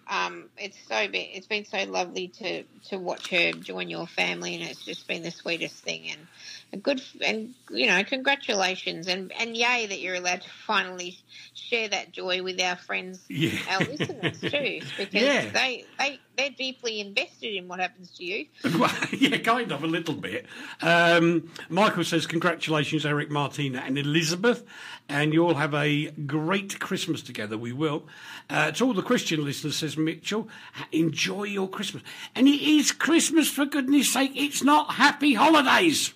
um, 0.08 0.50
it's 0.56 0.78
so 0.88 1.06
been 1.08 1.28
it's 1.32 1.46
been 1.46 1.64
so 1.64 1.84
lovely 1.84 2.28
to 2.28 2.64
to 2.90 2.98
watch 2.98 3.30
her 3.30 3.52
join 3.54 3.88
your 3.88 4.06
family, 4.06 4.54
and 4.54 4.64
it's 4.64 4.84
just 4.84 5.06
been 5.06 5.22
the 5.22 5.30
sweetest 5.30 5.82
thing 5.84 6.10
and 6.10 6.28
a 6.72 6.76
good 6.76 7.00
and 7.24 7.54
you 7.70 7.86
know 7.86 8.02
congratulations 8.04 9.06
and 9.08 9.32
and 9.38 9.56
yay 9.56 9.86
that 9.86 10.00
you're 10.00 10.16
allowed 10.16 10.42
to 10.42 10.50
finally 10.66 11.18
share 11.54 11.88
that 11.88 12.12
joy 12.12 12.42
with 12.42 12.60
our 12.60 12.76
friends, 12.76 13.24
Yeah. 13.28 13.58
our 13.68 13.84
listeners 13.84 14.44
too, 14.50 14.80
because 14.98 15.12
Yeah. 15.12 15.50
they 15.52 15.86
they 15.98 16.20
they're 16.36 16.50
deeply 16.50 17.00
invested 17.00 17.54
in 17.54 17.68
what 17.68 17.78
happens 17.80 18.10
to 18.16 18.24
you. 18.24 18.46
Well, 18.78 18.90
yeah, 19.12 19.36
kind 19.38 19.70
of 19.70 19.84
a 19.84 19.86
little 19.86 20.14
bit. 20.14 20.46
Um, 20.80 21.50
Michael 21.68 22.04
says, 22.04 22.26
"Congratulations, 22.26 23.04
Eric, 23.06 23.30
Martina, 23.30 23.82
and 23.84 23.98
Elizabeth, 23.98 24.64
and 25.08 25.32
you 25.32 25.44
all 25.46 25.54
have 25.54 25.74
a 25.74 26.10
great 26.10 26.80
Christmas 26.80 27.22
together. 27.22 27.56
We 27.58 27.72
will." 27.72 28.04
Uh, 28.50 28.72
to 28.72 28.86
all 28.86 28.94
the 28.94 29.02
Christian 29.02 29.44
listeners, 29.44 29.76
says 29.76 29.96
Mitchell, 29.96 30.48
"Enjoy 30.90 31.44
your 31.44 31.68
Christmas." 31.68 32.02
And 32.34 32.48
it 32.48 32.60
is 32.62 32.92
Christmas, 32.92 33.48
for 33.48 33.66
goodness' 33.66 34.12
sake. 34.12 34.32
It's 34.34 34.62
not 34.62 34.94
Happy 34.94 35.34
Holidays. 35.34 36.12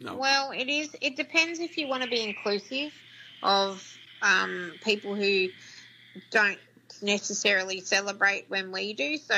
No. 0.00 0.14
Well, 0.14 0.52
it 0.52 0.68
is. 0.68 0.94
It 1.00 1.16
depends 1.16 1.58
if 1.58 1.76
you 1.76 1.88
want 1.88 2.02
to 2.04 2.08
be 2.08 2.22
inclusive 2.22 2.92
of 3.42 3.82
um, 4.22 4.72
people 4.84 5.14
who 5.14 5.48
don't 6.30 6.58
necessarily 7.02 7.80
celebrate 7.80 8.46
when 8.48 8.72
we 8.72 8.92
do. 8.92 9.16
So 9.18 9.34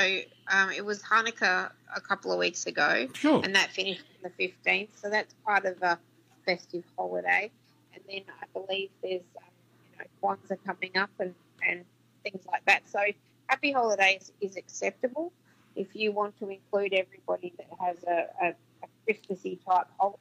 um, 0.51 0.71
it 0.71 0.85
was 0.85 1.01
Hanukkah 1.01 1.71
a 1.95 2.01
couple 2.01 2.31
of 2.31 2.39
weeks 2.39 2.65
ago, 2.67 3.07
Sure. 3.13 3.41
and 3.43 3.55
that 3.55 3.69
finished 3.71 4.03
on 4.23 4.31
the 4.31 4.47
fifteenth. 4.47 4.89
So 5.01 5.09
that's 5.09 5.33
part 5.45 5.65
of 5.65 5.81
a 5.81 5.99
festive 6.45 6.83
holiday. 6.97 7.51
And 7.93 8.03
then 8.07 8.21
I 8.41 8.45
believe 8.53 8.89
there's 9.03 9.21
um, 9.37 9.49
you 9.91 9.97
know 9.99 10.05
Kwanzaa 10.23 10.57
coming 10.65 10.97
up 10.97 11.09
and 11.19 11.35
and 11.67 11.85
things 12.23 12.43
like 12.51 12.65
that. 12.65 12.83
So 12.89 12.99
happy 13.47 13.71
holidays 13.71 14.31
is 14.41 14.57
acceptable 14.57 15.31
if 15.75 15.95
you 15.95 16.11
want 16.11 16.37
to 16.39 16.49
include 16.49 16.93
everybody 16.93 17.53
that 17.57 17.67
has 17.79 17.97
a, 18.03 18.27
a, 18.45 18.47
a 18.83 18.87
Christmassy 19.05 19.59
type 19.67 19.87
hol- 19.97 20.19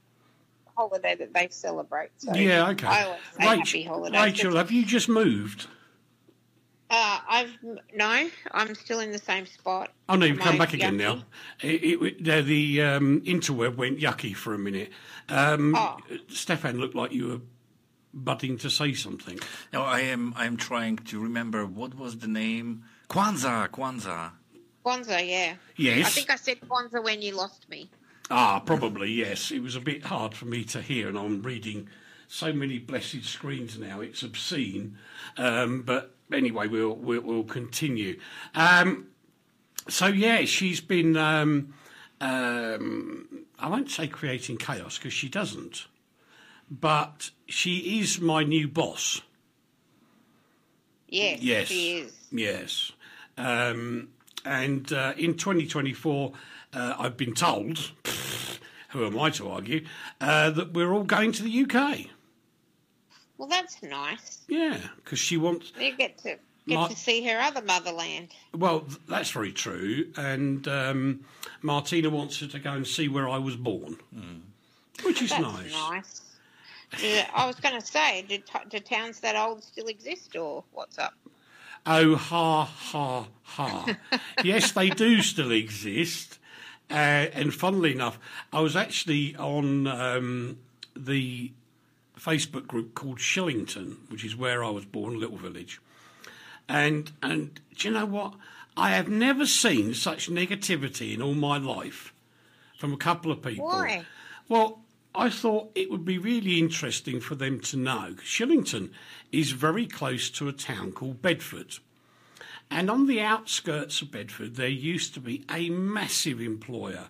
holiday 0.77 1.15
that 1.17 1.33
they 1.35 1.49
celebrate. 1.51 2.11
So 2.19 2.35
yeah, 2.35 2.69
okay. 2.71 2.87
I 2.87 3.05
always 3.05 3.21
say 3.39 3.49
Rachel, 3.49 3.57
happy 3.59 3.83
holidays. 3.83 4.23
Rachel, 4.23 4.57
have 4.57 4.71
you 4.71 4.85
just 4.85 5.09
moved? 5.09 5.67
Uh, 6.91 7.21
I've 7.29 7.57
no, 7.95 8.29
I'm 8.51 8.75
still 8.75 8.99
in 8.99 9.13
the 9.13 9.19
same 9.19 9.47
spot. 9.47 9.91
Oh 10.09 10.17
no, 10.17 10.27
you've 10.27 10.39
Am 10.39 10.43
come 10.45 10.55
I 10.57 10.59
back 10.59 10.75
again 10.75 10.97
now. 10.97 11.23
It, 11.63 11.85
it, 11.85 12.25
the 12.25 12.43
the, 12.43 12.83
um, 12.83 13.21
interweb 13.21 13.77
went 13.77 14.01
yucky 14.01 14.35
for 14.35 14.55
a 14.55 14.59
minute. 14.59 14.91
Um, 15.29 15.75
Oh. 15.77 15.97
Stefan 16.29 16.79
looked 16.79 16.97
like 16.97 17.13
you 17.13 17.29
were 17.29 17.41
budding 18.13 18.59
to 18.59 18.71
say 18.71 18.93
something. 18.93 19.39
No, 19.73 19.83
I 19.83 20.01
am. 20.01 20.35
I 20.37 20.47
am 20.47 20.57
trying 20.57 20.97
to 20.97 21.21
remember 21.21 21.65
what 21.65 21.95
was 21.95 22.19
the 22.19 22.29
name. 22.29 22.83
Kwanzaa, 23.09 23.69
Kwanzaa. 23.69 24.33
Kwanzaa, 24.85 25.29
yeah. 25.29 25.55
Yes. 25.77 26.07
I 26.07 26.11
think 26.11 26.31
I 26.31 26.37
said 26.37 26.61
Kwanzaa 26.61 27.05
when 27.05 27.23
you 27.23 27.37
lost 27.37 27.69
me. 27.69 27.89
Ah, 28.31 28.61
probably 28.61 29.11
yes. 29.13 29.53
It 29.53 29.63
was 29.63 29.77
a 29.77 29.81
bit 29.81 30.05
hard 30.05 30.35
for 30.35 30.47
me 30.47 30.65
to 30.65 30.83
hear, 30.83 31.09
and 31.09 31.19
I'm 31.19 31.43
reading 31.43 31.89
so 32.27 32.53
many 32.53 32.79
blessed 32.79 33.25
screens 33.25 33.79
now. 33.79 34.01
It's 34.01 34.23
obscene. 34.23 34.97
Um, 35.37 35.83
but 35.83 36.15
anyway, 36.33 36.67
we'll 36.69 36.95
we'll, 36.95 37.21
we'll 37.23 37.45
continue. 37.45 38.19
Um, 38.55 39.07
so 39.89 40.07
yeah, 40.07 40.45
she's 40.45 40.81
been. 40.81 41.17
Um, 41.17 41.75
um, 42.21 43.47
I 43.59 43.69
won't 43.69 43.91
say 43.91 44.07
creating 44.07 44.59
chaos 44.59 44.99
because 44.99 45.13
she 45.13 45.29
doesn't, 45.29 45.87
but 46.71 47.31
she 47.47 48.01
is 48.01 48.21
my 48.21 48.45
new 48.45 48.69
boss. 48.69 49.23
Yes, 51.09 51.41
Yes. 51.43 51.69
she 51.69 51.99
is. 51.99 52.13
Yes. 52.31 52.93
Um, 53.37 54.09
and 54.45 54.93
uh, 54.93 55.15
in 55.17 55.35
2024, 55.37 56.33
uh, 56.73 56.95
I've 56.99 57.17
been 57.17 57.35
told, 57.35 57.91
who 58.91 59.05
am 59.05 59.19
I 59.19 59.31
to 59.31 59.49
argue, 59.49 59.85
uh, 60.21 60.51
that 60.51 60.73
we're 60.73 60.93
all 60.93 61.05
going 61.05 61.33
to 61.33 61.43
the 61.43 61.65
UK. 61.65 62.07
Well, 63.41 63.49
that's 63.49 63.83
nice. 63.83 64.41
Yeah, 64.49 64.77
because 64.97 65.19
she 65.19 65.39
wants. 65.39 65.73
You 65.81 65.97
get 65.97 66.19
to 66.19 66.37
get 66.69 66.75
My- 66.77 66.89
to 66.89 66.95
see 66.95 67.25
her 67.27 67.41
other 67.41 67.63
motherland. 67.63 68.29
Well, 68.55 68.85
that's 69.09 69.31
very 69.31 69.51
true. 69.51 70.13
And 70.19 70.69
um, 70.69 71.25
Martina 71.63 72.11
wants 72.11 72.39
her 72.41 72.47
to 72.49 72.59
go 72.59 72.73
and 72.73 72.87
see 72.87 73.09
where 73.09 73.27
I 73.27 73.39
was 73.39 73.57
born, 73.57 73.97
which 75.05 75.23
is 75.23 75.31
That's 75.31 75.41
nice. 75.43 75.73
nice. 75.73 76.21
Yeah, 77.03 77.31
I 77.35 77.47
was 77.47 77.57
going 77.57 77.81
to 77.81 77.87
say, 77.87 78.27
do, 78.29 78.39
do 78.69 78.79
towns 78.79 79.21
that 79.21 79.37
old 79.37 79.65
still 79.65 79.87
exist, 79.87 80.37
or 80.37 80.63
what's 80.73 80.99
up? 80.99 81.15
Oh, 81.87 82.17
ha, 82.17 82.65
ha, 82.67 83.27
ha. 83.45 83.97
yes, 84.45 84.73
they 84.73 84.91
do 84.91 85.23
still 85.23 85.51
exist. 85.51 86.39
Uh, 86.91 87.31
and 87.33 87.55
funnily 87.55 87.93
enough, 87.93 88.19
I 88.53 88.61
was 88.61 88.77
actually 88.77 89.35
on 89.37 89.87
um, 89.87 90.59
the 90.95 91.53
Facebook 92.21 92.67
group 92.67 92.95
called 92.95 93.19
Shillington, 93.19 93.97
which 94.11 94.25
is 94.25 94.37
where 94.37 94.63
I 94.63 94.71
was 94.71 94.85
born, 94.85 95.15
a 95.15 95.19
little 95.19 95.37
village. 95.37 95.81
And 96.69 97.11
and 97.23 97.61
do 97.77 97.89
you 97.89 97.95
know 97.95 98.07
what? 98.07 98.35
I 98.77 98.91
have 98.91 99.09
never 99.09 99.47
seen 99.47 99.95
such 99.95 100.31
negativity 100.31 101.15
in 101.15 101.23
all 101.23 101.35
my 101.35 101.59
life 101.59 102.13
from 102.79 102.93
a 102.93 102.97
couple 102.97 103.33
of 103.33 103.43
people. 103.43 103.67
Why? 103.67 104.05
Well, 104.49 104.81
I 105.15 105.29
thought 105.29 105.73
it 105.75 105.91
would 105.91 106.05
be 106.05 106.19
really 106.19 106.59
interesting 106.59 107.21
for 107.21 107.35
them 107.35 107.61
to 107.61 107.77
know. 107.77 108.15
Shillington 108.23 108.91
is 109.33 109.51
very 109.51 109.87
close 109.87 110.31
to 110.31 110.49
a 110.49 110.53
town 110.53 110.93
called 110.93 111.21
Bedford. 111.21 111.79
And 112.71 112.89
on 112.89 113.07
the 113.07 113.21
outskirts 113.21 114.01
of 114.01 114.13
Bedford, 114.13 114.55
there 114.55 114.69
used 114.69 115.13
to 115.15 115.21
be 115.21 115.45
a 115.51 115.71
massive 115.71 116.41
employer. 116.41 117.09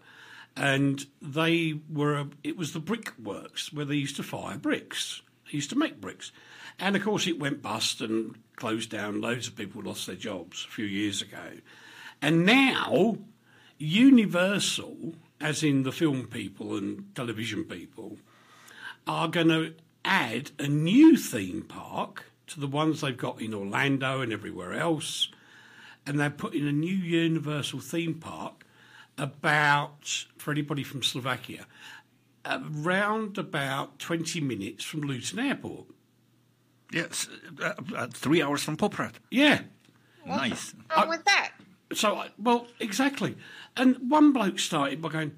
And 0.57 1.07
they 1.23 1.81
were 1.89 2.27
it 2.43 2.57
was 2.57 2.73
the 2.73 2.81
brickworks 2.81 3.73
where 3.73 3.85
they 3.85 3.97
used 3.97 4.17
to 4.17 4.23
fire 4.23 4.59
bricks. 4.59 5.23
They 5.47 5.57
used 5.57 5.71
to 5.71 5.79
make 5.79 6.01
bricks. 6.01 6.33
And 6.79 6.97
of 6.97 7.03
course, 7.03 7.27
it 7.27 7.39
went 7.39 7.63
bust 7.63 8.01
and 8.01 8.37
closed 8.57 8.91
down. 8.91 9.21
Loads 9.21 9.49
of 9.49 9.57
people 9.57 9.83
lost 9.83 10.07
their 10.07 10.17
jobs 10.17 10.67
a 10.69 10.73
few 10.73 10.87
years 10.87 11.23
ago. 11.23 11.59
And 12.23 12.45
now, 12.45 13.19
Universal, 13.79 15.15
as 15.41 15.63
in 15.63 15.85
the 15.85 15.93
film 15.93 16.27
people 16.27 16.77
and 16.77 17.15
television 17.15 17.65
people, 17.65 18.19
are 19.07 19.29
going 19.29 19.49
to 19.49 19.75
add 20.05 20.51
a 20.59 20.69
new 20.69 21.17
theme 21.17 21.63
park 21.63 22.25
to 22.47 22.61
the 22.61 22.67
ones 22.67 23.01
they've 23.01 23.17
got 23.17 23.41
in 23.41 23.55
Orlando 23.55 24.21
and 24.21 24.33
everywhere 24.33 24.75
else. 24.75 25.29
And 26.07 26.19
they're 26.19 26.31
putting 26.31 26.67
a 26.67 26.73
new 26.73 26.95
Universal 26.95 27.81
theme 27.81 28.15
park 28.15 28.60
about, 29.21 30.25
for 30.39 30.51
anybody 30.51 30.83
from 30.83 31.03
Slovakia, 31.03 31.67
around 32.45 33.37
about 33.39 33.99
20 33.99 34.41
minutes 34.41 34.83
from 34.83 35.03
Luton 35.03 35.39
Airport. 35.39 35.87
Yes, 36.93 37.29
uh, 37.63 37.75
uh, 37.95 38.07
three 38.13 38.43
hours 38.43 38.63
from 38.63 38.77
Poprad. 38.77 39.13
Yeah. 39.31 39.61
Nice. 40.27 40.75
What's 40.75 40.97
wrong 40.97 41.09
with 41.09 41.25
that? 41.27 41.53
So, 41.93 42.17
I- 42.17 42.31
well, 42.39 42.67
exactly. 42.81 43.37
And 43.77 44.11
one 44.11 44.33
bloke 44.33 44.59
started 44.59 45.01
by 45.01 45.09
going, 45.11 45.33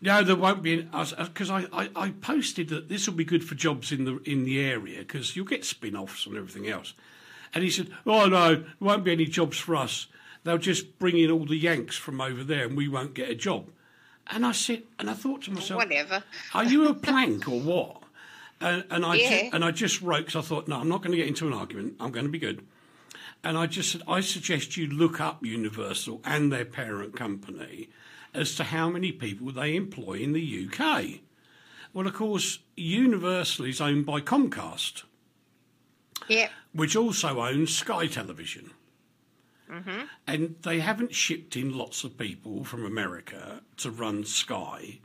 "No, 0.00 0.22
there 0.22 0.36
won't 0.36 0.62
be," 0.62 0.82
because 0.82 1.50
I, 1.50 1.66
I, 1.72 1.90
I 1.94 2.10
posted 2.10 2.68
that 2.70 2.88
this 2.88 3.06
will 3.06 3.14
be 3.14 3.24
good 3.24 3.44
for 3.44 3.54
jobs 3.54 3.92
in 3.92 4.04
the 4.04 4.18
in 4.24 4.44
the 4.44 4.60
area 4.60 5.00
because 5.00 5.36
you'll 5.36 5.44
get 5.46 5.64
spin-offs 5.64 6.26
and 6.26 6.36
everything 6.36 6.68
else. 6.68 6.94
And 7.52 7.62
he 7.62 7.70
said, 7.70 7.90
"Oh 8.06 8.26
no, 8.26 8.54
there 8.56 8.64
won't 8.80 9.04
be 9.04 9.12
any 9.12 9.26
jobs 9.26 9.58
for 9.58 9.76
us. 9.76 10.06
They'll 10.44 10.58
just 10.58 10.98
bring 10.98 11.18
in 11.18 11.30
all 11.30 11.44
the 11.46 11.56
Yanks 11.56 11.96
from 11.96 12.20
over 12.20 12.44
there, 12.44 12.66
and 12.66 12.76
we 12.76 12.88
won't 12.88 13.14
get 13.14 13.28
a 13.30 13.34
job." 13.34 13.70
And 14.28 14.46
I 14.46 14.52
said, 14.52 14.84
and 14.98 15.10
I 15.10 15.12
thought 15.12 15.42
to 15.42 15.50
myself, 15.50 15.78
Whatever. 15.82 16.24
are 16.54 16.64
you 16.64 16.88
a 16.88 16.94
plank 16.94 17.46
or 17.46 17.60
what? 17.60 18.02
And, 18.60 18.82
and 18.90 19.04
I 19.04 19.18
ju- 19.18 19.50
and 19.52 19.62
I 19.62 19.70
just 19.70 20.00
wrote 20.00 20.26
because 20.26 20.36
I 20.36 20.40
thought, 20.48 20.66
no, 20.66 20.80
I'm 20.80 20.88
not 20.88 21.02
going 21.02 21.10
to 21.10 21.18
get 21.18 21.26
into 21.26 21.46
an 21.46 21.52
argument. 21.52 21.96
I'm 22.00 22.10
going 22.10 22.24
to 22.24 22.32
be 22.32 22.38
good. 22.38 22.64
And 23.42 23.58
I 23.58 23.66
just 23.66 23.92
said, 23.92 24.00
I 24.08 24.20
suggest 24.22 24.78
you 24.78 24.86
look 24.86 25.20
up 25.20 25.44
Universal 25.44 26.22
and 26.24 26.50
their 26.50 26.64
parent 26.64 27.14
company 27.14 27.90
as 28.32 28.54
to 28.54 28.64
how 28.64 28.88
many 28.88 29.12
people 29.12 29.52
they 29.52 29.76
employ 29.76 30.14
in 30.14 30.32
the 30.32 30.68
UK. 30.72 31.20
Well, 31.92 32.06
of 32.06 32.14
course, 32.14 32.60
Universal 32.76 33.66
is 33.66 33.82
owned 33.82 34.06
by 34.06 34.22
Comcast, 34.22 35.02
Yep. 36.28 36.50
which 36.72 36.96
also 36.96 37.42
owns 37.42 37.76
Sky 37.76 38.06
Television. 38.06 38.70
And 40.26 40.56
they 40.62 40.80
haven't 40.80 41.14
shipped 41.14 41.56
in 41.56 41.76
lots 41.76 42.04
of 42.04 42.18
people 42.18 42.64
from 42.64 42.84
America 42.84 43.62
to 43.78 43.90
run 43.90 44.24
Sky 44.24 45.00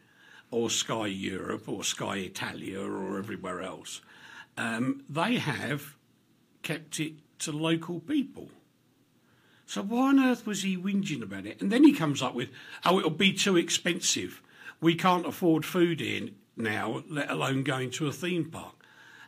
or 0.51 0.69
Sky 0.69 1.07
Europe 1.07 1.67
or 1.67 1.83
Sky 1.83 2.17
Italia 2.17 2.81
or 2.81 3.17
everywhere 3.17 3.61
else. 3.61 4.01
Um, 4.57 5.03
they 5.09 5.35
have 5.35 5.95
kept 6.63 6.99
it 6.99 7.13
to 7.39 7.51
local 7.51 7.99
people. 7.99 8.49
So 9.65 9.83
why 9.83 10.09
on 10.09 10.19
earth 10.19 10.45
was 10.45 10.63
he 10.63 10.75
whinging 10.75 11.21
about 11.21 11.45
it? 11.45 11.61
And 11.61 11.71
then 11.71 11.83
he 11.83 11.93
comes 11.93 12.21
up 12.21 12.33
with, 12.33 12.49
oh, 12.83 12.97
it'll 12.97 13.11
be 13.11 13.33
too 13.33 13.55
expensive. 13.55 14.41
We 14.81 14.95
can't 14.95 15.27
afford 15.27 15.65
food 15.65 16.01
in 16.01 16.35
now, 16.57 17.03
let 17.07 17.29
alone 17.29 17.63
going 17.63 17.91
to 17.91 18.07
a 18.07 18.11
theme 18.11 18.49
park. 18.49 18.78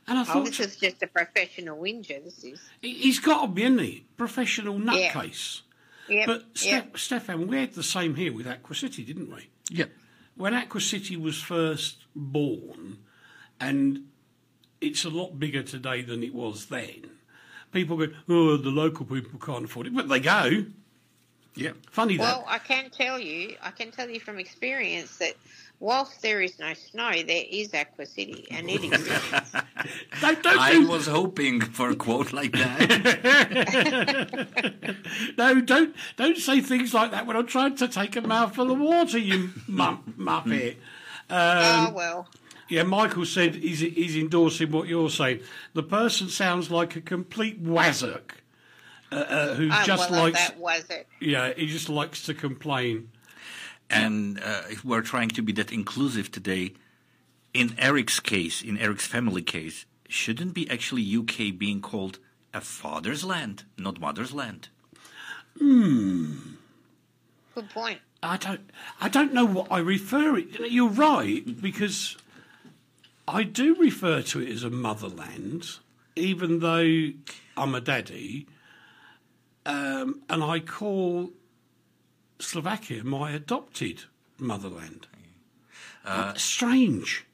And 0.08 0.18
I 0.18 0.22
Oh, 0.22 0.26
thought, 0.26 0.46
this 0.46 0.60
is 0.60 0.76
just 0.78 1.02
a 1.04 1.08
professional 1.08 1.78
whinger. 1.78 2.20
This 2.24 2.44
is. 2.44 2.60
he- 2.82 2.94
he's 2.96 3.20
got 3.20 3.42
to 3.42 3.48
be, 3.48 3.64
isn't 3.64 3.80
he? 3.80 4.06
Professional 4.18 4.80
Yeah. 4.82 5.12
nutcase. 5.14 5.62
Yep. 6.10 6.26
But 6.28 6.46
yep. 6.66 6.98
Stefan, 6.98 7.48
we 7.48 7.58
had 7.58 7.74
the 7.74 7.84
same 7.84 8.16
here 8.16 8.34
with 8.34 8.48
Aqua 8.48 8.76
City, 8.76 9.04
didn't 9.04 9.34
we? 9.34 9.48
Yep. 9.70 9.92
When 10.36 10.54
Aqua 10.54 10.82
City 10.82 11.16
was 11.16 11.42
first 11.42 11.98
born, 12.16 12.98
and 13.60 14.08
it's 14.82 15.06
a 15.06 15.10
lot 15.10 15.40
bigger 15.40 15.62
today 15.64 16.02
than 16.02 16.24
it 16.24 16.34
was 16.34 16.66
then, 16.66 17.12
people 17.72 17.96
go, 17.98 18.08
oh, 18.28 18.58
the 18.58 18.70
local 18.72 19.06
people 19.06 19.40
can't 19.40 19.66
afford 19.66 19.88
it. 19.88 19.96
But 19.96 20.10
they 20.10 20.20
go. 20.20 20.66
Yeah, 21.54 21.72
Funny 21.92 22.18
Well, 22.18 22.46
that. 22.48 22.50
I 22.52 22.60
can 22.60 22.90
tell 22.90 23.20
you, 23.20 23.56
I 23.62 23.72
can 23.72 23.92
tell 23.92 24.10
you 24.10 24.20
from 24.22 24.40
experience 24.40 25.18
that 25.18 25.36
whilst 25.82 26.22
there 26.22 26.42
is 26.42 26.58
no 26.60 26.74
snow, 26.74 27.12
there 27.24 27.44
is 27.52 27.74
Aqua 27.74 28.06
City, 28.06 28.48
and 28.50 28.70
it 28.70 28.84
exists. 28.86 29.52
Don't, 30.22 30.42
don't 30.44 30.60
I 30.60 30.72
do- 30.74 30.88
was 30.88 31.08
hoping 31.08 31.60
for 31.60 31.90
a 31.90 31.96
quote 31.96 32.32
like 32.32 32.52
that. 32.54 32.86
no, 35.38 35.60
don't 35.62 35.96
don't 36.16 36.38
say 36.38 36.62
things 36.62 36.94
like 36.94 37.10
that 37.12 37.26
when 37.26 37.36
I'm 37.36 37.48
trying 37.48 37.76
to 37.78 37.88
take 37.88 38.16
a 38.16 38.22
mouthful 38.22 38.70
of 38.72 38.80
water, 38.80 39.18
you 39.18 39.50
mu- 39.68 39.98
muppet. 40.18 40.76
oh 41.32 41.92
well. 41.96 42.28
Yeah, 42.70 42.84
Michael 42.84 43.26
said 43.26 43.56
he's, 43.56 43.80
he's 43.80 44.16
endorsing 44.16 44.72
what 44.72 44.88
you're 44.88 45.10
saying. 45.10 45.42
The 45.74 45.84
person 45.84 46.30
sounds 46.30 46.72
like 46.72 46.96
a 46.96 47.02
complete 47.02 47.62
wazzock 47.62 48.32
uh, 49.12 49.16
uh, 49.16 49.54
who 49.56 49.70
Oh, 49.74 49.84
just 49.84 50.10
well, 50.10 50.24
likes. 50.24 50.40
that 50.48 50.58
was. 50.58 50.86
Yeah, 51.20 51.54
he 51.54 51.66
just 51.68 51.90
likes 51.90 52.24
to 52.28 52.34
complain. 52.34 53.10
And 53.92 54.40
uh, 54.40 54.64
if 54.70 54.84
we're 54.86 55.02
trying 55.02 55.30
to 55.30 55.42
be 55.42 55.52
that 55.54 55.72
inclusive 55.72 56.32
today, 56.32 56.74
in 57.54 57.76
Eric's 57.78 58.20
case, 58.20 58.62
in 58.62 58.78
Eric's 58.78 59.08
family 59.08 59.42
case, 59.42 59.86
shouldn't 60.08 60.54
be 60.54 60.70
actually 60.70 61.04
UK 61.16 61.58
being 61.58 61.82
called 61.82 62.20
a 62.54 62.62
father's 62.62 63.24
land, 63.24 63.64
not 63.78 64.00
mother's 64.00 64.34
land? 64.34 64.70
Good 67.56 67.70
point. 67.70 68.00
I 68.24 68.38
don't. 68.38 68.70
I 69.00 69.10
don't 69.10 69.34
know 69.34 69.46
what 69.46 69.68
I 69.72 69.80
refer 69.80 70.38
it. 70.38 70.60
You're 70.72 70.90
right 70.90 71.44
because 71.62 72.18
I 73.28 73.44
do 73.44 73.76
refer 73.76 74.22
to 74.22 74.42
it 74.42 74.50
as 74.50 74.64
a 74.64 74.70
motherland, 74.70 75.78
even 76.16 76.60
though 76.60 77.12
I'm 77.58 77.76
a 77.76 77.82
daddy, 77.82 78.48
um, 79.66 80.22
and 80.30 80.44
I 80.44 80.60
call 80.60 81.32
Slovakia 82.42 83.04
my 83.04 83.32
adopted 83.32 84.06
motherland. 84.38 85.08
Uh, 86.04 86.34
strange. 86.34 87.26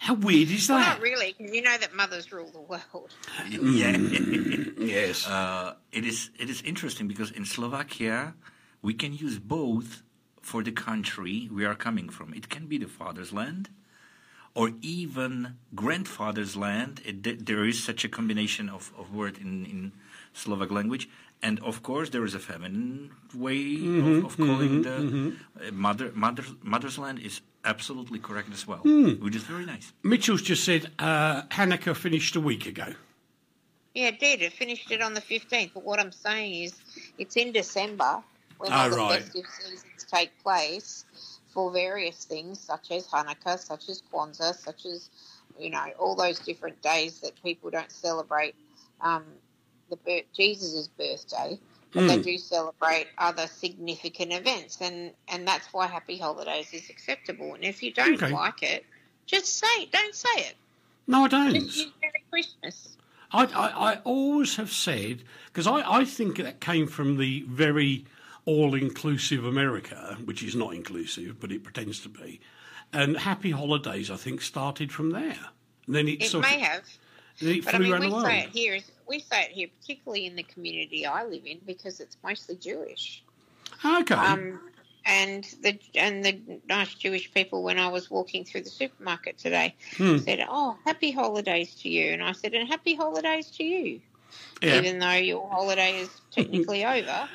How 0.00 0.14
weird 0.14 0.50
is 0.50 0.68
Well, 0.68 0.78
that? 0.78 0.96
not 0.98 1.00
really, 1.00 1.32
'cause 1.32 1.52
you 1.52 1.62
know 1.62 1.76
that 1.78 1.94
mothers 1.94 2.32
rule 2.32 2.50
the 2.50 2.60
world. 2.60 3.12
Yeah. 3.48 3.96
Yes. 4.84 5.24
Uh, 5.26 5.76
it 5.92 6.04
is 6.04 6.28
it 6.36 6.50
is 6.50 6.60
interesting 6.60 7.08
because 7.08 7.30
in 7.30 7.44
Slovakia 7.48 8.34
we 8.82 8.92
can 8.92 9.14
use 9.16 9.38
both 9.40 10.02
for 10.44 10.60
the 10.62 10.72
country 10.72 11.48
we 11.48 11.64
are 11.64 11.74
coming 11.74 12.08
from. 12.12 12.34
It 12.36 12.50
can 12.52 12.66
be 12.68 12.76
the 12.76 12.88
father's 12.90 13.32
land 13.32 13.70
or 14.52 14.72
even 14.82 15.56
grandfather's 15.74 16.52
land. 16.54 17.00
It, 17.04 17.46
there 17.48 17.64
is 17.64 17.80
such 17.82 18.04
a 18.04 18.10
combination 18.12 18.68
of, 18.68 18.92
of 18.98 19.08
word 19.14 19.38
in, 19.40 19.64
in 19.64 19.92
Slovak 20.36 20.68
language. 20.70 21.08
And 21.42 21.60
of 21.60 21.82
course, 21.82 22.10
there 22.10 22.24
is 22.24 22.34
a 22.34 22.38
feminine 22.38 23.10
way 23.34 23.74
of, 23.98 24.24
of 24.24 24.36
calling 24.36 24.82
the 24.82 25.34
uh, 25.60 25.70
mother, 25.72 26.10
mother, 26.14 26.42
mother's 26.62 26.98
land 26.98 27.18
is 27.18 27.42
absolutely 27.66 28.18
correct 28.18 28.52
as 28.52 28.66
well, 28.66 28.78
which 28.78 29.36
is 29.36 29.42
very 29.42 29.66
nice. 29.66 29.92
Mitchell's 30.02 30.42
just 30.42 30.64
said 30.64 30.90
uh, 30.98 31.42
Hanukkah 31.50 31.94
finished 31.94 32.34
a 32.36 32.40
week 32.40 32.64
ago. 32.66 32.94
Yeah, 33.94 34.08
it 34.08 34.18
did. 34.20 34.42
It 34.42 34.52
finished 34.52 34.90
it 34.90 35.00
on 35.02 35.14
the 35.14 35.20
15th. 35.20 35.72
But 35.74 35.84
what 35.84 36.00
I'm 36.00 36.12
saying 36.12 36.64
is, 36.64 36.80
it's 37.18 37.36
in 37.36 37.52
December 37.52 38.22
when 38.58 38.72
Oh, 38.72 38.76
all 38.76 38.90
the 38.90 38.96
right. 38.96 39.22
festive 39.22 39.44
seasons 39.46 40.06
take 40.10 40.30
place 40.42 41.04
for 41.52 41.70
various 41.70 42.24
things, 42.24 42.58
such 42.58 42.90
as 42.90 43.06
Hanukkah, 43.06 43.58
such 43.58 43.88
as 43.88 44.02
Kwanzaa, 44.12 44.54
such 44.56 44.86
as, 44.86 45.10
you 45.58 45.70
know, 45.70 45.84
all 46.00 46.16
those 46.16 46.40
different 46.40 46.80
days 46.82 47.20
that 47.20 47.40
people 47.42 47.70
don't 47.70 47.92
celebrate 47.92 48.54
um, 49.00 49.24
the 49.94 50.00
birth, 50.04 50.24
Jesus' 50.34 50.88
birthday, 50.88 51.58
but 51.92 52.06
they 52.08 52.16
Hmm. 52.16 52.22
do 52.22 52.38
celebrate 52.38 53.08
other 53.18 53.46
significant 53.46 54.32
events. 54.32 54.80
And, 54.80 55.12
and 55.28 55.46
that's 55.46 55.66
why 55.72 55.86
Happy 55.86 56.18
Holidays 56.18 56.72
is 56.72 56.90
acceptable. 56.90 57.54
And 57.54 57.64
if 57.64 57.82
you 57.82 57.92
don't 57.92 58.14
Okay. 58.14 58.32
like 58.32 58.62
it, 58.62 58.84
just 59.26 59.58
say 59.58 59.66
it. 59.82 59.92
Don't 59.92 60.14
say 60.14 60.28
it. 60.36 60.54
No, 61.06 61.24
I 61.24 61.28
don't. 61.28 61.54
Just 61.54 61.88
Merry 62.02 62.22
Christmas. 62.30 62.96
I, 63.32 63.44
I, 63.46 63.92
I 63.92 63.98
always 64.04 64.56
have 64.56 64.70
said 64.70 65.22
because 65.46 65.66
I, 65.66 65.98
I 65.98 66.04
think 66.04 66.36
that 66.38 66.60
came 66.60 66.86
from 66.86 67.16
the 67.16 67.44
very 67.48 68.04
all-inclusive 68.46 69.44
America, 69.44 70.18
which 70.24 70.42
is 70.42 70.54
not 70.54 70.74
inclusive, 70.74 71.40
but 71.40 71.50
it 71.50 71.64
pretends 71.64 72.00
to 72.00 72.08
be. 72.08 72.40
And 72.92 73.16
Happy 73.16 73.50
Holidays, 73.50 74.10
I 74.10 74.16
think, 74.16 74.40
started 74.40 74.92
from 74.92 75.10
there. 75.10 75.38
And 75.86 75.94
then 75.94 76.08
it, 76.08 76.22
It 76.22 76.28
sort 76.28 76.44
may 76.48 76.56
of 76.56 76.62
have. 76.62 76.82
But 77.64 77.74
I 77.74 77.78
mean, 77.78 77.98
we 77.98 78.10
say 78.10 78.40
it 78.40 78.50
here. 78.50 78.78
We 79.08 79.20
say 79.20 79.42
it 79.42 79.50
here, 79.50 79.68
particularly 79.80 80.26
in 80.26 80.36
the 80.36 80.42
community 80.42 81.06
I 81.06 81.24
live 81.24 81.44
in, 81.44 81.60
because 81.66 82.00
it's 82.00 82.16
mostly 82.22 82.56
Jewish. 82.56 83.22
Okay. 83.84 84.14
Um, 84.14 84.60
and 85.06 85.44
the 85.62 85.78
and 85.94 86.24
the 86.24 86.60
nice 86.68 86.94
Jewish 86.94 87.32
people, 87.32 87.62
when 87.62 87.78
I 87.78 87.88
was 87.88 88.10
walking 88.10 88.44
through 88.44 88.62
the 88.62 88.70
supermarket 88.70 89.38
today, 89.38 89.74
Hmm. 89.96 90.18
said, 90.18 90.44
"Oh, 90.48 90.78
happy 90.84 91.10
holidays 91.10 91.74
to 91.82 91.88
you," 91.88 92.12
and 92.12 92.22
I 92.22 92.32
said, 92.32 92.54
"And 92.54 92.68
happy 92.68 92.94
holidays 92.94 93.50
to 93.52 93.64
you." 93.64 94.00
yeah. 94.62 94.78
Even 94.80 94.98
though 94.98 95.12
your 95.12 95.48
holiday 95.48 95.98
is 96.00 96.10
technically 96.30 96.84
over, 96.86 97.28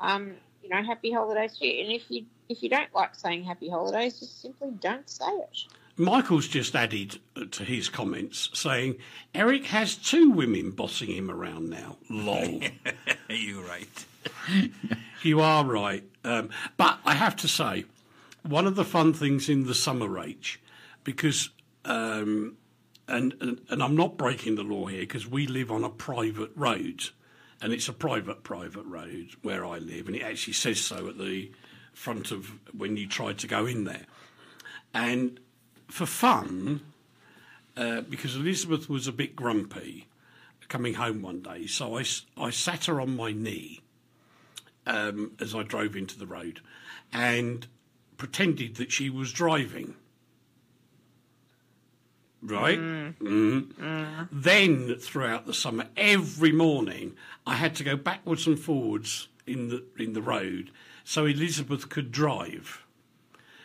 um, 0.00 0.36
you 0.62 0.68
know, 0.68 0.82
happy 0.82 1.10
holidays 1.10 1.56
to 1.58 1.66
you. 1.66 1.84
And 1.84 1.92
if 1.92 2.10
you 2.10 2.26
if 2.48 2.62
you 2.62 2.68
don't 2.68 2.94
like 2.94 3.14
saying 3.14 3.44
happy 3.44 3.68
holidays, 3.68 4.20
just 4.20 4.40
simply 4.40 4.70
don't 4.80 5.08
say 5.08 5.26
it. 5.26 5.64
Michael's 5.98 6.46
just 6.46 6.76
added 6.76 7.18
to 7.50 7.64
his 7.64 7.88
comments 7.88 8.50
saying 8.54 8.96
Eric 9.34 9.66
has 9.66 9.96
two 9.96 10.30
women 10.30 10.70
bossing 10.70 11.10
him 11.10 11.30
around 11.30 11.68
now. 11.68 11.96
Lol. 12.08 12.60
You're 13.28 13.64
right. 13.64 14.06
You 15.22 15.40
are 15.40 15.64
right. 15.64 16.04
Um, 16.24 16.50
but 16.76 17.00
I 17.04 17.14
have 17.14 17.34
to 17.36 17.48
say, 17.48 17.86
one 18.46 18.66
of 18.66 18.76
the 18.76 18.84
fun 18.84 19.12
things 19.12 19.48
in 19.48 19.66
the 19.66 19.74
summer 19.74 20.20
age, 20.20 20.60
because, 21.02 21.50
um, 21.84 22.56
and, 23.08 23.34
and, 23.40 23.60
and 23.68 23.82
I'm 23.82 23.96
not 23.96 24.16
breaking 24.16 24.54
the 24.54 24.62
law 24.62 24.86
here 24.86 25.00
because 25.00 25.26
we 25.26 25.46
live 25.46 25.72
on 25.72 25.82
a 25.82 25.90
private 25.90 26.52
road, 26.54 27.02
and 27.60 27.72
it's 27.72 27.88
a 27.88 27.92
private, 27.92 28.44
private 28.44 28.84
road 28.84 29.30
where 29.42 29.66
I 29.66 29.78
live, 29.78 30.06
and 30.06 30.14
it 30.14 30.22
actually 30.22 30.52
says 30.52 30.80
so 30.80 31.08
at 31.08 31.18
the 31.18 31.50
front 31.92 32.30
of 32.30 32.52
when 32.72 32.96
you 32.96 33.08
try 33.08 33.32
to 33.32 33.46
go 33.48 33.66
in 33.66 33.84
there. 33.84 34.06
And 34.94 35.40
for 35.88 36.06
fun, 36.06 36.80
uh, 37.76 38.02
because 38.02 38.36
Elizabeth 38.36 38.88
was 38.88 39.06
a 39.06 39.12
bit 39.12 39.34
grumpy 39.34 40.06
coming 40.68 40.94
home 40.94 41.22
one 41.22 41.40
day, 41.40 41.66
so 41.66 41.98
I, 41.98 42.04
I 42.36 42.50
sat 42.50 42.84
her 42.86 43.00
on 43.00 43.16
my 43.16 43.32
knee 43.32 43.80
um, 44.86 45.32
as 45.40 45.54
I 45.54 45.62
drove 45.62 45.96
into 45.96 46.18
the 46.18 46.26
road 46.26 46.60
and 47.12 47.66
pretended 48.16 48.76
that 48.76 48.92
she 48.92 49.10
was 49.10 49.32
driving. 49.32 49.94
Right? 52.40 52.78
Mm. 52.78 54.28
Then, 54.30 54.94
throughout 54.96 55.46
the 55.46 55.54
summer, 55.54 55.86
every 55.96 56.52
morning, 56.52 57.14
I 57.46 57.54
had 57.54 57.74
to 57.76 57.84
go 57.84 57.96
backwards 57.96 58.46
and 58.46 58.58
forwards 58.58 59.28
in 59.46 59.70
the, 59.70 59.84
in 59.98 60.12
the 60.12 60.22
road 60.22 60.70
so 61.02 61.24
Elizabeth 61.24 61.88
could 61.88 62.12
drive. 62.12 62.84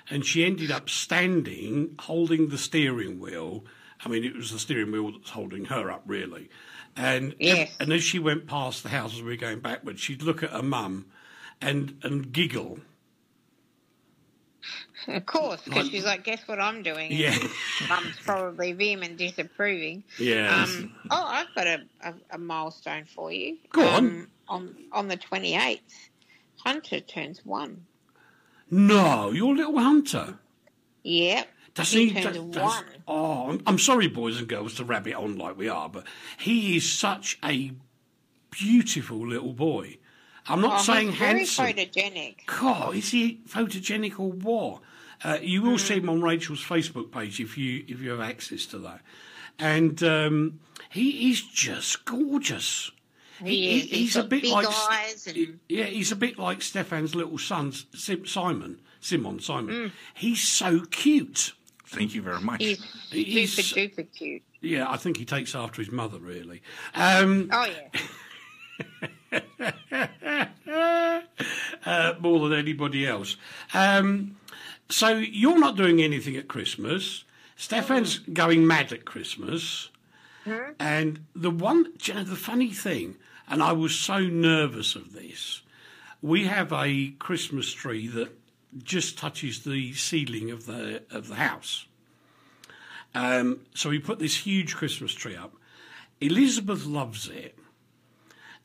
And 0.10 0.26
she 0.26 0.44
ended 0.46 0.70
up 0.72 0.90
standing, 0.90 1.96
holding 2.00 2.50
the 2.50 2.58
steering 2.58 3.20
wheel. 3.20 3.66
I 4.06 4.10
mean, 4.10 4.24
it 4.24 4.36
was 4.36 4.52
the 4.52 4.60
steering 4.60 4.92
wheel 4.92 5.12
that's 5.14 5.30
holding 5.30 5.66
her 5.66 5.90
up, 5.90 6.04
really. 6.06 6.50
And 6.96 7.36
Yes. 7.40 7.76
and 7.80 7.92
as 7.94 8.04
she 8.04 8.20
went 8.20 8.46
past 8.48 8.84
the 8.84 8.90
house 8.90 9.14
as 9.14 9.22
we 9.22 9.30
were 9.32 9.36
going 9.38 9.62
backwards, 9.62 10.02
she'd 10.02 10.22
look 10.22 10.44
at 10.44 10.52
her 10.52 10.62
mum 10.62 11.06
and 11.62 11.98
and 12.04 12.32
giggle. 12.32 12.80
Of 15.08 15.26
course, 15.26 15.62
because 15.64 15.84
Like- 15.84 15.92
she's 15.92 16.06
like, 16.06 16.24
"Guess 16.24 16.48
what 16.48 16.60
I'm 16.62 16.82
doing?" 16.84 17.12
And 17.12 17.20
Yeah. 17.20 17.38
Mum's 17.90 18.16
probably 18.24 18.72
vehement 18.72 19.18
disapproving. 19.18 20.04
Yeah. 20.18 20.64
Um, 20.64 20.96
oh, 21.12 21.26
I've 21.26 21.54
got 21.56 21.68
a, 21.68 21.84
a, 22.02 22.14
a 22.32 22.38
milestone 22.38 23.04
for 23.06 23.30
you. 23.32 23.58
Go 23.72 23.86
on. 23.86 24.06
um, 24.06 24.28
on. 24.48 24.76
On 24.94 25.08
the 25.10 25.18
28th, 25.18 25.82
Hunter 26.60 27.02
turns 27.02 27.42
one. 27.44 27.86
No, 28.72 29.32
your 29.32 29.56
little 29.56 29.78
hunter. 29.80 30.40
Yep. 31.04 31.48
Does 31.76 31.92
he, 31.92 32.10
he? 32.10 32.22
does- 32.22 32.38
does- 32.38 32.56
one. 32.64 32.86
oh, 33.08 33.50
I'm, 33.50 33.64
I'm 33.68 33.80
sorry, 33.80 34.08
boys 34.08 34.38
and 34.40 34.48
girls, 34.48 34.76
to 34.76 34.84
rabbit 34.86 35.16
on 35.16 35.38
like 35.38 35.58
we 35.58 35.70
are, 35.70 35.90
but 35.90 36.06
he 36.38 36.78
is 36.78 36.92
such 36.92 37.40
a 37.44 37.72
beautiful 38.52 39.28
little 39.28 39.54
boy. 39.54 39.98
I'm 40.48 40.62
not 40.62 40.82
Oh, 40.82 40.84
saying 40.84 41.10
he's 41.12 41.18
very 41.20 41.38
handsome. 41.40 41.66
photogenic. 41.68 42.36
God, 42.46 42.96
is 42.96 43.12
he 43.12 43.42
photogenic 43.48 44.20
or 44.20 44.32
what? 44.32 44.82
Uh, 45.24 45.38
you 45.42 45.62
will 45.62 45.78
see 45.78 45.96
him 45.96 46.10
on 46.10 46.22
Rachel's 46.22 46.64
Facebook 46.64 47.12
page 47.12 47.40
if 47.40 47.58
you 47.58 47.86
if 47.88 48.02
you 48.02 48.12
have 48.12 48.20
access 48.20 48.66
to 48.68 48.78
that. 48.80 49.00
And 49.58 50.02
um, 50.04 50.60
he 50.90 51.32
is 51.32 51.42
just 51.42 52.04
gorgeous. 52.06 52.92
He 53.44 53.78
is. 53.78 53.84
He's 53.90 54.16
got 54.16 54.30
big 54.30 54.46
like 54.46 54.68
eyes 54.92 55.28
and- 55.28 55.60
yeah, 55.70 55.86
he's 55.86 56.12
a 56.12 56.16
bit 56.16 56.38
like 56.38 56.62
Stefan's 56.62 57.16
little 57.16 57.38
son 57.38 57.72
Simon. 57.94 58.80
Simon 59.00 59.40
Simon. 59.40 59.76
Mm. 59.76 59.92
He's 60.14 60.42
so 60.42 60.82
cute. 60.92 61.54
Thank 61.86 62.16
you 62.16 62.22
very 62.22 62.42
much. 62.42 62.62
He's 62.64 62.84
He's- 63.12 63.52
super 63.52 64.02
duper 64.02 64.08
cute. 64.16 64.44
Yeah, 64.62 64.90
I 64.90 64.98
think 64.98 65.18
he 65.18 65.26
takes 65.26 65.56
after 65.56 65.82
his 65.82 65.92
mother 65.92 66.20
really. 66.20 66.62
Um, 66.96 67.50
Oh 67.52 67.66
yeah. 67.66 68.00
uh, 71.86 72.14
more 72.20 72.48
than 72.50 72.58
anybody 72.60 73.06
else. 73.08 73.36
Um, 73.74 74.38
so 74.90 75.10
you're 75.10 75.60
not 75.60 75.76
doing 75.76 76.02
anything 76.02 76.36
at 76.36 76.48
Christmas. 76.48 77.24
Stefan's 77.56 78.20
going 78.20 78.66
mad 78.68 78.92
at 78.92 79.06
Christmas. 79.06 79.90
And 80.78 81.22
the 81.34 81.50
one, 81.52 81.94
you 82.04 82.14
know, 82.16 82.24
the 82.26 82.36
funny 82.36 82.72
thing, 82.72 83.16
and 83.48 83.62
I 83.62 83.72
was 83.74 83.96
so 83.96 84.20
nervous 84.20 84.96
of 84.96 85.14
this, 85.14 85.62
we 86.22 86.46
have 86.46 86.72
a 86.72 87.12
Christmas 87.20 87.72
tree 87.72 88.08
that 88.08 88.32
just 88.82 89.18
touches 89.18 89.64
the 89.64 89.94
ceiling 89.94 90.52
of 90.52 90.66
the 90.66 91.04
of 91.12 91.28
the 91.28 91.36
house. 91.36 91.86
Um, 93.16 93.60
so 93.76 93.90
we 93.90 94.00
put 94.00 94.20
this 94.20 94.38
huge 94.38 94.76
Christmas 94.76 95.14
tree 95.14 95.36
up. 95.36 95.54
Elizabeth 96.20 96.86
loves 96.86 97.28
it, 97.28 97.58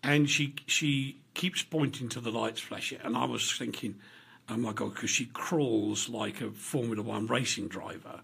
and 0.03 0.31
she 0.31 0.55
she 0.66 1.20
keeps 1.35 1.62
pointing 1.62 2.09
to 2.11 2.20
the 2.20 2.31
lights 2.31 2.61
flashing. 2.61 3.01
And 3.03 3.16
I 3.16 3.24
was 3.24 3.53
thinking, 3.53 3.97
oh 4.49 4.57
my 4.57 4.72
god, 4.72 4.95
because 4.95 5.11
she 5.11 5.26
crawls 5.26 6.09
like 6.09 6.41
a 6.41 6.51
Formula 6.51 7.03
One 7.03 7.26
racing 7.26 7.68
driver. 7.68 8.20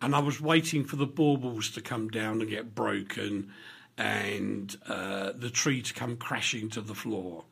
And 0.00 0.14
I 0.14 0.20
was 0.20 0.40
waiting 0.40 0.84
for 0.84 0.94
the 0.94 1.06
baubles 1.06 1.70
to 1.70 1.80
come 1.80 2.08
down 2.08 2.40
and 2.40 2.48
get 2.48 2.74
broken, 2.74 3.52
and 3.98 4.74
uh, 4.88 5.32
the 5.34 5.50
tree 5.50 5.82
to 5.82 5.92
come 5.92 6.16
crashing 6.16 6.70
to 6.70 6.80
the 6.80 6.94
floor. 6.94 7.44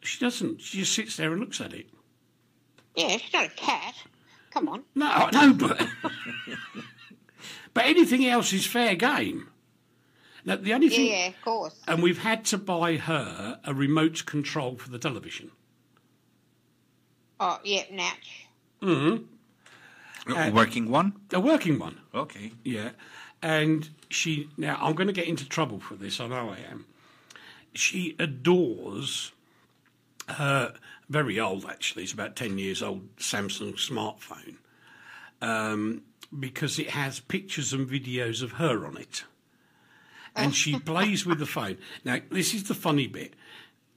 She 0.00 0.18
doesn't. 0.18 0.60
She 0.62 0.78
just 0.78 0.94
sits 0.94 1.16
there 1.16 1.30
and 1.32 1.40
looks 1.40 1.60
at 1.60 1.72
it. 1.74 1.86
Yeah, 2.96 3.16
she's 3.18 3.32
not 3.32 3.46
a 3.46 3.50
cat. 3.50 3.94
Come 4.50 4.68
on. 4.68 4.82
No, 4.94 5.28
no, 5.32 5.52
but 5.52 5.86
but 7.74 7.84
anything 7.84 8.26
else 8.26 8.52
is 8.52 8.66
fair 8.66 8.94
game. 8.94 9.48
Now, 10.44 10.56
the 10.56 10.72
only 10.72 10.88
thing, 10.88 11.10
yeah, 11.10 11.26
of 11.28 11.40
course. 11.42 11.78
and 11.86 12.02
we've 12.02 12.18
had 12.22 12.44
to 12.46 12.58
buy 12.58 12.96
her 12.96 13.60
a 13.64 13.74
remote 13.74 14.24
control 14.24 14.76
for 14.76 14.88
the 14.88 14.98
television. 14.98 15.50
Oh, 17.38 17.58
yeah, 17.64 17.82
Natch. 17.92 18.46
Uh, 18.82 19.18
Working 20.52 20.90
one? 20.90 21.14
A 21.32 21.40
working 21.40 21.78
one, 21.78 22.00
Okay. 22.14 22.52
yeah. 22.64 22.90
And 23.42 23.88
she 24.08 24.48
now 24.56 24.78
I'm 24.80 24.94
going 24.94 25.06
to 25.06 25.12
get 25.12 25.28
into 25.28 25.48
trouble 25.48 25.78
for 25.80 25.94
this. 25.94 26.20
I 26.20 26.26
know 26.26 26.50
I 26.50 26.58
am. 26.70 26.86
She 27.74 28.16
adores 28.18 29.32
her 30.28 30.74
very 31.08 31.38
old, 31.38 31.64
actually. 31.64 32.02
It's 32.04 32.12
about 32.12 32.36
ten 32.36 32.58
years 32.58 32.82
old 32.82 33.16
Samsung 33.16 33.74
smartphone 33.74 34.56
um, 35.40 36.02
because 36.38 36.78
it 36.78 36.90
has 36.90 37.20
pictures 37.20 37.72
and 37.72 37.88
videos 37.88 38.42
of 38.42 38.52
her 38.52 38.86
on 38.86 38.96
it. 38.96 39.24
and 40.34 40.54
she 40.54 40.78
plays 40.90 41.24
with 41.24 41.38
the 41.38 41.46
phone. 41.46 41.78
Now, 42.04 42.18
this 42.30 42.54
is 42.54 42.64
the 42.64 42.74
funny 42.74 43.06
bit. 43.06 43.34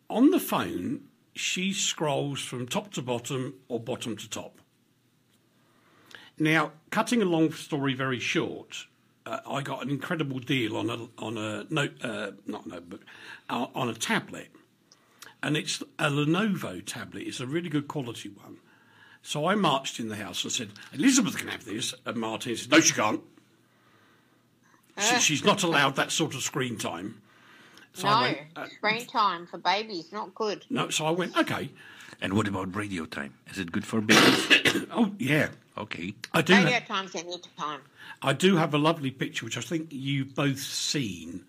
On 0.09 0.31
the 0.31 0.39
phone, 0.39 1.01
she 1.33 1.73
scrolls 1.73 2.41
from 2.41 2.67
top 2.67 2.91
to 2.93 3.01
bottom 3.01 3.55
or 3.67 3.79
bottom 3.79 4.15
to 4.17 4.29
top. 4.29 4.59
Now, 6.37 6.71
cutting 6.89 7.21
a 7.21 7.25
long 7.25 7.51
story 7.51 7.93
very 7.93 8.19
short, 8.19 8.87
uh, 9.25 9.39
I 9.49 9.61
got 9.61 9.83
an 9.83 9.89
incredible 9.89 10.39
deal 10.39 10.77
on 10.77 10.89
a 10.89 11.07
on 11.23 11.37
a 11.37 11.65
note, 11.69 12.03
uh, 12.03 12.31
not 12.45 12.65
notebook, 12.67 13.01
uh, 13.49 13.67
on 13.75 13.89
a 13.89 13.93
tablet, 13.93 14.49
and 15.43 15.55
it's 15.55 15.81
a 15.99 16.09
Lenovo 16.09 16.83
tablet. 16.85 17.23
It's 17.27 17.39
a 17.39 17.47
really 17.47 17.69
good 17.69 17.87
quality 17.87 18.29
one. 18.29 18.57
So 19.21 19.45
I 19.45 19.55
marched 19.55 19.99
in 19.99 20.09
the 20.09 20.15
house 20.15 20.43
and 20.43 20.51
said, 20.51 20.69
"Elizabeth 20.93 21.37
can 21.37 21.47
have 21.49 21.65
this," 21.65 21.93
and 22.05 22.17
Martin 22.17 22.55
said, 22.55 22.71
"No, 22.71 22.79
she 22.79 22.93
can't. 22.93 23.21
She, 24.97 25.19
she's 25.19 25.43
not 25.43 25.63
allowed 25.63 25.95
that 25.95 26.11
sort 26.11 26.35
of 26.35 26.41
screen 26.41 26.77
time." 26.77 27.21
So 27.93 28.09
no, 28.09 28.21
went, 28.21 28.37
uh, 28.55 28.67
screen 28.67 29.05
time 29.05 29.45
for 29.45 29.57
babies, 29.57 30.11
not 30.11 30.33
good. 30.33 30.65
no, 30.69 30.89
so 30.89 31.05
I 31.05 31.11
went, 31.11 31.37
"Okay, 31.37 31.69
And 32.21 32.33
what 32.33 32.47
about 32.47 32.75
radio 32.75 33.05
time? 33.05 33.33
Is 33.49 33.57
it 33.57 33.71
good 33.71 33.85
for 33.85 33.99
babies? 34.01 34.85
oh 34.91 35.11
yeah." 35.17 35.49
okay. 35.77 36.13
I 36.33 36.41
do. 36.41 36.53
Radio 36.53 36.71
Have, 36.71 36.87
time's 36.87 37.15
any 37.15 37.37
time. 37.57 37.81
I 38.21 38.33
do 38.33 38.55
have 38.57 38.73
a 38.73 38.77
lovely 38.77 39.11
picture, 39.11 39.45
which 39.45 39.57
I 39.57 39.61
think 39.61 39.87
you've 39.91 40.35
both 40.35 40.59
seen, 40.59 41.45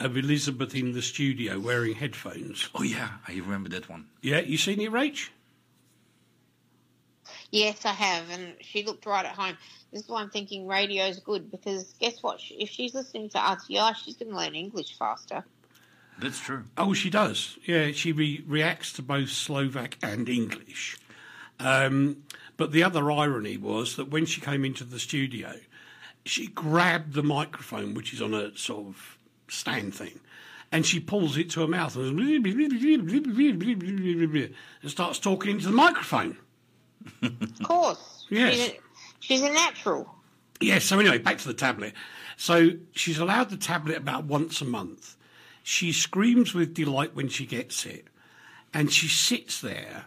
of 0.00 0.16
Elizabeth 0.16 0.74
in 0.74 0.92
the 0.92 1.02
studio 1.02 1.58
wearing 1.58 1.94
headphones. 1.94 2.68
Oh, 2.74 2.82
yeah. 2.82 3.08
I 3.26 3.34
remember 3.34 3.68
that 3.70 3.88
one. 3.88 4.06
Yeah, 4.20 4.40
you 4.40 4.58
seen 4.58 4.80
it, 4.80 4.90
Rach? 4.90 5.28
Yes, 7.50 7.84
I 7.84 7.92
have, 7.92 8.30
and 8.30 8.54
she 8.60 8.82
looked 8.82 9.04
right 9.04 9.26
at 9.26 9.34
home. 9.34 9.56
This 9.92 10.02
is 10.02 10.08
why 10.08 10.22
I'm 10.22 10.30
thinking 10.30 10.66
radio's 10.66 11.20
good 11.20 11.50
because 11.50 11.94
guess 12.00 12.22
what? 12.22 12.40
If 12.50 12.70
she's 12.70 12.94
listening 12.94 13.28
to 13.30 13.38
RTI, 13.38 13.94
she's 13.96 14.16
going 14.16 14.30
to 14.30 14.36
learn 14.36 14.54
English 14.54 14.96
faster. 14.98 15.44
That's 16.22 16.38
true. 16.38 16.62
Oh, 16.78 16.94
she 16.94 17.10
does. 17.10 17.58
Yeah, 17.64 17.90
she 17.92 18.12
re- 18.12 18.44
reacts 18.46 18.92
to 18.94 19.02
both 19.02 19.28
Slovak 19.30 19.98
and 20.02 20.28
English. 20.28 20.96
Um, 21.58 22.18
but 22.56 22.70
the 22.70 22.84
other 22.84 23.10
irony 23.10 23.56
was 23.56 23.96
that 23.96 24.10
when 24.10 24.26
she 24.26 24.40
came 24.40 24.64
into 24.64 24.84
the 24.84 25.00
studio, 25.00 25.54
she 26.24 26.46
grabbed 26.46 27.14
the 27.14 27.24
microphone, 27.24 27.94
which 27.94 28.12
is 28.12 28.22
on 28.22 28.34
a 28.34 28.56
sort 28.56 28.86
of 28.86 29.18
stand 29.48 29.92
thing, 29.94 30.20
and 30.70 30.86
she 30.86 31.00
pulls 31.00 31.36
it 31.36 31.50
to 31.50 31.60
her 31.60 31.66
mouth 31.66 31.96
and, 31.96 32.20
and 32.20 32.46
starts 34.86 35.18
talking 35.18 35.50
into 35.52 35.66
the 35.66 35.72
microphone. 35.72 36.36
Of 37.22 37.62
course. 37.62 38.18
Yes. 38.30 38.54
She's 38.54 38.68
a, 38.68 38.78
she's 39.20 39.42
a 39.42 39.50
natural. 39.52 40.14
Yes, 40.58 40.86
so 40.86 40.98
anyway, 40.98 41.18
back 41.18 41.36
to 41.38 41.48
the 41.48 41.52
tablet. 41.52 41.92
So 42.38 42.70
she's 42.92 43.18
allowed 43.18 43.50
the 43.50 43.58
tablet 43.58 43.98
about 43.98 44.24
once 44.24 44.62
a 44.62 44.64
month. 44.64 45.16
She 45.62 45.92
screams 45.92 46.54
with 46.54 46.74
delight 46.74 47.14
when 47.14 47.28
she 47.28 47.46
gets 47.46 47.86
it. 47.86 48.06
And 48.74 48.92
she 48.92 49.08
sits 49.08 49.60
there. 49.60 50.06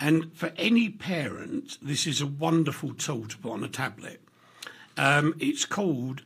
And 0.00 0.32
for 0.34 0.52
any 0.56 0.88
parent, 0.88 1.78
this 1.80 2.06
is 2.06 2.20
a 2.20 2.26
wonderful 2.26 2.94
tool 2.94 3.26
to 3.28 3.38
put 3.38 3.52
on 3.52 3.64
a 3.64 3.68
tablet. 3.68 4.20
Um, 4.96 5.34
it's 5.38 5.64
called 5.64 6.22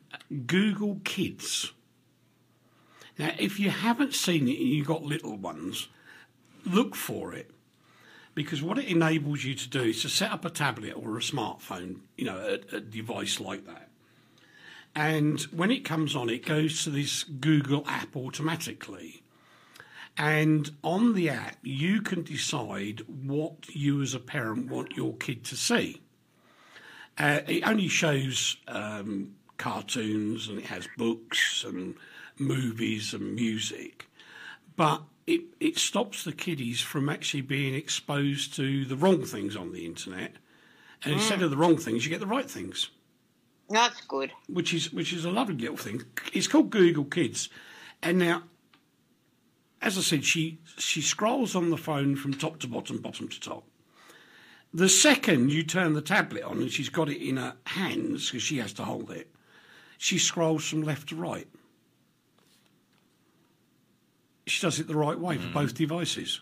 Google 0.47 1.01
Kids. 1.05 1.73
Now, 3.19 3.33
if 3.39 3.61
you 3.61 3.71
haven't 3.71 4.14
seen 4.14 4.49
it 4.49 4.59
and 4.59 4.69
you've 4.69 4.87
got 4.87 5.03
little 5.03 5.37
ones, 5.37 5.89
look 6.64 6.95
for 6.95 7.35
it 7.35 7.51
because 8.35 8.62
what 8.62 8.79
it 8.79 8.85
enables 8.85 9.45
you 9.45 9.55
to 9.55 9.69
do 9.69 9.83
is 9.83 10.03
to 10.03 10.09
set 10.09 10.31
up 10.31 10.45
a 10.45 10.51
tablet 10.51 10.93
or 10.95 11.17
a 11.17 11.21
smartphone, 11.21 12.01
you 12.17 12.27
know, 12.27 12.37
a, 12.37 12.77
a 12.77 12.81
device 12.81 13.41
like 13.41 13.67
that. 13.67 13.86
And 14.97 15.42
when 15.53 15.70
it 15.70 15.84
comes 15.84 16.16
on, 16.16 16.30
it 16.30 16.47
goes 16.47 16.82
to 16.84 16.90
this 16.90 17.22
Google 17.22 17.84
app 17.86 18.16
automatically. 18.16 19.22
And 20.16 20.70
on 20.82 21.12
the 21.12 21.28
app, 21.28 21.59
you 21.62 22.01
can 22.01 22.22
decide 22.22 23.03
what 23.07 23.68
you 23.68 24.01
as 24.01 24.14
a 24.14 24.18
parent 24.18 24.70
want 24.70 24.97
your 24.97 25.14
kid 25.16 25.44
to 25.44 25.57
see. 25.57 26.01
Uh, 27.18 27.40
it 27.47 27.68
only 27.68 27.88
shows 27.88 28.57
um, 28.68 29.34
cartoons 29.59 30.49
and 30.49 30.59
it 30.59 30.66
has 30.66 30.88
books 30.97 31.62
and 31.62 31.94
movies 32.38 33.12
and 33.12 33.34
music, 33.34 34.09
but 34.76 35.03
it, 35.26 35.42
it 35.61 35.76
stops 35.76 36.24
the 36.24 36.32
kiddies 36.32 36.80
from 36.80 37.11
actually 37.11 37.42
being 37.42 37.74
exposed 37.74 38.55
to 38.55 38.86
the 38.86 38.97
wrong 38.97 39.24
things 39.24 39.57
on 39.57 39.72
the 39.72 39.84
internet. 39.84 40.36
And 41.05 41.12
instead 41.12 41.42
of 41.42 41.51
the 41.51 41.57
wrong 41.57 41.76
things, 41.76 42.05
you 42.05 42.11
get 42.11 42.20
the 42.20 42.26
right 42.26 42.51
things, 42.51 42.88
That's 43.69 44.01
good. 44.03 44.33
which 44.49 44.73
is 44.73 44.93
which 44.93 45.12
is 45.12 45.25
a 45.25 45.31
lovely 45.31 45.57
little 45.57 45.77
thing. 45.77 46.03
It's 46.33 46.47
called 46.49 46.71
Google 46.71 47.05
Kids, 47.05 47.49
and 48.03 48.19
now, 48.19 48.45
as 49.83 49.99
I 49.99 50.03
said, 50.03 50.25
she 50.25 50.59
she 50.79 51.01
scrolls 51.03 51.57
on 51.57 51.71
the 51.71 51.77
phone 51.77 52.14
from 52.17 52.35
top 52.35 52.59
to 52.61 52.69
bottom, 52.69 52.99
bottom 52.99 53.29
to 53.29 53.41
top. 53.41 53.64
The 54.73 54.89
second 54.89 55.51
you 55.53 55.62
turn 55.62 55.95
the 55.95 56.03
tablet 56.03 56.43
on 56.43 56.59
and 56.59 56.71
she's 56.71 56.91
got 56.91 57.09
it 57.09 57.27
in 57.27 57.39
her 57.39 57.55
hands 57.64 58.29
because 58.31 58.43
she 58.43 58.59
has 58.59 58.73
to 58.75 58.85
hold 58.85 59.11
it, 59.11 59.31
she 59.97 60.19
scrolls 60.19 60.69
from 60.69 60.83
left 60.83 61.09
to 61.09 61.17
right. 61.17 61.49
She 64.47 64.61
does 64.61 64.79
it 64.79 64.87
the 64.87 64.95
right 64.97 65.19
way 65.19 65.39
for 65.39 65.49
both 65.53 65.75
devices. 65.75 66.41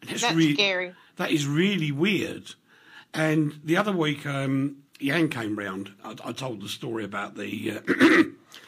And 0.00 0.10
that's 0.10 0.22
That's 0.22 0.34
really, 0.34 0.54
scary. 0.54 0.94
That 1.16 1.30
is 1.30 1.46
really 1.46 1.92
weird. 1.92 2.54
And 3.14 3.60
the 3.64 3.76
other 3.76 3.92
week, 3.92 4.26
um, 4.26 4.78
Yan 5.02 5.28
came 5.28 5.56
round. 5.56 5.92
I, 6.04 6.14
I 6.24 6.32
told 6.32 6.60
the 6.62 6.68
story 6.68 7.04
about 7.04 7.36
the 7.36 7.80
uh, 7.86 8.22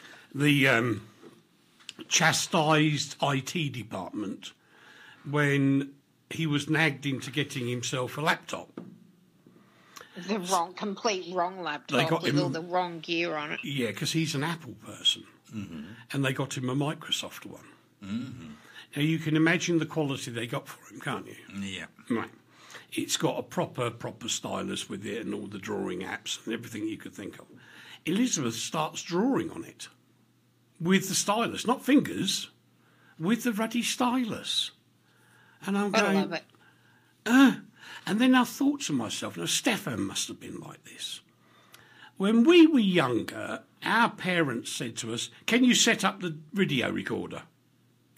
the 0.35 0.67
um, 0.67 1.07
chastised 2.07 3.15
IT 3.21 3.71
department 3.73 4.51
when 5.29 5.91
he 6.29 6.45
was 6.47 6.69
nagged 6.69 7.05
into 7.05 7.31
getting 7.31 7.67
himself 7.67 8.17
a 8.17 8.21
laptop. 8.21 8.69
The 10.27 10.39
wrong, 10.39 10.73
complete 10.73 11.33
wrong 11.35 11.61
laptop 11.61 11.99
they 11.99 12.05
got 12.09 12.23
with 12.23 12.33
him- 12.35 12.43
all 12.43 12.49
the 12.49 12.61
wrong 12.61 12.99
gear 12.99 13.35
on 13.35 13.51
it. 13.51 13.59
Yeah, 13.63 13.87
because 13.87 14.13
he's 14.13 14.33
an 14.33 14.43
Apple 14.43 14.75
person, 14.85 15.23
and 16.13 16.23
they 16.23 16.31
got 16.33 16.55
him 16.57 16.69
a 16.69 16.75
Microsoft 16.75 17.45
one. 17.45 18.55
Now 18.95 19.01
you 19.01 19.19
can 19.19 19.35
imagine 19.35 19.79
the 19.79 19.85
quality 19.85 20.31
they 20.31 20.47
got 20.47 20.67
for 20.69 20.93
him, 20.93 21.01
can't 21.01 21.27
you? 21.27 21.35
Yeah. 21.59 21.85
Right. 22.09 22.29
It's 22.95 23.17
got 23.17 23.37
a 23.37 23.43
proper, 23.43 23.91
proper 23.91 24.29
stylus 24.29 24.89
with 24.89 25.05
it 25.05 25.25
and 25.25 25.33
all 25.33 25.47
the 25.47 25.57
drawing 25.57 25.99
apps 25.99 26.43
and 26.45 26.53
everything 26.53 26.87
you 26.87 26.97
could 26.97 27.13
think 27.13 27.37
of. 27.39 27.45
Elizabeth 28.05 28.55
starts 28.55 29.01
drawing 29.01 29.51
on 29.51 29.65
it 29.65 29.89
with 30.79 31.09
the 31.09 31.15
stylus, 31.15 31.67
not 31.67 31.83
fingers, 31.83 32.49
with 33.19 33.43
the 33.43 33.51
ruddy 33.51 33.81
stylus. 33.81 34.71
And 35.65 35.77
I'm 35.77 35.93
I 35.93 35.99
going, 35.99 36.15
love 36.17 36.33
it. 36.33 36.43
Uh. 37.25 37.55
and 38.05 38.19
then 38.19 38.35
I 38.35 38.43
thought 38.43 38.81
to 38.81 38.93
myself, 38.93 39.35
now 39.35 39.45
Stefan 39.45 40.01
must 40.01 40.27
have 40.27 40.39
been 40.39 40.59
like 40.59 40.83
this. 40.85 41.21
When 42.17 42.43
we 42.43 42.65
were 42.65 42.79
younger, 42.79 43.63
our 43.83 44.09
parents 44.09 44.71
said 44.71 44.95
to 44.97 45.13
us, 45.13 45.29
Can 45.47 45.63
you 45.63 45.75
set 45.75 46.05
up 46.05 46.21
the 46.21 46.37
video 46.53 46.91
recorder? 46.91 47.43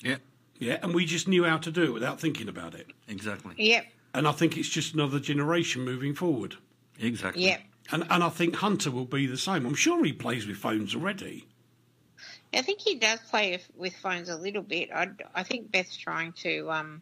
Yeah. 0.01 0.17
Yeah, 0.59 0.78
and 0.82 0.93
we 0.93 1.05
just 1.05 1.28
knew 1.28 1.43
how 1.45 1.57
to 1.57 1.71
do 1.71 1.84
it 1.84 1.93
without 1.93 2.19
thinking 2.19 2.49
about 2.49 2.73
it. 2.73 2.88
Exactly. 3.07 3.53
Yep, 3.57 3.86
And 4.14 4.28
I 4.28 4.32
think 4.32 4.58
it's 4.58 4.70
just 4.70 4.93
another 4.93 5.20
generation 5.20 5.84
moving 5.84 6.16
forward. 6.16 6.55
Exactly. 6.99 7.43
yep. 7.45 7.62
And, 7.91 8.05
and 8.10 8.24
I 8.24 8.30
think 8.30 8.55
Hunter 8.55 8.91
will 8.91 9.05
be 9.05 9.28
the 9.28 9.38
same. 9.38 9.66
I'm 9.66 9.76
sure 9.76 10.03
he 10.03 10.12
plays 10.14 10.45
with 10.47 10.58
phones 10.58 10.95
already. 10.95 11.45
I 12.53 12.62
think 12.62 12.82
he 12.82 12.95
does 12.95 13.20
play 13.30 13.51
with- 13.51 13.70
with 13.76 13.95
phones 13.97 14.30
a 14.30 14.36
little 14.38 14.64
bit. 14.64 14.89
I, 14.93 15.10
I 15.36 15.43
think 15.43 15.72
Beth's 15.72 15.95
trying 15.95 16.34
to 16.43 16.72
um, 16.72 17.01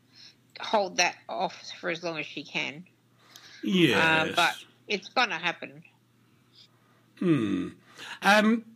hold 0.60 0.98
that 0.98 1.16
off 1.30 1.56
for 1.80 1.90
as 1.90 2.04
long 2.04 2.18
as 2.20 2.26
she 2.26 2.44
can. 2.44 2.84
Yes. 3.64 3.98
Uh, 3.98 4.34
but 4.36 4.56
it's 4.88 5.08
going 5.10 5.30
to 5.30 5.36
happen. 5.36 5.84
um, 7.22 7.76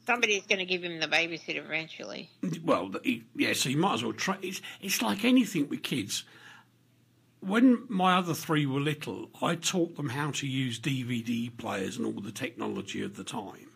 Somebody's 0.06 0.46
going 0.48 0.60
to 0.60 0.66
give 0.66 0.84
him 0.84 1.00
the 1.00 1.08
babysitter 1.08 1.66
eventually. 1.66 2.30
well, 2.64 2.92
he, 3.04 3.24
yeah, 3.36 3.54
so 3.54 3.70
you 3.70 3.78
might 3.78 3.96
as 3.96 4.04
well 4.04 4.14
try. 4.14 4.38
It's, 4.42 4.62
it's 4.82 5.02
like 5.02 5.26
anything 5.26 5.68
with 5.70 5.84
kids. 5.84 6.24
When 7.42 7.86
my 7.88 8.16
other 8.18 8.34
three 8.34 8.66
were 8.66 8.82
little, 8.82 9.30
I 9.42 9.56
taught 9.56 9.96
them 9.96 10.10
how 10.10 10.32
to 10.32 10.48
use 10.48 10.80
DVD 10.80 11.56
players 11.56 11.98
and 11.98 12.06
all 12.06 12.22
the 12.22 12.32
technology 12.32 13.02
of 13.02 13.16
the 13.16 13.24
time 13.24 13.70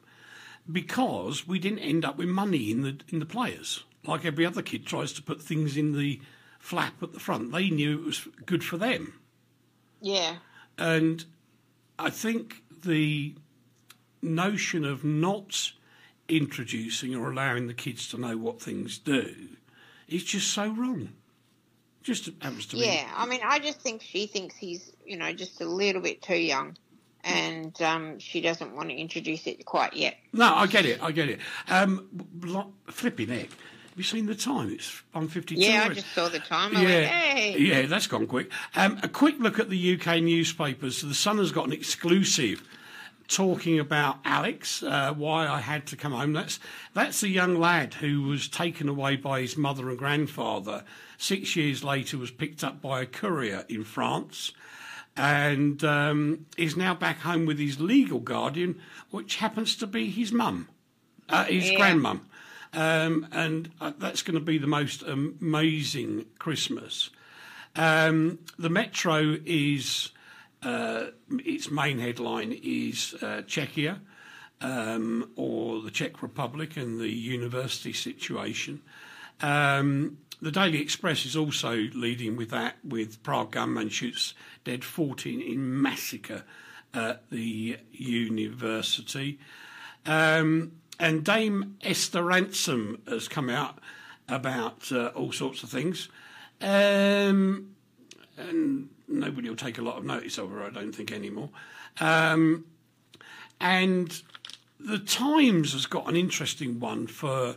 because 0.72 1.48
we 1.48 1.60
didn't 1.60 1.80
end 1.80 2.06
up 2.06 2.18
with 2.18 2.28
money 2.28 2.72
in 2.72 2.82
the 2.82 3.00
in 3.10 3.20
the 3.20 3.26
players. 3.26 3.84
Like 4.06 4.26
every 4.26 4.46
other 4.46 4.62
kid 4.62 4.86
tries 4.86 5.14
to 5.14 5.22
put 5.22 5.42
things 5.42 5.78
in 5.78 5.98
the 5.98 6.22
flap 6.60 7.02
at 7.02 7.14
the 7.14 7.20
front. 7.20 7.52
They 7.52 7.70
knew 7.70 8.00
it 8.00 8.06
was 8.06 8.28
good 8.46 8.64
for 8.64 8.78
them. 8.78 9.20
Yeah. 10.02 10.36
And 10.78 11.24
I 11.98 12.10
think 12.10 12.64
the 12.84 13.36
notion 14.22 14.84
of 14.84 15.04
not 15.04 15.72
introducing 16.28 17.16
or 17.16 17.32
allowing 17.32 17.68
the 17.68 17.74
kids 17.74 18.08
to 18.10 18.18
know 18.18 18.38
what 18.38 18.62
things 18.62 18.98
do 18.98 19.36
is 20.08 20.24
just 20.24 20.52
so 20.52 20.70
wrong. 20.70 21.10
Just 22.04 22.30
happens 22.42 22.66
to 22.68 22.76
be. 22.76 22.84
Yeah, 22.86 23.10
I 23.16 23.26
mean, 23.26 23.40
I 23.44 23.60
just 23.60 23.80
think 23.80 24.02
she 24.02 24.28
thinks 24.28 24.56
he's, 24.56 24.92
you 25.06 25.18
know, 25.18 25.32
just 25.34 25.62
a 25.62 25.66
little 25.66 26.02
bit 26.02 26.22
too 26.22 26.36
young, 26.36 26.76
and 27.24 27.82
um, 27.82 28.20
she 28.20 28.42
doesn't 28.42 28.76
want 28.76 28.90
to 28.90 28.96
introduce 28.96 29.48
it 29.48 29.66
quite 29.66 29.94
yet. 29.94 30.18
No, 30.34 30.54
I 30.54 30.68
get 30.68 30.86
it. 30.86 31.02
I 31.02 31.12
get 31.14 31.30
it. 31.30 31.40
Um, 31.70 32.08
bl- 32.12 32.60
flipping 32.88 33.30
heck. 33.30 33.50
Have 33.50 33.98
you 34.00 34.04
seen 34.04 34.26
the 34.26 34.36
time? 34.36 34.72
It's 34.72 35.04
1.52. 35.16 35.52
Yeah, 35.56 35.88
I 35.90 35.94
just 35.94 36.12
saw 36.14 36.28
the 36.28 36.40
time. 36.40 36.76
I 36.76 36.82
Yeah, 36.82 36.88
went, 36.90 37.06
hey. 37.08 37.58
yeah, 37.60 37.82
that's 37.86 38.08
gone 38.08 38.26
quick. 38.28 38.52
Um, 38.76 39.00
a 39.04 39.08
quick 39.08 39.36
look 39.40 39.60
at 39.60 39.70
the 39.70 39.94
UK 40.02 40.22
newspapers. 40.24 41.02
The 41.02 41.14
Sun 41.14 41.38
has 41.38 41.52
got 41.52 41.68
an 41.68 41.74
exclusive 41.74 42.68
talking 43.28 43.80
about 43.80 44.18
Alex. 44.26 44.84
Uh, 44.84 45.14
why 45.16 45.48
I 45.48 45.60
had 45.60 45.86
to 45.88 45.96
come 45.96 46.12
home. 46.12 46.34
That's 46.34 46.60
that's 46.94 47.24
a 47.24 47.30
young 47.30 47.56
lad 47.60 47.96
who 47.96 48.24
was 48.24 48.48
taken 48.48 48.88
away 48.90 49.16
by 49.16 49.42
his 49.42 49.58
mother 49.58 49.90
and 49.90 49.98
grandfather. 49.98 50.84
Six 51.18 51.56
years 51.56 51.84
later, 51.84 52.18
was 52.18 52.32
picked 52.32 52.64
up 52.64 52.82
by 52.82 53.02
a 53.02 53.06
courier 53.06 53.66
in 53.70 53.84
France, 53.84 54.52
and 55.16 55.84
um, 55.84 56.46
is 56.58 56.76
now 56.76 56.94
back 56.94 57.20
home 57.20 57.46
with 57.46 57.60
his 57.60 57.80
legal 57.80 58.20
guardian, 58.20 58.80
which 59.10 59.38
happens 59.38 59.76
to 59.78 59.88
be 59.88 60.10
his 60.10 60.32
mum, 60.32 60.68
uh, 61.30 61.46
his 61.46 61.70
Yeah. 61.72 61.80
grandmum. 61.80 62.22
Um, 62.76 63.28
and 63.32 63.70
uh, 63.80 63.94
that's 64.00 64.24
going 64.24 64.34
to 64.34 64.44
be 64.44 64.58
the 64.58 64.66
most 64.66 65.04
amazing 65.04 66.26
Christmas. 66.40 67.12
Um, 67.76 68.40
the 68.58 68.70
Metro 68.70 69.38
is 69.46 70.10
its 70.66 71.70
main 71.72 72.00
headline 72.00 72.58
is 72.64 73.16
uh, 73.22 73.42
Czechia 73.46 74.00
um, 74.62 75.30
or 75.36 75.82
the 75.82 75.92
Czech 75.92 76.22
Republic 76.22 76.78
and 76.78 77.00
the 77.00 77.10
university 77.10 77.94
situation. 77.94 78.82
Um, 79.42 80.18
the 80.42 80.52
Daily 80.52 80.82
Express 80.82 81.26
is 81.26 81.36
also 81.36 81.76
leading 81.94 82.36
with 82.36 82.50
that, 82.50 82.76
with 82.84 83.24
Prague 83.24 83.52
gunman 83.52 83.90
shoots 83.90 84.34
dead 84.64 84.84
14 84.84 85.42
in 85.42 85.82
massacre 85.82 86.44
at 86.94 87.30
the 87.30 87.78
university. 87.92 89.40
Um, 90.06 90.74
and 91.00 91.24
Dame 91.24 91.78
Esther 91.82 92.22
Rantzen 92.22 93.08
has 93.08 93.28
come 93.28 93.50
out 93.50 93.80
about 94.28 94.92
uh, 94.92 95.08
all 95.08 95.32
sorts 95.32 95.64
of 95.64 95.70
things. 95.70 96.10
Um, 96.62 97.76
and 98.38 98.90
nobody 99.08 99.50
will 99.50 99.56
take 99.56 99.78
a 99.78 99.82
lot 99.82 99.98
of 99.98 100.06
notice 100.06 100.38
of 100.38 100.52
her, 100.52 100.64
I 100.64 100.70
don't 100.70 100.94
think, 100.94 101.12
anymore. 101.12 101.50
Um, 102.00 102.66
and 103.60 104.22
the 104.80 105.00
Times 105.00 105.74
has 105.74 105.86
got 105.86 106.08
an 106.08 106.16
interesting 106.16 106.80
one 106.80 107.08
for 107.08 107.56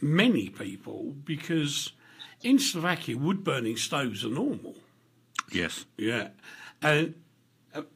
many 0.00 0.48
people 0.48 1.14
because 1.24 1.92
in 2.42 2.58
Slovakia, 2.58 3.16
wood 3.16 3.42
burning 3.42 3.76
stoves 3.76 4.24
are 4.24 4.30
normal. 4.30 4.76
Yes. 5.50 5.86
Yeah. 5.96 6.28
And 6.82 7.14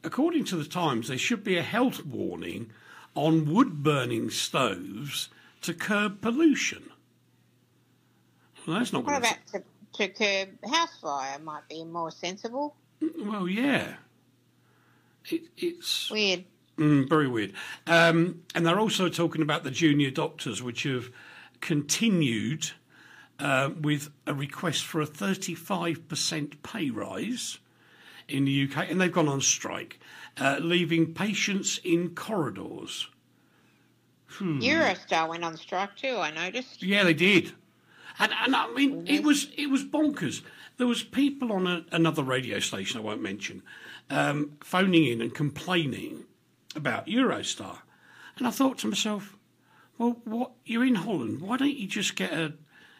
according 0.03 0.45
to 0.45 0.55
the 0.55 0.65
Times, 0.65 1.07
there 1.07 1.17
should 1.17 1.43
be 1.43 1.57
a 1.57 1.61
health 1.61 2.05
warning 2.05 2.71
on 3.15 3.51
wood 3.51 3.83
burning 3.83 4.29
stoves 4.29 5.29
to 5.61 5.73
curb 5.73 6.19
pollution. 6.21 6.89
Well, 8.65 8.79
that's 8.79 8.91
not 8.91 9.05
What 9.05 9.21
going 9.21 9.23
about 9.23 9.47
to, 9.53 9.63
to 9.93 10.07
curb 10.09 10.49
house 10.69 10.99
fire? 10.99 11.39
Might 11.39 11.67
be 11.69 11.83
more 11.83 12.11
sensible. 12.11 12.75
Well, 13.19 13.47
yeah. 13.47 13.95
It, 15.25 15.43
it's 15.57 16.09
Weird. 16.11 16.45
Mm, 16.77 17.07
very 17.07 17.27
weird. 17.27 17.53
Um, 17.85 18.43
and 18.55 18.65
they're 18.65 18.79
also 18.79 19.07
talking 19.07 19.41
about 19.41 19.63
the 19.63 19.71
junior 19.71 20.09
doctors, 20.09 20.63
which 20.63 20.83
have 20.83 21.09
continued 21.61 22.71
uh, 23.39 23.69
with 23.79 24.09
a 24.25 24.33
request 24.33 24.83
for 24.83 25.01
a 25.01 25.05
35% 25.05 26.63
pay 26.63 26.89
rise 26.89 27.59
in 28.27 28.45
the 28.45 28.63
UK, 28.63 28.89
and 28.89 28.99
they've 28.99 29.11
gone 29.11 29.27
on 29.27 29.41
strike, 29.41 29.99
uh, 30.37 30.57
leaving 30.61 31.13
patients 31.13 31.79
in 31.83 32.15
corridors. 32.15 33.07
Hmm. 34.27 34.59
Eurostar 34.59 35.29
went 35.29 35.43
on 35.43 35.57
strike 35.57 35.95
too. 35.95 36.17
I 36.17 36.31
noticed. 36.31 36.81
Yeah, 36.81 37.03
they 37.03 37.13
did. 37.13 37.51
And, 38.19 38.31
and 38.45 38.55
I 38.55 38.71
mean, 38.73 39.05
it 39.07 39.23
was 39.23 39.49
it 39.57 39.67
was 39.67 39.83
bonkers. 39.83 40.41
There 40.77 40.87
was 40.87 41.03
people 41.03 41.51
on 41.51 41.67
a, 41.67 41.85
another 41.91 42.23
radio 42.23 42.59
station 42.59 42.99
I 42.99 43.03
won't 43.03 43.21
mention, 43.21 43.61
um, 44.09 44.57
phoning 44.63 45.05
in 45.05 45.21
and 45.21 45.33
complaining 45.33 46.25
about 46.75 47.05
Eurostar, 47.07 47.79
and 48.37 48.47
I 48.47 48.51
thought 48.51 48.79
to 48.79 48.87
myself, 48.87 49.37
well, 49.97 50.17
what 50.23 50.51
you're 50.65 50.83
in 50.85 50.95
Holland? 50.95 51.41
Why 51.41 51.57
don't 51.57 51.77
you 51.77 51.87
just 51.87 52.15
get 52.15 52.33
a 52.33 52.53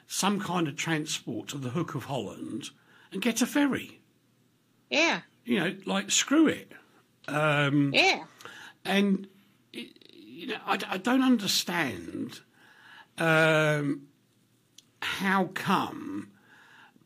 some 0.05 0.39
kind 0.39 0.67
of 0.67 0.75
transport 0.75 1.47
to 1.49 1.57
the 1.57 1.69
Hook 1.69 1.95
of 1.95 2.03
Holland 2.05 2.69
and 3.11 3.21
get 3.21 3.41
a 3.41 3.47
ferry? 3.47 3.99
Yeah. 4.91 5.21
You 5.45 5.59
know, 5.59 5.75
like 5.85 6.11
screw 6.11 6.47
it. 6.47 6.71
Um, 7.27 7.91
Yeah. 7.93 8.25
and 8.85 9.27
it, 9.71 9.89
you 10.13 10.47
know, 10.47 10.57
I, 10.67 10.77
I 10.87 10.97
don't 10.97 11.23
understand 11.23 12.41
um, 13.17 14.03
how 15.01 15.45
come 15.53 16.29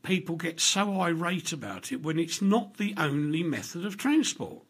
people 0.08 0.36
get 0.36 0.60
so 0.60 1.02
irate 1.02 1.52
about 1.52 1.92
it 1.92 2.02
when 2.02 2.18
it's 2.18 2.42
not 2.42 2.78
the 2.78 2.94
only 2.98 3.44
method 3.44 3.86
of 3.86 3.98
transport. 3.98 4.64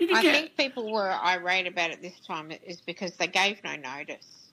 I 0.00 0.22
get 0.22 0.34
think 0.34 0.56
people 0.56 0.92
were 0.92 1.10
irate 1.10 1.66
about 1.66 1.90
it 1.90 2.02
this 2.02 2.18
time 2.20 2.52
is 2.64 2.80
because 2.80 3.14
they 3.14 3.26
gave 3.26 3.62
no 3.64 3.76
notice 3.76 4.44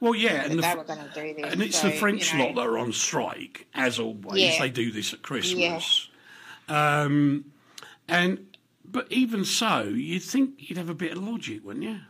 well, 0.00 0.14
yeah, 0.14 0.44
and, 0.44 0.58
the, 0.58 0.62
they 0.62 0.74
were 0.74 0.84
going 0.84 0.98
to 0.98 1.10
do 1.14 1.34
this. 1.34 1.52
and 1.52 1.62
it's 1.62 1.80
So, 1.80 1.88
the 1.88 1.94
French 1.94 2.32
you 2.32 2.38
know, 2.38 2.46
lot 2.46 2.54
that 2.56 2.66
are 2.66 2.78
on 2.78 2.92
strike, 2.92 3.66
as 3.74 3.98
always. 3.98 4.40
Yeah. 4.40 4.58
They 4.58 4.70
do 4.70 4.90
this 4.90 5.12
at 5.12 5.22
Christmas, 5.22 6.08
um, 6.68 7.44
and 8.08 8.46
but 8.84 9.10
even 9.10 9.44
so, 9.44 9.82
you'd 9.82 10.22
think 10.22 10.54
you'd 10.58 10.78
have 10.78 10.88
a 10.88 10.94
bit 10.94 11.12
of 11.12 11.22
logic, 11.22 11.64
wouldn't 11.64 11.84
you? 11.84 12.00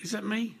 Is 0.00 0.10
that 0.12 0.24
me? 0.24 0.56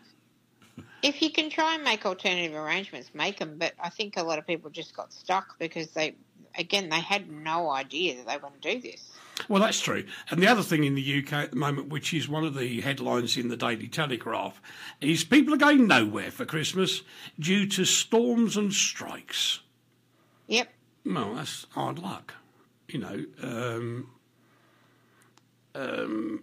If 1.02 1.22
you 1.22 1.30
can 1.30 1.50
try 1.50 1.74
and 1.74 1.84
make 1.84 2.06
alternative 2.06 2.56
arrangements, 2.56 3.10
make 3.14 3.38
them. 3.38 3.56
But 3.58 3.74
I 3.78 3.88
think 3.88 4.16
a 4.16 4.22
lot 4.22 4.38
of 4.38 4.46
people 4.46 4.70
just 4.70 4.96
got 4.96 5.12
stuck 5.12 5.58
because 5.58 5.88
they, 5.88 6.16
again, 6.58 6.88
they 6.88 7.00
had 7.00 7.30
no 7.30 7.70
idea 7.70 8.16
that 8.16 8.26
they 8.26 8.34
were 8.34 8.40
going 8.40 8.60
to 8.60 8.74
do 8.74 8.80
this. 8.80 9.10
Well, 9.48 9.62
that's 9.62 9.80
true. 9.80 10.04
And 10.30 10.42
the 10.42 10.48
other 10.48 10.62
thing 10.62 10.84
in 10.84 10.94
the 10.94 11.22
UK 11.22 11.32
at 11.32 11.50
the 11.50 11.56
moment, 11.56 11.88
which 11.88 12.12
is 12.12 12.28
one 12.28 12.44
of 12.44 12.54
the 12.54 12.80
headlines 12.80 13.36
in 13.36 13.48
the 13.48 13.56
Daily 13.56 13.86
Telegraph, 13.86 14.60
is 15.00 15.22
people 15.22 15.54
are 15.54 15.58
going 15.58 15.86
nowhere 15.86 16.30
for 16.30 16.44
Christmas 16.44 17.02
due 17.38 17.66
to 17.68 17.84
storms 17.84 18.56
and 18.56 18.72
strikes. 18.72 19.60
Yep. 20.48 20.68
Well, 21.06 21.34
that's 21.34 21.66
hard 21.70 21.98
luck. 21.98 22.34
You 22.88 22.98
know, 22.98 23.24
um, 23.42 24.10
um, 25.74 26.42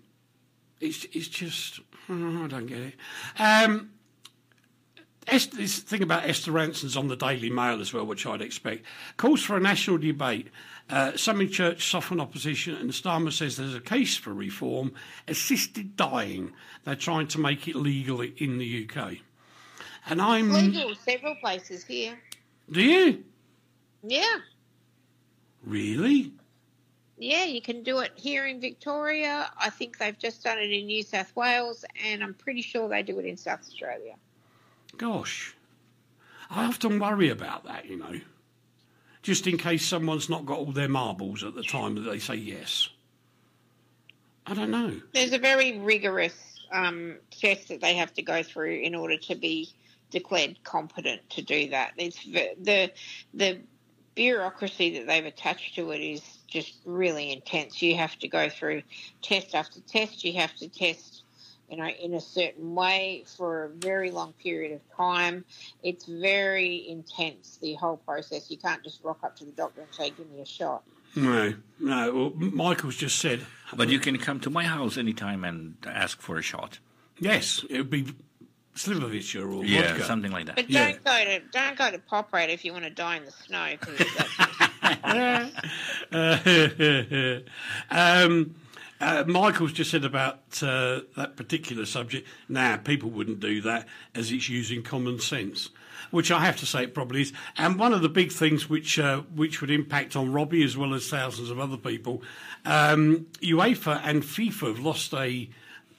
it's 0.80 1.06
it's 1.12 1.28
just 1.28 1.82
I 2.08 2.48
don't 2.48 2.68
get 2.68 2.80
it. 2.80 2.94
Um, 3.40 3.92
Esther, 5.28 5.58
this 5.58 5.80
thing 5.80 6.04
about 6.04 6.28
Esther 6.28 6.52
Rantzen's 6.52 6.96
on 6.96 7.08
the 7.08 7.16
Daily 7.16 7.50
Mail 7.50 7.82
as 7.82 7.94
well, 7.94 8.06
which 8.06 8.26
I'd 8.26 8.42
expect, 8.42 8.86
calls 9.18 9.42
for 9.42 9.58
a 9.58 9.60
national 9.60 9.98
debate. 9.98 10.50
Uh, 10.90 11.18
some 11.18 11.42
in 11.42 11.50
church 11.50 11.90
soften 11.90 12.20
opposition, 12.20 12.76
and 12.76 12.92
Starmer 12.92 13.32
says 13.32 13.58
there's 13.58 13.74
a 13.74 13.82
case 13.82 14.16
for 14.16 14.34
reform. 14.34 14.94
Assisted 15.28 15.96
dying, 15.96 16.54
they're 16.84 16.96
trying 16.96 17.28
to 17.30 17.40
make 17.40 17.68
it 17.68 17.76
legal 17.76 18.22
in 18.22 18.60
the 18.60 18.88
UK. 18.88 19.18
And 20.08 20.22
I'm. 20.22 20.52
Legal 20.52 20.94
several 20.96 21.36
places 21.36 21.84
here. 21.84 22.20
Do 22.72 22.82
you? 22.82 23.24
Yeah. 24.04 24.38
Really? 25.66 26.34
Yeah, 27.18 27.46
you 27.46 27.62
can 27.62 27.82
do 27.82 28.00
it 28.00 28.12
here 28.16 28.46
in 28.46 28.60
Victoria. 28.60 29.50
I 29.58 29.70
think 29.70 29.98
they've 29.98 30.18
just 30.18 30.44
done 30.44 30.60
it 30.60 30.70
in 30.70 30.86
New 30.86 31.02
South 31.02 31.36
Wales, 31.36 31.86
and 32.04 32.22
I'm 32.22 32.34
pretty 32.34 32.62
sure 32.62 32.90
they 32.90 33.02
do 33.02 33.18
it 33.20 33.26
in 33.26 33.38
South 33.38 33.62
Australia. 33.62 34.16
Gosh. 34.98 35.56
I 36.50 36.66
often 36.66 37.00
worry 37.00 37.30
about 37.30 37.66
that, 37.66 37.86
you 37.86 37.98
know. 37.98 38.20
Just 39.22 39.48
in 39.48 39.58
case 39.58 39.86
someone's 39.86 40.30
not 40.30 40.46
got 40.46 40.60
all 40.60 40.72
their 40.72 40.88
marbles 40.88 41.44
at 41.44 41.56
the 41.56 41.64
time 41.64 41.96
that 41.96 42.02
they 42.02 42.20
say 42.20 42.36
yes. 42.36 42.90
I 44.46 44.54
don't 44.54 44.70
know. 44.70 45.02
There's 45.14 45.34
a 45.34 45.40
very 45.40 45.80
rigorous 45.80 46.36
um, 46.72 47.18
test 47.32 47.70
that 47.70 47.82
they 47.82 47.96
have 47.96 48.14
to 48.14 48.22
go 48.22 48.44
through 48.44 48.82
in 48.82 48.94
order 48.94 49.18
to 49.18 49.36
be 49.36 49.70
declared 50.12 50.64
competent 50.64 51.28
to 51.32 51.42
do 51.42 51.70
that. 51.70 51.94
It's 51.98 52.24
the 52.24 52.92
the 53.34 53.60
bureaucracy 54.14 54.98
that 54.98 55.08
they've 55.08 55.26
attached 55.26 55.76
to 55.76 55.92
it 55.92 56.00
is 56.00 56.22
just 56.48 56.76
really 56.86 57.32
intense. 57.32 57.82
You 57.82 57.96
have 57.98 58.18
to 58.20 58.28
go 58.28 58.50
through 58.50 58.84
test 59.22 59.54
after 59.54 59.82
test. 59.82 60.24
You 60.24 60.34
have 60.34 60.56
to 60.56 60.70
test, 60.70 61.15
you 61.70 61.78
know, 61.78 61.88
in 61.88 62.14
a 62.14 62.22
certain 62.22 62.76
way 62.76 63.24
for 63.38 63.66
a 63.66 63.70
very 63.70 64.12
long 64.12 64.34
period 64.34 64.72
of 64.74 64.82
time. 64.96 65.44
It's 65.84 66.06
very 66.06 66.88
intense, 66.88 67.58
the 67.62 67.74
whole 67.76 67.98
process. 67.98 68.50
You 68.52 68.58
can't 68.58 68.84
just 68.84 69.04
rock 69.04 69.20
up 69.24 69.36
to 69.38 69.46
the 69.46 69.52
doctor 69.52 69.82
and 69.82 69.90
say, 69.94 70.10
give 70.12 70.30
me 70.32 70.42
a 70.42 70.46
shot. 70.46 70.84
No, 71.16 71.54
no. 71.80 72.14
Well, 72.14 72.32
Michael's 72.36 72.96
just 72.98 73.18
said. 73.20 73.46
But 73.76 73.90
you 73.90 74.00
can 74.00 74.18
come 74.18 74.40
to 74.42 74.50
my 74.50 74.66
house 74.66 74.98
anytime 74.98 75.44
and 75.44 75.76
ask 75.88 76.22
for 76.22 76.38
a 76.38 76.42
shot. 76.42 76.80
Yes, 77.20 77.64
it 77.70 77.78
would 77.78 77.90
be 77.90 78.06
Slivovitch 78.76 79.42
or 79.42 79.64
yeah, 79.64 79.88
vodka. 79.94 80.04
something 80.04 80.32
like 80.32 80.48
that. 80.48 80.56
But 80.58 80.68
don't 80.70 81.02
go 81.04 81.24
to 81.24 81.40
don't 81.52 81.78
go 81.78 81.90
to 81.92 81.98
Poprad 81.98 82.50
if 82.50 82.66
you 82.66 82.74
want 82.74 82.84
to 82.84 82.90
die 82.90 83.16
in 83.18 83.24
the 83.26 83.32
snow. 83.32 83.78
'cause 83.80 83.98
that's- 83.98 85.52
um, 87.90 88.56
uh, 89.02 89.24
Michael's 89.28 89.74
just 89.74 89.92
said 89.92 90.06
about 90.06 90.64
uh, 90.64 91.02
that 91.18 91.36
particular 91.36 91.86
subject. 91.86 92.28
Now, 92.48 92.78
people 92.78 93.10
wouldn't 93.10 93.40
do 93.40 93.62
that 93.62 93.88
as 94.14 94.32
it's 94.32 94.48
using 94.48 94.84
common 94.84 95.20
sense, 95.20 95.70
which 96.12 96.32
I 96.32 96.46
have 96.46 96.58
to 96.58 96.66
say 96.66 96.84
it 96.84 96.94
probably 96.94 97.22
is. 97.22 97.34
And 97.58 97.78
one 97.78 97.94
of 97.94 98.02
the 98.02 98.10
big 98.10 98.32
things 98.32 98.70
which 98.70 98.98
uh, 98.98 99.22
which 99.34 99.60
would 99.60 99.72
impact 99.72 100.16
on 100.16 100.32
Robbie 100.32 100.64
as 100.64 100.78
well 100.78 100.94
as 100.94 101.10
thousands 101.10 101.50
of 101.50 101.60
other 101.60 101.78
people, 101.78 102.24
um, 102.64 103.28
UEFA 103.42 104.00
and 104.04 104.24
FIFA 104.24 104.76
have 104.76 104.80
lost 104.80 105.14
a 105.14 105.50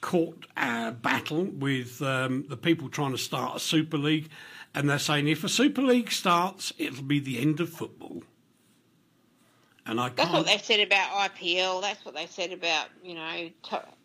court 0.01 0.45
uh, 0.55 0.91
battle 0.91 1.45
with 1.45 2.01
um, 2.01 2.45
the 2.49 2.57
people 2.57 2.89
trying 2.89 3.11
to 3.11 3.17
start 3.17 3.57
a 3.57 3.59
Super 3.59 3.97
League, 3.97 4.29
and 4.73 4.89
they're 4.89 4.99
saying 4.99 5.27
if 5.27 5.43
a 5.43 5.49
Super 5.49 5.81
League 5.83 6.11
starts, 6.11 6.73
it'll 6.77 7.03
be 7.03 7.19
the 7.19 7.39
end 7.39 7.59
of 7.59 7.69
football. 7.69 8.23
And 9.87 10.01
I 10.01 10.09
That's 10.09 10.31
what 10.31 10.45
they 10.45 10.57
said 10.57 10.81
about 10.81 11.31
IPL. 11.31 11.81
That's 11.81 12.03
what 12.03 12.13
they 12.13 12.25
said 12.27 12.51
about 12.51 12.87
you 13.03 13.15
know 13.15 13.49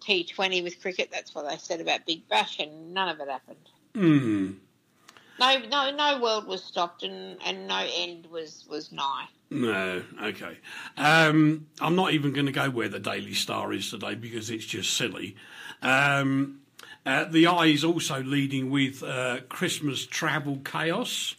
T 0.00 0.24
Twenty 0.24 0.62
with 0.62 0.80
cricket. 0.80 1.10
That's 1.12 1.34
what 1.34 1.48
they 1.48 1.56
said 1.56 1.80
about 1.80 2.06
Big 2.06 2.28
Bash, 2.28 2.60
and 2.60 2.94
none 2.94 3.08
of 3.08 3.20
it 3.20 3.28
happened. 3.28 3.68
Hmm. 3.94 4.52
No, 5.40 5.58
no, 5.68 5.90
no 5.90 6.20
world 6.20 6.46
was 6.46 6.62
stopped, 6.62 7.02
and, 7.02 7.36
and 7.44 7.66
no 7.66 7.84
end 7.96 8.26
was 8.30 8.64
was 8.70 8.92
nigh. 8.92 9.26
No, 9.50 10.02
okay. 10.22 10.58
Um, 10.96 11.66
I'm 11.80 11.96
not 11.96 12.12
even 12.12 12.32
going 12.32 12.46
to 12.46 12.52
go 12.52 12.70
where 12.70 12.88
the 12.88 13.00
Daily 13.00 13.34
Star 13.34 13.72
is 13.72 13.90
today 13.90 14.14
because 14.14 14.50
it's 14.50 14.64
just 14.64 14.94
silly. 14.94 15.36
Um, 15.82 16.60
uh, 17.04 17.24
the 17.24 17.48
Eye 17.48 17.66
is 17.66 17.82
also 17.82 18.22
leading 18.22 18.70
with 18.70 19.02
uh, 19.02 19.40
Christmas 19.48 20.06
travel 20.06 20.60
chaos. 20.64 21.34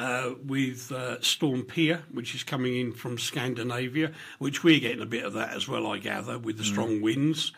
Uh, 0.00 0.32
with 0.46 0.90
uh, 0.92 1.20
Storm 1.20 1.62
Pia, 1.62 2.04
which 2.10 2.34
is 2.34 2.42
coming 2.42 2.74
in 2.74 2.90
from 2.90 3.18
Scandinavia, 3.18 4.12
which 4.38 4.64
we're 4.64 4.80
getting 4.80 5.02
a 5.02 5.06
bit 5.06 5.26
of 5.26 5.34
that 5.34 5.52
as 5.52 5.68
well, 5.68 5.86
I 5.86 5.98
gather, 5.98 6.38
with 6.38 6.56
the 6.56 6.64
strong 6.64 7.02
winds. 7.02 7.52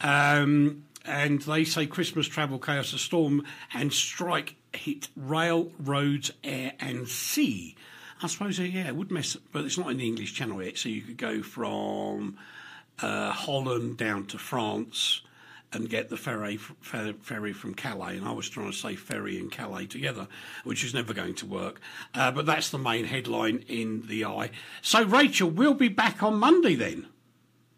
Um, 0.00 0.86
and 1.04 1.40
they 1.42 1.62
say 1.62 1.86
Christmas 1.86 2.26
travel 2.26 2.58
chaos, 2.58 2.92
a 2.94 2.98
storm 2.98 3.44
and 3.72 3.92
strike 3.92 4.56
hit 4.72 5.06
rail, 5.14 5.70
roads, 5.78 6.32
air, 6.42 6.72
and 6.80 7.06
sea. 7.06 7.76
I 8.20 8.26
suppose, 8.26 8.58
uh, 8.58 8.64
yeah, 8.64 8.88
it 8.88 8.96
would 8.96 9.12
mess, 9.12 9.36
but 9.52 9.64
it's 9.64 9.78
not 9.78 9.92
in 9.92 9.98
the 9.98 10.06
English 10.08 10.34
Channel 10.34 10.64
yet, 10.64 10.76
so 10.76 10.88
you 10.88 11.02
could 11.02 11.16
go 11.16 11.42
from 11.44 12.36
uh, 13.02 13.30
Holland 13.30 13.98
down 13.98 14.26
to 14.26 14.38
France 14.38 15.20
and 15.74 15.88
get 15.88 16.08
the 16.08 16.16
ferry, 16.16 16.56
ferry 16.56 17.52
from 17.52 17.74
Calais. 17.74 18.16
And 18.16 18.26
I 18.26 18.32
was 18.32 18.48
trying 18.48 18.70
to 18.70 18.76
say 18.76 18.94
ferry 18.96 19.38
and 19.38 19.50
Calais 19.50 19.86
together, 19.86 20.28
which 20.64 20.84
is 20.84 20.94
never 20.94 21.12
going 21.14 21.34
to 21.36 21.46
work. 21.46 21.80
Uh, 22.14 22.30
but 22.30 22.46
that's 22.46 22.70
the 22.70 22.78
main 22.78 23.04
headline 23.04 23.64
in 23.68 24.06
the 24.06 24.24
eye. 24.24 24.50
So, 24.82 25.04
Rachel, 25.04 25.50
we'll 25.50 25.74
be 25.74 25.88
back 25.88 26.22
on 26.22 26.36
Monday 26.38 26.74
then. 26.74 27.08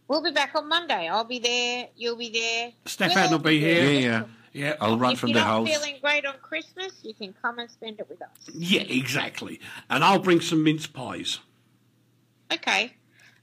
We'll 0.09 0.23
be 0.23 0.31
back 0.31 0.55
on 0.55 0.69
Monday. 0.69 1.09
I'll 1.09 1.25
be 1.25 1.39
there. 1.41 1.89
You'll 1.97 2.17
be 2.17 2.31
there. 2.31 2.73
Stefan 2.85 3.23
We'll 3.23 3.31
will 3.33 3.39
be 3.45 3.61
there. 3.61 3.83
here. 3.83 4.01
Yeah, 4.01 4.09
yeah. 4.09 4.25
Yeah, 4.53 4.75
I'll 4.81 4.97
run 4.99 5.13
If 5.13 5.19
from 5.19 5.31
you're 5.31 5.35
the 5.35 5.41
not 5.41 5.47
house. 5.49 5.69
feeling 5.69 5.97
great 6.01 6.25
on 6.25 6.35
Christmas, 6.41 6.93
you 7.03 7.13
can 7.13 7.35
come 7.43 7.59
and 7.59 7.71
spend 7.71 8.01
it 8.01 8.09
with 8.09 8.23
us. 8.23 8.29
yeah, 8.55 8.81
exactly. 8.83 9.61
And 9.91 10.03
I'll 10.03 10.19
bring 10.19 10.41
some 10.41 10.63
mince 10.65 10.87
pies. 10.87 11.41
Okay. 12.51 12.95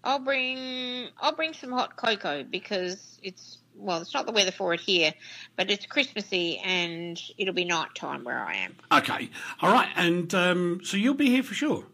I'll 0.04 0.20
bring 0.20 1.10
I'll 1.22 1.36
bring 1.36 1.54
some 1.54 1.72
hot 1.72 1.96
cocoa 1.98 2.44
because 2.44 3.20
it's 3.22 3.60
well, 3.76 4.02
it's 4.02 4.14
not 4.14 4.26
the 4.26 4.32
weather 4.32 4.52
for 4.52 4.74
it 4.74 4.80
here, 4.80 5.14
but 5.56 5.70
it's 5.70 5.86
Christmassy 5.86 6.60
and 6.60 7.22
it'll 7.38 7.54
be 7.54 7.66
night 7.66 7.96
time 7.96 8.24
where 8.24 8.40
I 8.40 8.56
am. 8.56 8.76
Okay, 8.92 9.30
all 9.62 9.72
right. 9.72 9.90
And 9.96 10.34
um, 10.34 10.82
so 10.84 10.98
you'll 10.98 11.14
be 11.14 11.30
here 11.30 11.44
for 11.44 11.54
sure. 11.54 11.86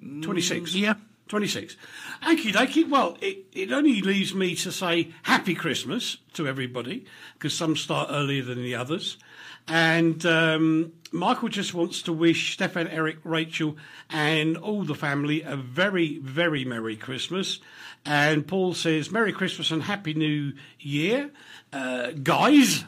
26. 0.00 0.74
yeah. 0.74 0.94
26. 1.28 1.76
Okie 2.24 2.52
dokie. 2.52 2.90
Well, 2.90 3.16
it, 3.20 3.46
it 3.52 3.70
only 3.70 4.00
leaves 4.00 4.34
me 4.34 4.56
to 4.56 4.72
say 4.72 5.12
Happy 5.22 5.54
Christmas 5.54 6.16
to 6.32 6.48
everybody 6.48 7.06
because 7.34 7.54
some 7.54 7.76
start 7.76 8.08
earlier 8.10 8.42
than 8.42 8.60
the 8.60 8.74
others. 8.74 9.16
And 9.68 10.26
um, 10.26 10.92
Michael 11.12 11.48
just 11.48 11.72
wants 11.72 12.02
to 12.02 12.12
wish 12.12 12.54
Stefan, 12.54 12.88
Eric, 12.88 13.18
Rachel, 13.22 13.76
and 14.10 14.56
all 14.56 14.82
the 14.82 14.96
family 14.96 15.42
a 15.42 15.54
very, 15.54 16.18
very 16.18 16.64
Merry 16.64 16.96
Christmas. 16.96 17.60
And 18.04 18.46
Paul 18.46 18.74
says, 18.74 19.10
Merry 19.10 19.32
Christmas 19.32 19.70
and 19.70 19.82
Happy 19.82 20.14
New 20.14 20.54
Year, 20.78 21.30
uh, 21.72 22.12
guys 22.22 22.84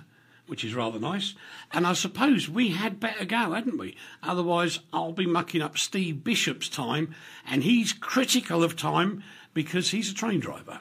which 0.52 0.64
is 0.64 0.74
rather 0.74 0.98
nice. 0.98 1.34
And 1.72 1.86
I 1.86 1.94
suppose 1.94 2.46
we 2.46 2.72
had 2.72 3.00
better 3.00 3.24
go, 3.24 3.52
hadn't 3.52 3.78
we? 3.78 3.96
Otherwise, 4.22 4.80
I'll 4.92 5.12
be 5.12 5.24
mucking 5.24 5.62
up 5.62 5.78
Steve 5.78 6.22
Bishop's 6.22 6.68
time, 6.68 7.14
and 7.46 7.62
he's 7.62 7.94
critical 7.94 8.62
of 8.62 8.76
time 8.76 9.22
because 9.54 9.92
he's 9.92 10.10
a 10.10 10.14
train 10.14 10.40
driver. 10.40 10.80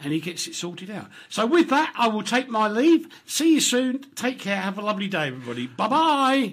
And 0.00 0.14
he 0.14 0.20
gets 0.20 0.46
it 0.46 0.54
sorted 0.54 0.90
out. 0.90 1.08
So, 1.28 1.44
with 1.44 1.68
that, 1.68 1.92
I 1.98 2.08
will 2.08 2.22
take 2.22 2.48
my 2.48 2.66
leave. 2.66 3.08
See 3.26 3.52
you 3.52 3.60
soon. 3.60 4.06
Take 4.14 4.38
care. 4.38 4.56
Have 4.56 4.78
a 4.78 4.82
lovely 4.82 5.06
day, 5.06 5.28
everybody. 5.28 5.66
Bye 5.66 5.88
bye. 5.88 6.50